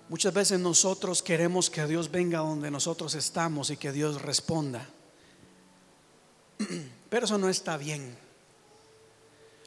Muchas 0.09 0.33
veces 0.33 0.59
nosotros 0.59 1.23
queremos 1.23 1.69
que 1.69 1.87
Dios 1.87 2.11
venga 2.11 2.39
donde 2.39 2.71
nosotros 2.71 3.15
estamos 3.15 3.69
y 3.69 3.77
que 3.77 3.93
Dios 3.93 4.23
responda. 4.23 4.89
Pero 7.11 7.27
eso 7.27 7.37
no 7.37 7.51
está 7.51 7.77
bien. 7.77 8.24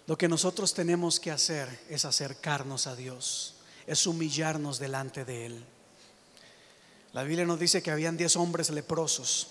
Lo 0.08 0.18
que 0.18 0.30
nosotros 0.30 0.74
tenemos 0.74 1.20
que 1.20 1.32
hacer 1.32 1.68
es 1.90 2.06
acercarnos 2.06 2.88
a 2.88 2.96
Dios, 2.96 3.56
es 3.86 4.08
humillarnos 4.08 4.80
delante 4.80 5.26
de 5.26 5.46
Él. 5.46 5.66
La 7.14 7.24
Biblia 7.24 7.46
nos 7.46 7.60
dice 7.60 7.84
que 7.84 7.92
habían 7.92 8.16
diez 8.16 8.36
hombres 8.38 8.70
leprosos, 8.70 9.48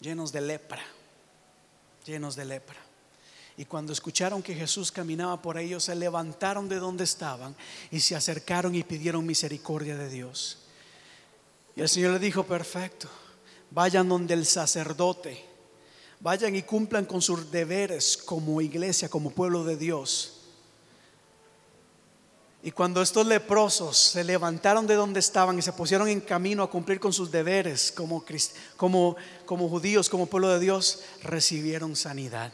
llenos 0.00 0.32
de 0.32 0.40
lepra, 0.40 0.82
llenos 2.04 2.36
de 2.36 2.44
lepra. 2.44 2.76
Y 3.56 3.64
cuando 3.64 3.92
escucharon 3.92 4.42
que 4.42 4.54
Jesús 4.54 4.92
caminaba 4.92 5.40
por 5.40 5.58
ellos, 5.58 5.84
se 5.84 5.94
levantaron 5.94 6.68
de 6.68 6.76
donde 6.76 7.04
estaban 7.04 7.56
y 7.90 8.00
se 8.00 8.14
acercaron 8.14 8.74
y 8.74 8.84
pidieron 8.84 9.26
misericordia 9.26 9.96
de 9.96 10.10
Dios. 10.10 10.58
Y 11.74 11.80
el 11.80 11.88
Señor 11.88 12.12
le 12.12 12.18
dijo, 12.18 12.44
perfecto, 12.44 13.08
vayan 13.70 14.08
donde 14.08 14.34
el 14.34 14.46
sacerdote, 14.46 15.44
vayan 16.20 16.56
y 16.56 16.62
cumplan 16.62 17.04
con 17.04 17.22
sus 17.22 17.50
deberes 17.50 18.16
como 18.16 18.60
iglesia, 18.60 19.08
como 19.08 19.30
pueblo 19.30 19.64
de 19.64 19.76
Dios. 19.76 20.32
Y 22.66 22.72
cuando 22.72 23.00
estos 23.00 23.24
leprosos 23.26 23.96
se 23.96 24.24
levantaron 24.24 24.88
de 24.88 24.96
donde 24.96 25.20
estaban 25.20 25.56
y 25.56 25.62
se 25.62 25.72
pusieron 25.72 26.08
en 26.08 26.20
camino 26.20 26.64
a 26.64 26.70
cumplir 26.70 26.98
con 26.98 27.12
sus 27.12 27.30
deberes 27.30 27.92
como, 27.92 28.24
como, 28.76 29.68
judíos, 29.68 30.08
como 30.08 30.26
pueblo 30.26 30.48
de 30.48 30.58
Dios, 30.58 31.04
recibieron 31.22 31.94
sanidad. 31.94 32.52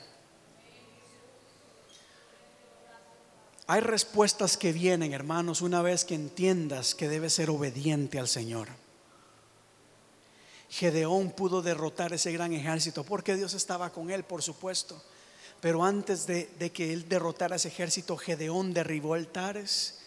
Hay 3.67 3.81
respuestas 3.81 4.59
que 4.59 4.73
vienen, 4.75 5.15
hermanos, 5.15 5.63
una 5.63 5.81
vez 5.81 6.05
que 6.05 6.15
entiendas 6.15 6.95
que 6.95 7.09
debes 7.09 7.33
ser 7.33 7.49
obediente 7.49 8.19
al 8.19 8.29
Señor. 8.29 8.82
Gedeón 10.73 11.33
pudo 11.33 11.61
derrotar 11.61 12.15
ese 12.15 12.33
gran 12.33 12.55
ejército 12.55 13.05
porque 13.05 13.37
Dios 13.37 13.53
estaba 13.53 13.91
con 13.91 14.11
él, 14.11 14.25
por 14.25 14.43
supuesto. 14.43 15.03
Pero 15.61 15.85
antes 15.85 16.27
de, 16.27 16.49
que 16.73 16.95
él 16.95 17.11
derrotara 17.11 17.57
ese 17.57 17.69
ejército, 17.69 18.17
Gedeón 18.17 18.73
derribó 18.73 19.13
altares, 19.13 19.99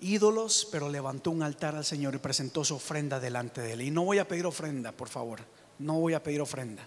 ídolos, 0.00 0.68
pero 0.70 0.90
levantó 0.90 1.30
un 1.30 1.42
altar 1.42 1.74
al 1.74 1.86
Señor 1.86 2.14
y 2.16 2.18
presentó 2.18 2.66
su 2.66 2.74
ofrenda 2.74 3.18
delante 3.18 3.62
de 3.62 3.72
él. 3.72 3.80
Y 3.80 3.90
no 3.90 4.04
voy 4.04 4.18
a 4.18 4.28
pedir 4.28 4.44
ofrenda, 4.44 4.92
por 4.92 5.08
favor. 5.08 5.40
No 5.78 5.94
voy 5.94 6.12
a 6.12 6.22
pedir 6.22 6.42
ofrenda. 6.42 6.86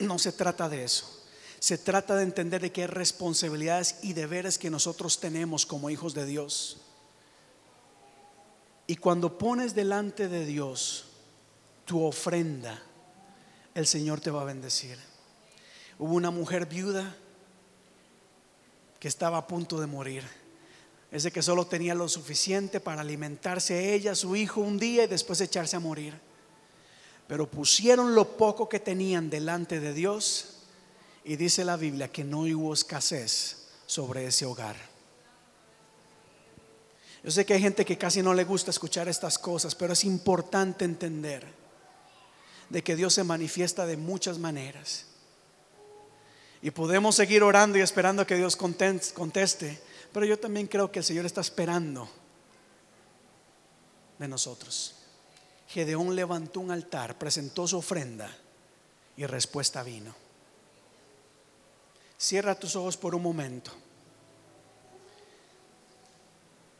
No 0.00 0.18
se 0.18 0.32
trata 0.32 0.68
de 0.68 0.82
eso. 0.82 1.24
Se 1.60 1.78
trata 1.78 2.16
de 2.16 2.24
entender 2.24 2.60
de 2.60 2.72
qué 2.72 2.88
responsabilidades 2.88 4.00
y 4.02 4.14
deberes 4.14 4.58
que 4.58 4.68
nosotros 4.68 5.20
tenemos 5.20 5.64
como 5.64 5.90
hijos 5.90 6.12
de 6.12 6.26
Dios. 6.26 6.87
Y 8.90 8.96
cuando 8.96 9.36
pones 9.36 9.74
delante 9.74 10.28
de 10.28 10.46
Dios 10.46 11.04
tu 11.84 12.02
ofrenda, 12.02 12.82
el 13.74 13.86
Señor 13.86 14.20
te 14.20 14.30
va 14.30 14.40
a 14.40 14.46
bendecir. 14.46 14.98
Hubo 15.98 16.14
una 16.14 16.30
mujer 16.30 16.64
viuda 16.64 17.14
que 18.98 19.08
estaba 19.08 19.36
a 19.36 19.46
punto 19.46 19.78
de 19.78 19.86
morir. 19.86 20.24
Es 21.12 21.22
de 21.22 21.30
que 21.30 21.42
solo 21.42 21.66
tenía 21.66 21.94
lo 21.94 22.08
suficiente 22.08 22.80
para 22.80 23.02
alimentarse 23.02 23.92
ella, 23.92 24.14
su 24.14 24.34
hijo 24.34 24.62
un 24.62 24.78
día 24.78 25.04
y 25.04 25.06
después 25.06 25.38
echarse 25.42 25.76
a 25.76 25.80
morir. 25.80 26.18
Pero 27.26 27.50
pusieron 27.50 28.14
lo 28.14 28.38
poco 28.38 28.70
que 28.70 28.80
tenían 28.80 29.28
delante 29.28 29.80
de 29.80 29.92
Dios 29.92 30.60
y 31.24 31.36
dice 31.36 31.62
la 31.62 31.76
Biblia 31.76 32.10
que 32.10 32.24
no 32.24 32.40
hubo 32.40 32.72
escasez 32.72 33.68
sobre 33.84 34.26
ese 34.26 34.46
hogar. 34.46 34.76
Yo 37.28 37.32
sé 37.32 37.44
que 37.44 37.52
hay 37.52 37.60
gente 37.60 37.84
que 37.84 37.98
casi 37.98 38.22
no 38.22 38.32
le 38.32 38.42
gusta 38.44 38.70
escuchar 38.70 39.06
estas 39.06 39.38
cosas, 39.38 39.74
pero 39.74 39.92
es 39.92 40.02
importante 40.04 40.86
entender 40.86 41.46
de 42.70 42.82
que 42.82 42.96
Dios 42.96 43.12
se 43.12 43.22
manifiesta 43.22 43.84
de 43.84 43.98
muchas 43.98 44.38
maneras. 44.38 45.04
Y 46.62 46.70
podemos 46.70 47.16
seguir 47.16 47.42
orando 47.42 47.76
y 47.76 47.82
esperando 47.82 48.26
que 48.26 48.36
Dios 48.36 48.56
conteste, 48.56 49.78
pero 50.10 50.24
yo 50.24 50.38
también 50.38 50.68
creo 50.68 50.90
que 50.90 51.00
el 51.00 51.04
Señor 51.04 51.26
está 51.26 51.42
esperando 51.42 52.08
de 54.18 54.26
nosotros. 54.26 54.94
Gedeón 55.68 56.16
levantó 56.16 56.60
un 56.60 56.70
altar, 56.70 57.18
presentó 57.18 57.68
su 57.68 57.76
ofrenda 57.76 58.34
y 59.18 59.26
respuesta 59.26 59.82
vino. 59.82 60.14
Cierra 62.16 62.58
tus 62.58 62.74
ojos 62.74 62.96
por 62.96 63.14
un 63.14 63.22
momento. 63.22 63.70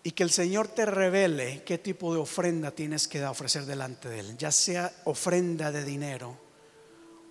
Y 0.08 0.12
que 0.12 0.22
el 0.22 0.30
Señor 0.30 0.68
te 0.68 0.86
revele 0.86 1.62
qué 1.64 1.76
tipo 1.76 2.14
de 2.14 2.18
ofrenda 2.18 2.70
tienes 2.70 3.06
que 3.06 3.22
ofrecer 3.26 3.66
delante 3.66 4.08
de 4.08 4.20
Él, 4.20 4.38
ya 4.38 4.50
sea 4.50 4.90
ofrenda 5.04 5.70
de 5.70 5.84
dinero 5.84 6.34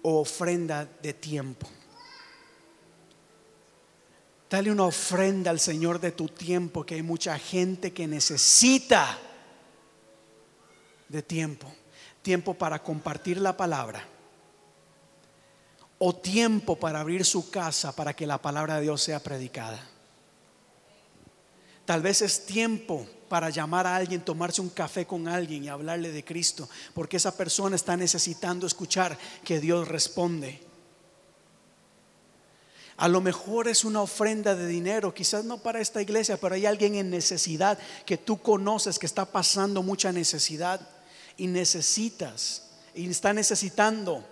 o 0.04 0.20
ofrenda 0.20 0.86
de 0.86 1.14
tiempo. 1.16 1.68
Dale 4.48 4.72
una 4.72 4.84
ofrenda 4.84 5.50
al 5.50 5.60
Señor 5.60 6.00
de 6.00 6.12
tu 6.12 6.30
tiempo, 6.30 6.86
que 6.86 6.94
hay 6.94 7.02
mucha 7.02 7.40
gente 7.40 7.94
que 7.94 8.06
necesita 8.06 9.18
de 11.10 11.24
tiempo. 11.24 11.74
Tiempo 12.22 12.54
para 12.54 12.84
compartir 12.84 13.42
la 13.42 13.58
palabra 13.58 14.08
o 15.98 16.16
tiempo 16.16 16.76
para 16.76 17.00
abrir 17.00 17.26
su 17.26 17.50
casa 17.50 17.96
para 17.96 18.16
que 18.16 18.28
la 18.28 18.40
palabra 18.40 18.76
de 18.76 18.84
Dios 18.84 19.02
sea 19.02 19.20
predicada. 19.20 19.97
Tal 21.88 22.02
vez 22.02 22.22
es 22.22 22.46
tiempo 22.46 23.08
para 23.30 23.50
llamar 23.50 23.88
a 23.88 23.96
alguien, 23.96 24.20
tomarse 24.20 24.60
un 24.60 24.68
café 24.68 25.08
con 25.08 25.26
alguien 25.26 25.64
y 25.64 25.70
hablarle 25.70 26.12
de 26.12 26.26
Cristo, 26.26 26.68
porque 26.94 27.16
esa 27.16 27.38
persona 27.38 27.78
está 27.78 27.96
necesitando 27.96 28.68
escuchar 28.68 29.18
que 29.46 29.62
Dios 29.62 29.88
responde. 29.88 30.60
A 32.98 33.08
lo 33.08 33.22
mejor 33.22 33.70
es 33.70 33.86
una 33.86 34.02
ofrenda 34.02 34.54
de 34.54 34.68
dinero, 34.68 35.14
quizás 35.14 35.46
no 35.46 35.60
para 35.60 35.80
esta 35.80 36.02
iglesia, 36.02 36.36
pero 36.36 36.56
hay 36.56 36.66
alguien 36.66 36.96
en 36.96 37.10
necesidad 37.10 37.80
que 38.06 38.18
tú 38.18 38.42
conoces 38.42 39.00
que 39.00 39.06
está 39.06 39.24
pasando 39.24 39.82
mucha 39.82 40.12
necesidad 40.12 40.82
y 41.38 41.48
necesitas 41.48 42.64
y 42.96 43.10
está 43.10 43.32
necesitando 43.32 44.26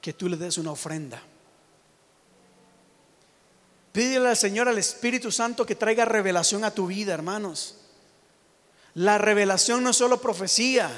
que 0.00 0.12
tú 0.12 0.28
le 0.28 0.36
des 0.36 0.56
una 0.56 0.70
ofrenda. 0.70 1.20
Pídele 3.96 4.28
al 4.28 4.36
Señor, 4.36 4.68
al 4.68 4.76
Espíritu 4.76 5.32
Santo, 5.32 5.64
que 5.64 5.74
traiga 5.74 6.04
revelación 6.04 6.64
a 6.64 6.70
tu 6.70 6.86
vida, 6.86 7.14
hermanos. 7.14 7.76
La 8.92 9.16
revelación 9.16 9.82
no 9.82 9.88
es 9.88 9.96
solo 9.96 10.20
profecía, 10.20 10.90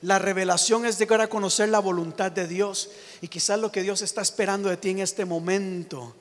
la 0.00 0.18
revelación 0.18 0.86
es 0.86 0.98
llegar 0.98 1.20
a 1.20 1.28
conocer 1.28 1.68
la 1.68 1.80
voluntad 1.80 2.32
de 2.32 2.48
Dios. 2.48 2.88
Y 3.20 3.28
quizás 3.28 3.60
lo 3.60 3.70
que 3.70 3.82
Dios 3.82 4.00
está 4.00 4.22
esperando 4.22 4.70
de 4.70 4.78
ti 4.78 4.88
en 4.88 5.00
este 5.00 5.26
momento 5.26 6.16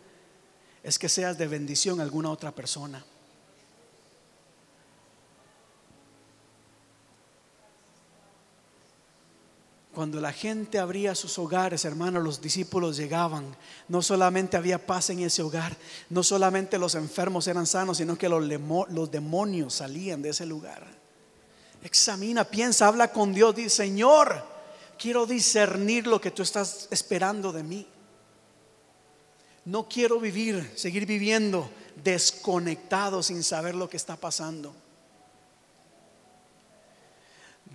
es 0.84 1.00
que 1.00 1.08
seas 1.08 1.38
de 1.38 1.48
bendición 1.48 2.02
a 2.02 2.04
alguna 2.04 2.32
otra 2.32 2.52
persona. 2.52 3.06
Cuando 9.96 10.20
la 10.20 10.34
gente 10.34 10.78
abría 10.78 11.16
sus 11.16 11.40
hogares, 11.40 11.86
hermanos, 11.86 12.22
los 12.22 12.42
discípulos 12.42 12.98
llegaban. 12.98 13.56
No 13.88 14.02
solamente 14.02 14.58
había 14.58 14.86
paz 14.86 15.10
en 15.10 15.22
ese 15.22 15.42
hogar, 15.42 15.74
no 16.10 16.22
solamente 16.22 16.78
los 16.78 16.96
enfermos 16.96 17.48
eran 17.48 17.66
sanos, 17.66 17.98
sino 17.98 18.18
que 18.18 18.28
los, 18.28 19.10
demonios 19.10 19.76
salían 19.76 20.22
de 20.22 20.32
ese 20.32 20.46
lugar. 20.46 20.86
Examina, 21.82 22.44
piensa, 22.44 22.88
habla 22.88 23.14
con 23.14 23.34
Dios, 23.34 23.56
dice, 23.56 23.70
Señor, 23.70 24.44
quiero 25.00 25.26
discernir 25.26 26.08
lo 26.08 26.20
que 26.20 26.32
tú 26.32 26.44
estás 26.44 26.90
esperando 26.92 27.54
de 27.54 27.64
mí. 27.64 27.88
No 29.64 29.88
quiero 29.88 30.20
vivir, 30.20 30.74
seguir 30.76 31.06
viviendo 31.06 31.70
desconectado 32.04 33.24
sin 33.24 33.44
saber 33.44 33.76
lo 33.76 33.90
que 33.90 33.96
está 33.96 34.18
pasando. 34.18 34.76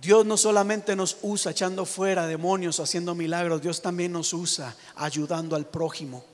Dios 0.01 0.25
no 0.25 0.35
solamente 0.35 0.95
nos 0.95 1.17
usa 1.21 1.51
echando 1.51 1.85
fuera 1.85 2.25
demonios 2.25 2.79
o 2.79 2.83
haciendo 2.83 3.13
milagros, 3.13 3.61
Dios 3.61 3.83
también 3.83 4.11
nos 4.11 4.33
usa 4.33 4.75
ayudando 4.95 5.55
al 5.55 5.67
prójimo. 5.67 6.25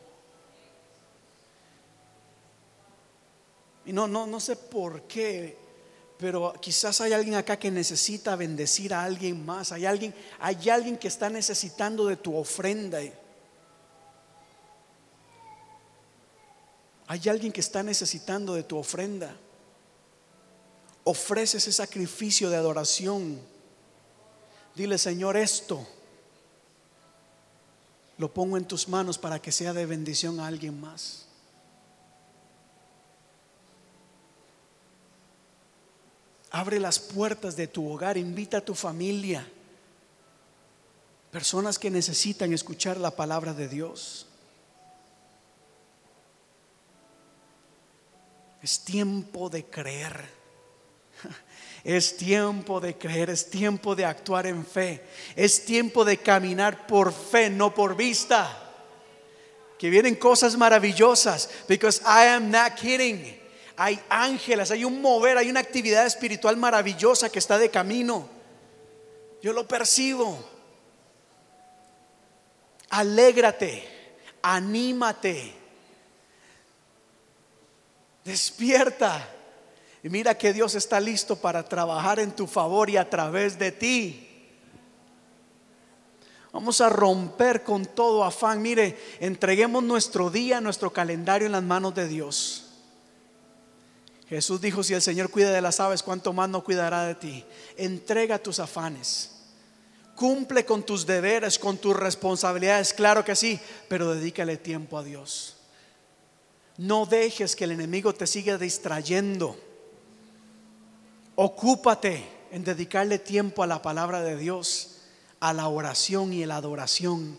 Y 3.86 3.92
no, 3.92 4.08
no, 4.08 4.26
no 4.26 4.40
sé 4.40 4.56
por 4.56 5.02
qué, 5.02 5.58
pero 6.18 6.54
quizás 6.62 7.02
hay 7.02 7.12
alguien 7.12 7.36
acá 7.36 7.60
que 7.60 7.70
necesita 7.70 8.38
bendecir 8.38 8.94
a 8.94 9.04
alguien 9.04 9.46
más. 9.46 9.74
Hay 9.74 9.86
alguien, 9.86 10.16
hay 10.40 10.70
alguien 10.70 10.96
que 10.96 11.10
está 11.10 11.30
necesitando 11.30 12.06
de 12.06 12.16
tu 12.16 12.38
ofrenda. 12.38 13.00
Hay 17.08 17.22
alguien 17.28 17.52
que 17.52 17.60
está 17.60 17.84
necesitando 17.84 18.54
de 18.54 18.64
tu 18.64 18.78
ofrenda. 18.78 19.36
Ofrece 21.04 21.58
ese 21.58 21.74
sacrificio 21.74 22.50
de 22.50 22.56
adoración 22.56 23.57
Dile, 24.78 25.00
Señor, 25.00 25.36
esto 25.38 25.88
lo 28.20 28.32
pongo 28.32 28.58
en 28.58 28.66
tus 28.66 28.88
manos 28.88 29.18
para 29.18 29.42
que 29.42 29.52
sea 29.52 29.74
de 29.74 29.88
bendición 29.88 30.40
a 30.40 30.46
alguien 30.46 30.80
más. 30.80 31.26
Abre 36.52 36.80
las 36.80 37.00
puertas 37.00 37.56
de 37.56 37.66
tu 37.66 37.92
hogar, 37.92 38.18
invita 38.18 38.60
a 38.60 38.66
tu 38.66 38.76
familia, 38.76 39.52
personas 41.32 41.80
que 41.80 41.90
necesitan 41.90 42.54
escuchar 42.54 42.98
la 42.98 43.10
palabra 43.10 43.56
de 43.56 43.68
Dios. 43.68 44.28
Es 48.62 48.82
tiempo 48.82 49.50
de 49.50 49.66
creer. 49.66 50.37
Es 51.84 52.18
tiempo 52.18 52.80
de 52.80 52.98
creer, 52.98 53.30
es 53.30 53.50
tiempo 53.50 53.96
de 53.96 54.06
actuar 54.06 54.48
en 54.48 54.66
fe. 54.66 55.04
Es 55.36 55.66
tiempo 55.66 56.04
de 56.04 56.18
caminar 56.18 56.88
por 56.88 57.14
fe, 57.14 57.50
no 57.50 57.74
por 57.74 57.96
vista. 57.96 58.64
Que 59.78 59.90
vienen 59.90 60.16
cosas 60.16 60.58
maravillosas. 60.58 61.50
Because 61.68 62.02
I 62.04 62.28
am 62.28 62.52
not 62.52 62.76
kidding. 62.76 63.40
Hay 63.78 64.00
ángeles, 64.10 64.72
hay 64.72 64.84
un 64.84 65.02
mover, 65.02 65.38
hay 65.38 65.50
una 65.50 65.60
actividad 65.60 66.06
espiritual 66.06 66.58
maravillosa 66.58 67.30
que 67.30 67.40
está 67.40 67.60
de 67.60 67.70
camino. 67.70 68.28
Yo 69.42 69.54
lo 69.54 69.68
percibo. 69.68 70.44
Alégrate, 72.90 73.88
anímate, 74.42 75.54
despierta. 78.24 79.37
Y 80.04 80.10
mira 80.10 80.38
que 80.38 80.54
Dios 80.54 80.76
está 80.76 81.00
listo 81.00 81.36
para 81.36 81.64
trabajar 81.64 82.20
en 82.20 82.32
tu 82.32 82.48
favor 82.48 82.90
y 82.90 82.98
a 82.98 83.10
través 83.10 83.58
de 83.58 83.72
ti. 83.72 84.24
Vamos 86.54 86.82
a 86.82 86.90
romper 86.90 87.64
con 87.64 87.86
todo 87.86 88.24
afán. 88.24 88.62
Mire, 88.62 88.98
entreguemos 89.20 89.84
nuestro 89.84 90.30
día, 90.30 90.62
nuestro 90.62 90.92
calendario 90.92 91.46
en 91.46 91.52
las 91.52 91.64
manos 91.64 91.94
de 91.94 92.08
Dios. 92.08 92.64
Jesús 94.28 94.60
dijo, 94.60 94.84
si 94.84 94.94
el 94.94 95.02
Señor 95.02 95.30
cuida 95.30 95.52
de 95.52 95.62
las 95.62 95.80
aves, 95.80 96.04
¿cuánto 96.04 96.34
más 96.34 96.50
no 96.50 96.64
cuidará 96.64 97.06
de 97.06 97.16
ti? 97.16 97.46
Entrega 97.78 98.40
tus 98.40 98.60
afanes. 98.60 99.32
Cumple 100.16 100.66
con 100.66 100.84
tus 100.84 101.06
deberes, 101.06 101.60
con 101.60 101.78
tus 101.78 101.96
responsabilidades, 101.96 102.92
claro 102.92 103.24
que 103.24 103.36
sí, 103.36 103.60
pero 103.88 104.16
dedícale 104.16 104.58
tiempo 104.58 104.98
a 104.98 105.04
Dios. 105.04 105.58
No 106.78 107.06
dejes 107.06 107.56
que 107.56 107.66
el 107.66 107.72
enemigo 107.72 108.14
te 108.14 108.26
siga 108.28 108.58
distrayendo. 108.58 109.58
Ocúpate 111.40 112.28
en 112.50 112.64
dedicarle 112.64 113.20
tiempo 113.20 113.62
a 113.62 113.68
la 113.68 113.80
palabra 113.80 114.24
de 114.24 114.36
Dios, 114.36 115.02
a 115.40 115.54
la 115.54 115.68
oración 115.68 116.34
y 116.34 116.44
a 116.44 116.48
la 116.48 116.56
adoración. 116.56 117.38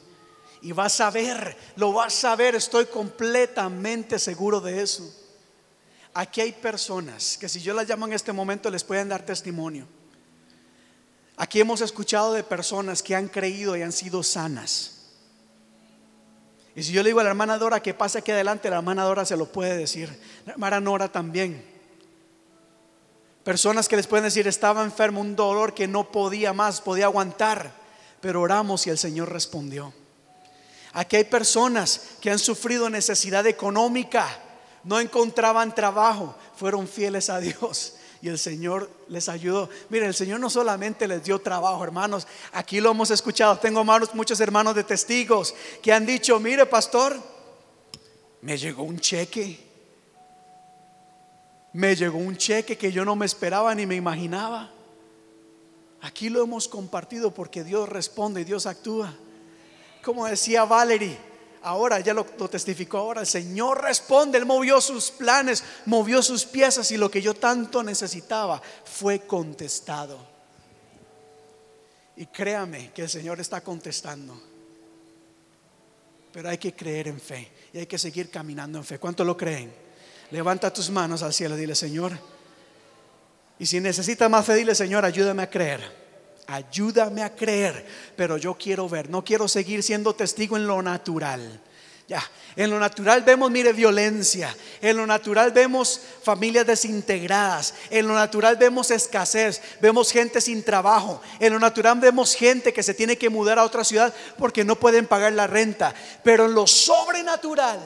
Y 0.62 0.70
vas 0.70 1.00
a 1.00 1.10
ver, 1.10 1.56
lo 1.74 1.92
vas 1.92 2.24
a 2.24 2.36
ver, 2.36 2.54
estoy 2.54 2.86
completamente 2.86 4.20
seguro 4.20 4.60
de 4.60 4.82
eso. 4.82 5.12
Aquí 6.14 6.40
hay 6.40 6.52
personas 6.52 7.36
que 7.38 7.48
si 7.48 7.60
yo 7.60 7.74
las 7.74 7.88
llamo 7.88 8.06
en 8.06 8.12
este 8.12 8.32
momento 8.32 8.70
les 8.70 8.84
pueden 8.84 9.08
dar 9.08 9.26
testimonio. 9.26 9.84
Aquí 11.36 11.58
hemos 11.58 11.80
escuchado 11.80 12.34
de 12.34 12.44
personas 12.44 13.02
que 13.02 13.16
han 13.16 13.26
creído 13.26 13.76
y 13.76 13.82
han 13.82 13.90
sido 13.90 14.22
sanas. 14.22 15.08
Y 16.76 16.84
si 16.84 16.92
yo 16.92 17.02
le 17.02 17.08
digo 17.08 17.18
a 17.18 17.24
la 17.24 17.30
hermana 17.30 17.58
Dora 17.58 17.82
que 17.82 17.94
pase 17.94 18.18
aquí 18.18 18.30
adelante, 18.30 18.70
la 18.70 18.76
hermana 18.76 19.02
Dora 19.02 19.24
se 19.24 19.36
lo 19.36 19.46
puede 19.50 19.76
decir. 19.76 20.16
La 20.46 20.52
hermana 20.52 20.78
Nora 20.78 21.10
también. 21.10 21.67
Personas 23.48 23.88
que 23.88 23.96
les 23.96 24.06
pueden 24.06 24.24
decir, 24.24 24.46
estaba 24.46 24.84
enfermo, 24.84 25.22
un 25.22 25.34
dolor 25.34 25.72
que 25.72 25.88
no 25.88 26.12
podía 26.12 26.52
más, 26.52 26.82
podía 26.82 27.06
aguantar. 27.06 27.72
Pero 28.20 28.42
oramos 28.42 28.86
y 28.86 28.90
el 28.90 28.98
Señor 28.98 29.32
respondió. 29.32 29.94
Aquí 30.92 31.16
hay 31.16 31.24
personas 31.24 32.02
que 32.20 32.30
han 32.30 32.38
sufrido 32.38 32.90
necesidad 32.90 33.46
económica 33.46 34.28
no 34.84 35.00
encontraban 35.00 35.74
trabajo, 35.74 36.36
fueron 36.56 36.86
fieles 36.86 37.30
a 37.30 37.40
Dios 37.40 37.94
y 38.20 38.28
el 38.28 38.38
Señor 38.38 38.90
les 39.08 39.30
ayudó. 39.30 39.70
Miren, 39.88 40.08
el 40.08 40.14
Señor 40.14 40.40
no 40.40 40.50
solamente 40.50 41.08
les 41.08 41.24
dio 41.24 41.38
trabajo, 41.38 41.82
hermanos, 41.82 42.26
aquí 42.52 42.82
lo 42.82 42.90
hemos 42.90 43.10
escuchado. 43.10 43.56
Tengo 43.56 43.82
muchos 44.12 44.40
hermanos 44.40 44.74
de 44.74 44.84
testigos 44.84 45.54
que 45.82 45.90
han 45.90 46.04
dicho, 46.04 46.38
mire, 46.38 46.66
pastor, 46.66 47.16
me 48.42 48.58
llegó 48.58 48.82
un 48.82 49.00
cheque. 49.00 49.67
Me 51.78 51.94
llegó 51.94 52.18
un 52.18 52.36
cheque 52.36 52.76
que 52.76 52.90
yo 52.90 53.04
no 53.04 53.14
me 53.14 53.24
esperaba 53.24 53.72
ni 53.72 53.86
me 53.86 53.94
imaginaba. 53.94 54.68
Aquí 56.00 56.28
lo 56.28 56.42
hemos 56.42 56.66
compartido 56.66 57.32
porque 57.32 57.62
Dios 57.62 57.88
responde 57.88 58.40
y 58.40 58.44
Dios 58.44 58.66
actúa. 58.66 59.14
Como 60.02 60.26
decía 60.26 60.64
Valerie, 60.64 61.16
ahora, 61.62 62.00
ya 62.00 62.14
lo, 62.14 62.24
testificó 62.24 62.98
ahora, 62.98 63.20
el 63.20 63.28
Señor 63.28 63.80
responde, 63.80 64.38
Él 64.38 64.44
movió 64.44 64.80
sus 64.80 65.12
planes, 65.12 65.62
movió 65.86 66.20
sus 66.20 66.46
piezas 66.46 66.90
y 66.90 66.96
lo 66.96 67.12
que 67.12 67.22
yo 67.22 67.34
tanto 67.34 67.84
necesitaba 67.84 68.60
fue 68.82 69.20
contestado. 69.20 70.18
Y 72.16 72.26
créame 72.26 72.90
que 72.90 73.02
el 73.02 73.08
Señor 73.08 73.38
está 73.38 73.60
contestando. 73.60 74.36
Pero 76.32 76.48
hay 76.48 76.58
que 76.58 76.74
creer 76.74 77.06
en 77.06 77.20
fe 77.20 77.52
y 77.72 77.78
hay 77.78 77.86
que 77.86 77.98
seguir 77.98 78.30
caminando 78.30 78.78
en 78.78 78.84
fe. 78.84 78.98
¿Cuánto 78.98 79.22
lo 79.22 79.36
creen? 79.36 79.87
Levanta 80.30 80.72
tus 80.72 80.90
manos 80.90 81.22
al 81.22 81.32
cielo 81.32 81.56
dile, 81.56 81.74
Señor. 81.74 82.12
Y 83.58 83.66
si 83.66 83.80
necesita 83.80 84.28
más 84.28 84.44
fe, 84.44 84.54
dile, 84.54 84.74
Señor, 84.74 85.04
ayúdame 85.04 85.42
a 85.42 85.50
creer 85.50 86.08
ayúdame 86.48 87.22
a 87.22 87.34
creer, 87.34 87.86
pero 88.16 88.38
yo 88.38 88.54
quiero 88.54 88.88
ver, 88.88 89.10
no 89.10 89.22
quiero 89.22 89.46
seguir 89.48 89.82
siendo 89.82 90.14
testigo 90.14 90.56
en 90.56 90.66
lo 90.66 90.82
natural. 90.82 91.60
Ya, 92.08 92.22
en 92.56 92.70
lo 92.70 92.78
natural 92.78 93.22
vemos, 93.22 93.50
mire, 93.50 93.74
violencia. 93.74 94.56
En 94.80 94.96
lo 94.96 95.06
natural 95.06 95.52
vemos 95.52 96.00
familias 96.22 96.66
desintegradas. 96.66 97.74
En 97.90 98.08
lo 98.08 98.14
natural 98.14 98.56
vemos 98.56 98.90
escasez. 98.90 99.60
Vemos 99.82 100.10
gente 100.10 100.40
sin 100.40 100.62
trabajo. 100.62 101.20
En 101.38 101.52
lo 101.52 101.58
natural 101.58 102.00
vemos 102.00 102.34
gente 102.34 102.72
que 102.72 102.82
se 102.82 102.94
tiene 102.94 103.18
que 103.18 103.28
mudar 103.28 103.58
a 103.58 103.64
otra 103.64 103.84
ciudad 103.84 104.14
porque 104.38 104.64
no 104.64 104.76
pueden 104.76 105.06
pagar 105.06 105.34
la 105.34 105.46
renta. 105.46 105.94
Pero 106.24 106.46
en 106.46 106.54
lo 106.54 106.66
sobrenatural 106.66 107.78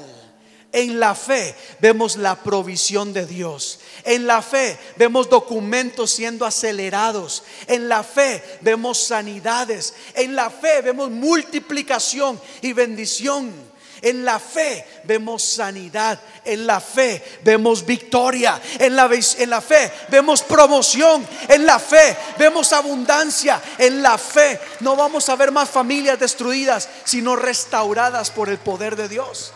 en 0.72 0.98
la 0.98 1.14
fe 1.14 1.54
vemos 1.80 2.16
la 2.16 2.34
provisión 2.34 3.12
de 3.12 3.26
Dios. 3.26 3.78
En 4.04 4.26
la 4.26 4.40
fe 4.40 4.78
vemos 4.96 5.28
documentos 5.28 6.10
siendo 6.10 6.46
acelerados. 6.46 7.44
En 7.66 7.88
la 7.90 8.02
fe 8.02 8.42
vemos 8.62 8.98
sanidades. 8.98 9.94
En 10.14 10.34
la 10.34 10.48
fe 10.48 10.80
vemos 10.80 11.10
multiplicación 11.10 12.40
y 12.62 12.72
bendición. 12.72 13.52
En 14.00 14.24
la 14.24 14.40
fe 14.40 14.84
vemos 15.04 15.44
sanidad. 15.44 16.18
En 16.42 16.66
la 16.66 16.80
fe 16.80 17.22
vemos 17.44 17.84
victoria. 17.84 18.60
En 18.78 18.96
la, 18.96 19.10
en 19.38 19.50
la, 19.50 19.60
fe 19.60 19.92
vemos 20.08 20.42
promoción. 20.42 21.26
En 21.48 21.66
la 21.66 21.78
fe 21.78 22.16
vemos 22.38 22.72
abundancia. 22.72 23.60
En 23.76 24.02
la 24.02 24.16
fe 24.16 24.58
no 24.80 24.96
vamos 24.96 25.28
a 25.28 25.36
ver 25.36 25.52
más 25.52 25.68
familias 25.68 26.18
destruidas, 26.18 26.88
sino 27.04 27.36
restauradas 27.36 28.30
por 28.30 28.48
el 28.48 28.56
poder 28.56 28.96
de 28.96 29.08
Dios. 29.08 29.52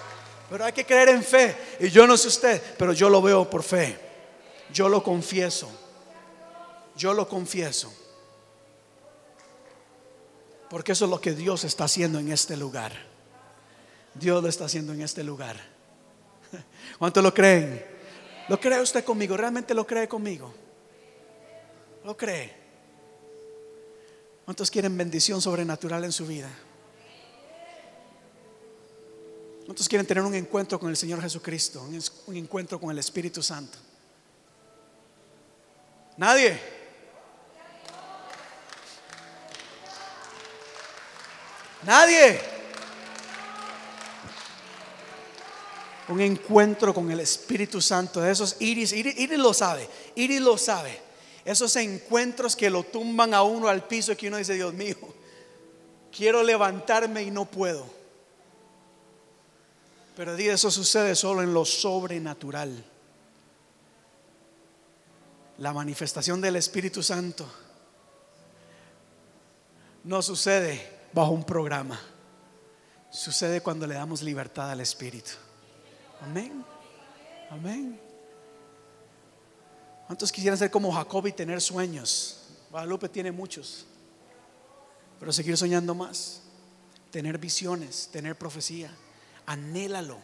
Pero 0.48 0.64
hay 0.64 0.72
que 0.72 0.84
creer 0.84 1.08
en 1.10 1.22
fe. 1.22 1.56
Y 1.80 1.88
yo 1.88 2.06
no 2.06 2.16
sé 2.16 2.28
usted, 2.28 2.62
pero 2.78 2.92
yo 2.92 3.08
lo 3.08 3.20
veo 3.20 3.48
por 3.48 3.62
fe. 3.62 3.98
Yo 4.72 4.88
lo 4.88 5.02
confieso. 5.02 5.68
Yo 6.96 7.14
lo 7.14 7.28
confieso. 7.28 7.92
Porque 10.70 10.92
eso 10.92 11.04
es 11.04 11.10
lo 11.10 11.20
que 11.20 11.32
Dios 11.32 11.64
está 11.64 11.84
haciendo 11.84 12.18
en 12.18 12.32
este 12.32 12.56
lugar. 12.56 12.92
Dios 14.14 14.42
lo 14.42 14.48
está 14.48 14.64
haciendo 14.64 14.92
en 14.92 15.02
este 15.02 15.22
lugar. 15.22 15.56
¿Cuánto 16.98 17.22
lo 17.22 17.32
creen? 17.32 17.84
¿Lo 18.48 18.58
cree 18.58 18.80
usted 18.80 19.04
conmigo? 19.04 19.36
¿Realmente 19.36 19.74
lo 19.74 19.86
cree 19.86 20.08
conmigo? 20.08 20.52
¿Lo 22.04 22.16
cree? 22.16 22.54
¿Cuántos 24.44 24.70
quieren 24.70 24.96
bendición 24.96 25.42
sobrenatural 25.42 26.04
en 26.04 26.12
su 26.12 26.26
vida? 26.26 26.48
¿Cuántos 29.66 29.88
quieren 29.88 30.06
tener 30.06 30.22
un 30.22 30.34
encuentro 30.36 30.78
con 30.78 30.90
el 30.90 30.96
Señor 30.96 31.20
Jesucristo? 31.20 31.82
Un, 31.82 32.36
encuentro 32.36 32.78
con 32.78 32.92
el 32.92 33.00
Espíritu 33.00 33.42
Santo. 33.42 33.76
Nadie. 36.16 36.56
Nadie. 41.82 42.40
Un 46.10 46.20
encuentro 46.20 46.94
con 46.94 47.10
el 47.10 47.18
Espíritu 47.18 47.80
Santo. 47.80 48.20
De 48.20 48.30
esos 48.30 48.54
iris, 48.60 48.92
iris, 48.92 49.18
iris 49.18 49.38
lo 49.38 49.52
sabe. 49.52 49.88
Iris 50.14 50.40
lo 50.42 50.56
sabe. 50.56 50.96
Esos 51.44 51.74
encuentros 51.74 52.54
que 52.54 52.70
lo 52.70 52.84
tumban 52.84 53.34
a 53.34 53.42
uno 53.42 53.66
al 53.66 53.84
piso 53.88 54.12
y 54.12 54.16
que 54.16 54.28
uno 54.28 54.36
dice, 54.36 54.54
Dios 54.54 54.72
mío, 54.74 54.96
quiero 56.16 56.44
levantarme 56.44 57.24
y 57.24 57.32
no 57.32 57.46
puedo. 57.46 57.95
Pero 60.16 60.34
eso 60.34 60.70
sucede 60.70 61.14
solo 61.14 61.42
en 61.42 61.52
lo 61.52 61.66
sobrenatural. 61.66 62.82
La 65.58 65.74
manifestación 65.74 66.40
del 66.40 66.56
Espíritu 66.56 67.02
Santo 67.02 67.46
no 70.04 70.22
sucede 70.22 71.08
bajo 71.12 71.32
un 71.32 71.44
programa. 71.44 72.00
Sucede 73.10 73.60
cuando 73.60 73.86
le 73.86 73.94
damos 73.94 74.22
libertad 74.22 74.70
al 74.70 74.80
Espíritu. 74.80 75.32
Amén. 76.22 76.64
Amén. 77.50 78.00
¿Cuántos 80.06 80.32
quisieran 80.32 80.58
ser 80.58 80.70
como 80.70 80.92
Jacob 80.92 81.26
y 81.26 81.32
tener 81.32 81.60
sueños? 81.60 82.48
Guadalupe 82.70 83.10
tiene 83.10 83.32
muchos. 83.32 83.84
Pero 85.20 85.30
seguir 85.30 85.58
soñando 85.58 85.94
más. 85.94 86.40
Tener 87.10 87.36
visiones, 87.36 88.08
tener 88.10 88.36
profecía 88.36 88.90
anhélalo. 89.46 90.18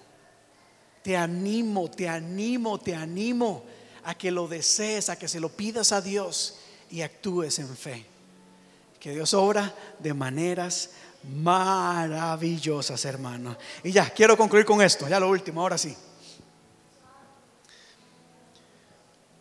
Te 1.02 1.16
animo, 1.16 1.90
te 1.90 2.08
animo, 2.08 2.78
te 2.78 2.94
animo 2.94 3.64
a 4.04 4.14
que 4.14 4.30
lo 4.30 4.48
desees, 4.48 5.08
a 5.08 5.16
que 5.16 5.28
se 5.28 5.40
lo 5.40 5.48
pidas 5.48 5.92
a 5.92 6.00
Dios 6.00 6.58
y 6.90 7.02
actúes 7.02 7.58
en 7.58 7.76
fe. 7.76 8.06
Que 9.00 9.12
Dios 9.12 9.34
obra 9.34 9.74
de 9.98 10.14
maneras 10.14 10.90
maravillosas, 11.24 13.04
hermano. 13.04 13.56
Y 13.82 13.92
ya, 13.92 14.10
quiero 14.10 14.36
concluir 14.36 14.64
con 14.64 14.82
esto, 14.82 15.08
ya 15.08 15.18
lo 15.18 15.28
último, 15.28 15.60
ahora 15.60 15.78
sí. 15.78 15.96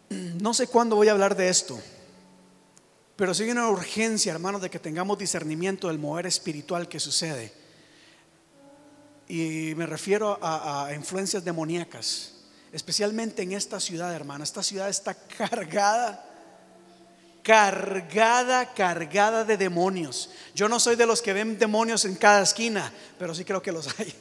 No 0.10 0.54
sé 0.54 0.68
cuándo 0.68 0.96
voy 0.96 1.08
a 1.08 1.12
hablar 1.12 1.36
de 1.36 1.48
esto, 1.50 1.80
pero 3.16 3.34
sí 3.34 3.44
hay 3.44 3.52
una 3.52 3.70
urgencia, 3.70 4.32
hermano, 4.32 4.60
de 4.60 4.70
que 4.70 4.80
tengamos 4.80 5.18
discernimiento 5.18 5.88
del 5.88 6.00
mover 6.00 6.26
espiritual 6.26 6.90
que 6.90 7.00
sucede. 7.00 7.61
Y 9.32 9.76
me 9.76 9.86
refiero 9.86 10.38
a, 10.42 10.92
influencias 10.94 11.46
demoníacas, 11.46 12.34
especialmente 12.74 13.42
en 13.44 13.54
esta 13.54 13.80
ciudad, 13.80 14.14
hermano. 14.14 14.44
Esta 14.44 14.62
ciudad 14.62 14.90
está 14.90 15.14
cargada 15.14 16.28
cargada, 17.42 18.74
cargada 18.74 19.46
de 19.46 19.56
demonios. 19.56 20.32
Yo 20.54 20.68
no 20.68 20.82
soy 20.82 20.98
de 20.98 21.06
los 21.06 21.22
que 21.22 21.32
ven 21.32 21.58
demonios 21.58 22.04
en 22.04 22.16
cada 22.16 22.42
esquina, 22.42 22.92
pero 23.18 23.34
sí 23.34 23.46
creo 23.46 23.62
que 23.62 23.72
los 23.72 23.88
hay. 24.00 24.14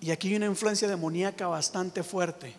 Y 0.00 0.10
aquí 0.12 0.28
hay 0.28 0.36
una 0.36 0.46
influencia 0.46 0.88
demoníaca 0.88 1.46
bastante 1.46 2.02
fuerte. 2.02 2.54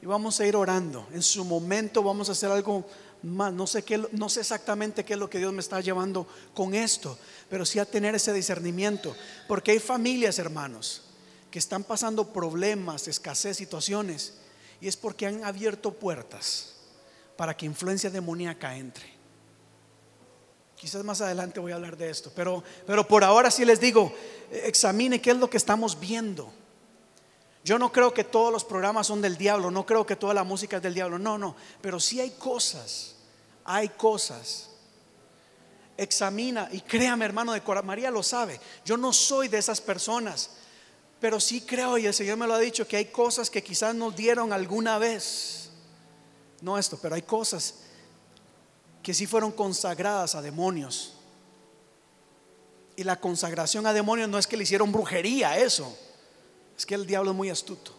Y 0.00 0.06
vamos 0.06 0.40
a 0.40 0.46
ir 0.46 0.56
orando. 0.56 1.06
En 1.12 1.22
su 1.22 1.44
momento 1.44 2.02
vamos 2.02 2.30
a 2.30 2.32
hacer 2.32 2.50
algo 2.50 2.86
No 3.22 3.66
sé, 3.66 3.82
qué, 3.82 4.06
no 4.12 4.28
sé 4.28 4.40
exactamente 4.40 5.04
qué 5.04 5.14
es 5.14 5.18
lo 5.18 5.28
que 5.28 5.38
Dios 5.38 5.52
me 5.52 5.60
está 5.60 5.80
llevando 5.80 6.26
con 6.54 6.74
esto, 6.74 7.18
pero 7.48 7.64
sí 7.64 7.78
a 7.78 7.84
tener 7.84 8.14
ese 8.14 8.32
discernimiento. 8.32 9.16
Porque 9.48 9.72
hay 9.72 9.78
familias, 9.78 10.38
hermanos, 10.38 11.02
que 11.50 11.58
están 11.58 11.84
pasando 11.84 12.32
problemas, 12.32 13.08
escasez, 13.08 13.56
situaciones 13.56 14.34
y 14.80 14.88
es 14.88 14.96
porque 14.96 15.26
han 15.26 15.44
abierto 15.44 15.92
puertas 15.92 16.74
para 17.36 17.56
que 17.56 17.66
influencia 17.66 18.10
demoníaca 18.10 18.76
entre. 18.76 19.16
Quizás 20.76 21.02
más 21.04 21.20
adelante 21.22 21.58
voy 21.58 21.72
a 21.72 21.76
hablar 21.76 21.96
de 21.96 22.10
esto, 22.10 22.30
pero, 22.34 22.62
pero 22.86 23.08
por 23.08 23.24
ahora 23.24 23.50
sí 23.50 23.64
les 23.64 23.80
digo, 23.80 24.12
examine 24.50 25.20
qué 25.20 25.30
es 25.30 25.36
lo 25.38 25.48
que 25.48 25.56
estamos 25.56 25.98
viendo. 25.98 26.52
Yo 27.66 27.78
no 27.78 27.90
creo 27.90 28.14
que 28.14 28.22
todos 28.22 28.52
los 28.52 28.64
programas 28.64 29.08
son 29.08 29.20
del 29.20 29.36
diablo, 29.36 29.72
no 29.72 29.84
creo 29.84 30.06
que 30.06 30.14
toda 30.14 30.32
la 30.32 30.44
música 30.44 30.76
es 30.76 30.82
del 30.82 30.94
diablo, 30.94 31.18
no, 31.18 31.36
no, 31.36 31.56
pero 31.80 31.98
sí 31.98 32.20
hay 32.20 32.30
cosas, 32.30 33.16
hay 33.64 33.88
cosas. 33.88 34.70
Examina 35.96 36.68
y 36.70 36.80
créame 36.80 37.24
hermano 37.24 37.52
de 37.52 37.62
Cora, 37.62 37.82
María 37.82 38.12
lo 38.12 38.22
sabe, 38.22 38.60
yo 38.84 38.96
no 38.96 39.12
soy 39.12 39.48
de 39.48 39.58
esas 39.58 39.80
personas 39.80 40.50
pero 41.20 41.40
sí 41.40 41.62
creo, 41.62 41.96
y 41.98 42.06
el 42.06 42.14
Señor 42.14 42.36
me 42.36 42.46
lo 42.46 42.54
ha 42.54 42.58
dicho, 42.58 42.86
que 42.86 42.96
hay 42.96 43.06
cosas 43.06 43.48
que 43.48 43.62
quizás 43.62 43.94
nos 43.94 44.14
dieron 44.14 44.52
alguna 44.52 44.98
vez. 44.98 45.70
No 46.60 46.78
esto, 46.78 46.98
pero 47.00 47.14
hay 47.14 47.22
cosas 47.22 47.76
que 49.02 49.14
sí 49.14 49.26
fueron 49.26 49.52
consagradas 49.52 50.34
a 50.34 50.42
demonios. 50.42 51.14
Y 52.96 53.04
la 53.04 53.18
consagración 53.20 53.86
a 53.86 53.92
demonios 53.92 54.28
no 54.28 54.38
es 54.38 54.46
que 54.46 54.56
le 54.56 54.64
hicieron 54.64 54.92
brujería, 54.92 55.58
eso. 55.58 55.96
Es 56.76 56.86
que 56.86 56.94
el 56.94 57.06
diablo 57.06 57.30
es 57.30 57.36
muy 57.36 57.50
astuto. 57.50 57.92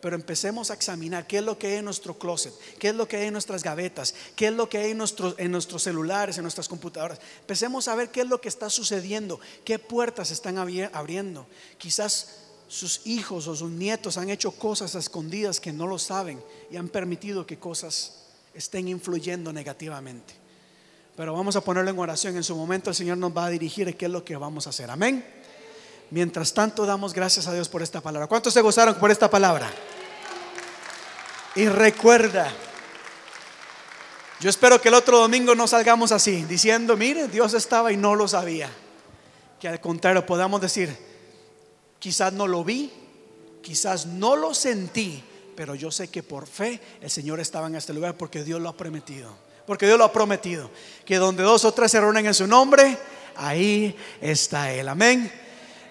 Pero 0.00 0.16
empecemos 0.16 0.70
a 0.70 0.74
examinar 0.74 1.28
qué 1.28 1.38
es 1.38 1.44
lo 1.44 1.56
que 1.56 1.68
hay 1.68 1.74
en 1.76 1.84
nuestro 1.84 2.18
closet, 2.18 2.52
qué 2.80 2.88
es 2.88 2.94
lo 2.94 3.06
que 3.06 3.18
hay 3.18 3.26
en 3.28 3.32
nuestras 3.32 3.62
gavetas, 3.62 4.14
qué 4.34 4.48
es 4.48 4.52
lo 4.52 4.68
que 4.68 4.78
hay 4.78 4.90
en, 4.90 5.00
en 5.38 5.52
nuestros 5.52 5.82
celulares, 5.84 6.36
en 6.36 6.42
nuestras 6.42 6.68
computadoras. 6.68 7.20
Empecemos 7.40 7.86
a 7.86 7.94
ver 7.94 8.10
qué 8.10 8.22
es 8.22 8.26
lo 8.26 8.40
que 8.40 8.48
está 8.48 8.68
sucediendo, 8.68 9.38
qué 9.64 9.78
puertas 9.78 10.32
están 10.32 10.58
abriendo. 10.58 11.46
Quizás 11.78 12.40
sus 12.66 13.06
hijos 13.06 13.46
o 13.46 13.54
sus 13.54 13.70
nietos 13.70 14.16
han 14.18 14.28
hecho 14.28 14.50
cosas 14.50 14.94
escondidas 14.96 15.60
que 15.60 15.72
no 15.72 15.86
lo 15.86 16.00
saben 16.00 16.42
y 16.68 16.76
han 16.76 16.88
permitido 16.88 17.46
que 17.46 17.60
cosas 17.60 18.24
estén 18.54 18.88
influyendo 18.88 19.52
negativamente. 19.52 20.34
Pero 21.14 21.34
vamos 21.34 21.54
a 21.54 21.60
ponerlo 21.60 21.90
en 21.90 21.98
oración. 21.98 22.36
En 22.36 22.42
su 22.42 22.56
momento 22.56 22.90
el 22.90 22.96
Señor 22.96 23.18
nos 23.18 23.36
va 23.36 23.46
a 23.46 23.50
dirigir 23.50 23.96
qué 23.96 24.06
es 24.06 24.10
lo 24.10 24.24
que 24.24 24.36
vamos 24.36 24.66
a 24.66 24.70
hacer. 24.70 24.90
Amén. 24.90 25.41
Mientras 26.12 26.52
tanto 26.54 26.86
damos 26.86 27.12
gracias 27.12 27.48
a 27.48 27.54
Dios 27.54 27.68
por 27.68 27.82
esta 27.82 28.00
palabra. 28.00 28.28
¿Cuántos 28.28 28.54
se 28.54 28.60
gozaron 28.60 28.94
por 28.96 29.10
esta 29.10 29.28
palabra? 29.28 29.68
Y 31.56 31.66
recuerda, 31.66 32.52
yo 34.38 34.48
espero 34.48 34.80
que 34.80 34.88
el 34.88 34.94
otro 34.94 35.18
domingo 35.18 35.54
no 35.54 35.66
salgamos 35.66 36.12
así, 36.12 36.44
diciendo, 36.44 36.96
mire, 36.96 37.28
Dios 37.28 37.54
estaba 37.54 37.92
y 37.92 37.96
no 37.96 38.14
lo 38.14 38.28
sabía. 38.28 38.70
Que 39.58 39.68
al 39.68 39.80
contrario 39.80 40.24
podamos 40.24 40.60
decir, 40.60 40.96
Quizás 42.02 42.32
no 42.32 42.48
lo 42.48 42.64
vi, 42.64 42.90
quizás 43.62 44.06
no 44.06 44.34
lo 44.34 44.54
sentí, 44.54 45.22
pero 45.54 45.76
yo 45.76 45.92
sé 45.92 46.08
que 46.08 46.24
por 46.24 46.48
fe 46.48 46.80
el 47.00 47.08
Señor 47.08 47.38
estaba 47.38 47.68
en 47.68 47.76
este 47.76 47.92
lugar 47.92 48.16
porque 48.16 48.42
Dios 48.42 48.60
lo 48.60 48.70
ha 48.70 48.76
prometido. 48.76 49.32
Porque 49.64 49.86
Dios 49.86 49.96
lo 49.98 50.04
ha 50.04 50.12
prometido. 50.12 50.68
Que 51.06 51.18
donde 51.18 51.44
dos 51.44 51.64
o 51.64 51.70
tres 51.70 51.92
se 51.92 52.00
reúnen 52.00 52.26
en 52.26 52.34
su 52.34 52.48
nombre, 52.48 52.98
ahí 53.36 53.96
está 54.20 54.72
Él. 54.72 54.88
Amén. 54.88 55.30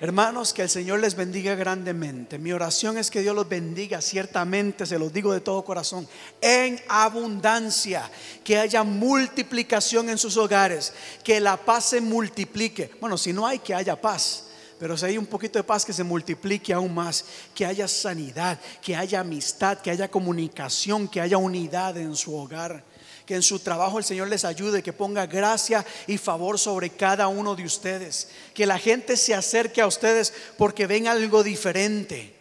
Hermanos, 0.02 0.52
que 0.52 0.64
el 0.64 0.70
Señor 0.70 1.00
les 1.00 1.14
bendiga 1.14 1.54
grandemente. 1.54 2.40
Mi 2.40 2.52
oración 2.52 2.98
es 2.98 3.12
que 3.12 3.22
Dios 3.22 3.36
los 3.36 3.48
bendiga, 3.48 4.02
ciertamente, 4.02 4.88
se 4.88 4.98
los 4.98 5.14
digo 5.14 5.32
de 5.32 5.42
todo 5.42 5.64
corazón, 5.64 6.08
en 6.42 6.82
abundancia, 6.88 8.10
que 8.44 8.58
haya 8.58 8.84
multiplicación 8.84 10.10
en 10.10 10.18
sus 10.18 10.38
hogares, 10.38 10.92
que 11.24 11.40
la 11.40 11.56
paz 11.56 11.86
se 11.86 12.02
multiplique. 12.02 12.90
Bueno, 13.00 13.16
si 13.16 13.32
no 13.32 13.46
hay, 13.46 13.60
que 13.60 13.76
haya 13.76 13.96
paz 13.96 14.48
pero 14.80 14.98
si 14.98 15.06
hay 15.06 15.16
un 15.20 15.28
poquito 15.28 15.60
de 15.60 15.64
paz 15.64 15.86
que 15.86 15.94
se 15.94 16.04
multiplique 16.04 16.74
aún 16.74 16.92
más, 16.92 17.24
que 17.54 17.68
haya 17.68 17.88
sanidad, 17.88 18.60
que 18.82 18.96
haya 18.96 19.20
amistad, 19.20 19.78
que 19.78 19.92
haya 19.92 20.10
comunicación, 20.10 21.08
que 21.08 21.22
haya 21.22 21.38
unidad 21.38 21.96
en 21.98 22.16
su 22.16 22.36
hogar. 22.36 22.84
Que 23.32 23.36
en 23.36 23.44
su 23.44 23.60
trabajo 23.60 23.98
el 23.98 24.04
Señor 24.04 24.28
les 24.28 24.44
ayude, 24.44 24.84
que 24.84 24.92
ponga 24.92 25.26
gracia 25.26 25.86
y 26.06 26.18
favor 26.18 26.60
sobre 26.60 26.90
cada 26.90 27.30
uno 27.30 27.56
de 27.56 27.64
ustedes. 27.64 28.28
Que 28.54 28.66
la 28.66 28.78
gente 28.78 29.16
se 29.16 29.34
acerque 29.34 29.80
a 29.80 29.88
ustedes 29.88 30.34
porque 30.58 30.86
ven 30.86 31.08
algo 31.08 31.42
diferente. 31.42 32.36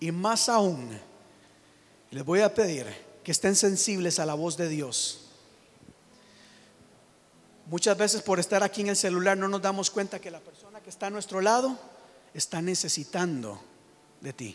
Y 0.00 0.12
más 0.12 0.50
aún, 0.50 0.90
les 2.10 2.22
voy 2.22 2.42
a 2.42 2.52
pedir 2.52 2.84
que 3.24 3.32
estén 3.32 3.56
sensibles 3.56 4.18
a 4.18 4.26
la 4.26 4.34
voz 4.34 4.58
de 4.58 4.68
Dios. 4.68 5.22
Muchas 7.64 7.96
veces 7.96 8.20
por 8.20 8.38
estar 8.38 8.62
aquí 8.62 8.82
en 8.82 8.88
el 8.88 8.96
celular 8.96 9.38
no 9.38 9.48
nos 9.48 9.62
damos 9.62 9.90
cuenta 9.90 10.18
que 10.18 10.30
la 10.30 10.40
persona 10.40 10.82
que 10.82 10.90
está 10.90 11.06
a 11.06 11.10
nuestro 11.10 11.40
lado 11.40 11.78
está 12.34 12.60
necesitando 12.60 13.58
de 14.20 14.34
ti. 14.34 14.54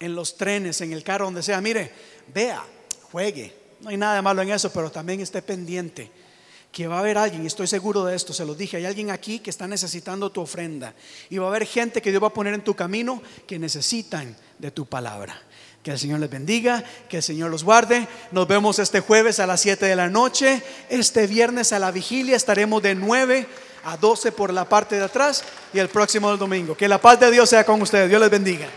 En 0.00 0.16
los 0.16 0.36
trenes, 0.36 0.80
en 0.80 0.92
el 0.92 1.04
carro, 1.04 1.26
donde 1.26 1.44
sea, 1.44 1.60
mire, 1.60 1.92
vea, 2.34 2.66
juegue. 3.12 3.61
No 3.82 3.90
hay 3.90 3.96
nada 3.96 4.14
de 4.14 4.22
malo 4.22 4.42
en 4.42 4.50
eso, 4.50 4.72
pero 4.72 4.90
también 4.90 5.20
esté 5.20 5.42
pendiente 5.42 6.10
que 6.70 6.86
va 6.86 6.96
a 6.96 7.00
haber 7.00 7.18
alguien, 7.18 7.44
estoy 7.44 7.66
seguro 7.66 8.04
de 8.04 8.16
esto, 8.16 8.32
se 8.32 8.46
lo 8.46 8.54
dije, 8.54 8.78
hay 8.78 8.86
alguien 8.86 9.10
aquí 9.10 9.40
que 9.40 9.50
está 9.50 9.68
necesitando 9.68 10.30
tu 10.30 10.40
ofrenda. 10.40 10.94
Y 11.28 11.36
va 11.36 11.46
a 11.46 11.48
haber 11.50 11.66
gente 11.66 12.00
que 12.00 12.10
Dios 12.10 12.22
va 12.22 12.28
a 12.28 12.32
poner 12.32 12.54
en 12.54 12.62
tu 12.62 12.74
camino 12.74 13.22
que 13.46 13.58
necesitan 13.58 14.34
de 14.58 14.70
tu 14.70 14.86
palabra. 14.86 15.38
Que 15.82 15.90
el 15.90 15.98
Señor 15.98 16.20
les 16.20 16.30
bendiga, 16.30 16.82
que 17.10 17.18
el 17.18 17.22
Señor 17.22 17.50
los 17.50 17.64
guarde. 17.64 18.08
Nos 18.30 18.48
vemos 18.48 18.78
este 18.78 19.00
jueves 19.00 19.38
a 19.38 19.46
las 19.46 19.60
7 19.60 19.84
de 19.84 19.96
la 19.96 20.08
noche. 20.08 20.62
Este 20.88 21.26
viernes 21.26 21.72
a 21.72 21.78
la 21.78 21.90
vigilia 21.90 22.36
estaremos 22.36 22.82
de 22.82 22.94
9 22.94 23.46
a 23.84 23.96
12 23.96 24.32
por 24.32 24.52
la 24.52 24.66
parte 24.66 24.96
de 24.96 25.04
atrás 25.04 25.44
y 25.74 25.80
el 25.80 25.88
próximo 25.88 26.34
domingo. 26.36 26.76
Que 26.76 26.88
la 26.88 27.00
paz 27.00 27.18
de 27.18 27.30
Dios 27.32 27.50
sea 27.50 27.64
con 27.64 27.82
ustedes. 27.82 28.08
Dios 28.08 28.20
les 28.20 28.30
bendiga. 28.30 28.68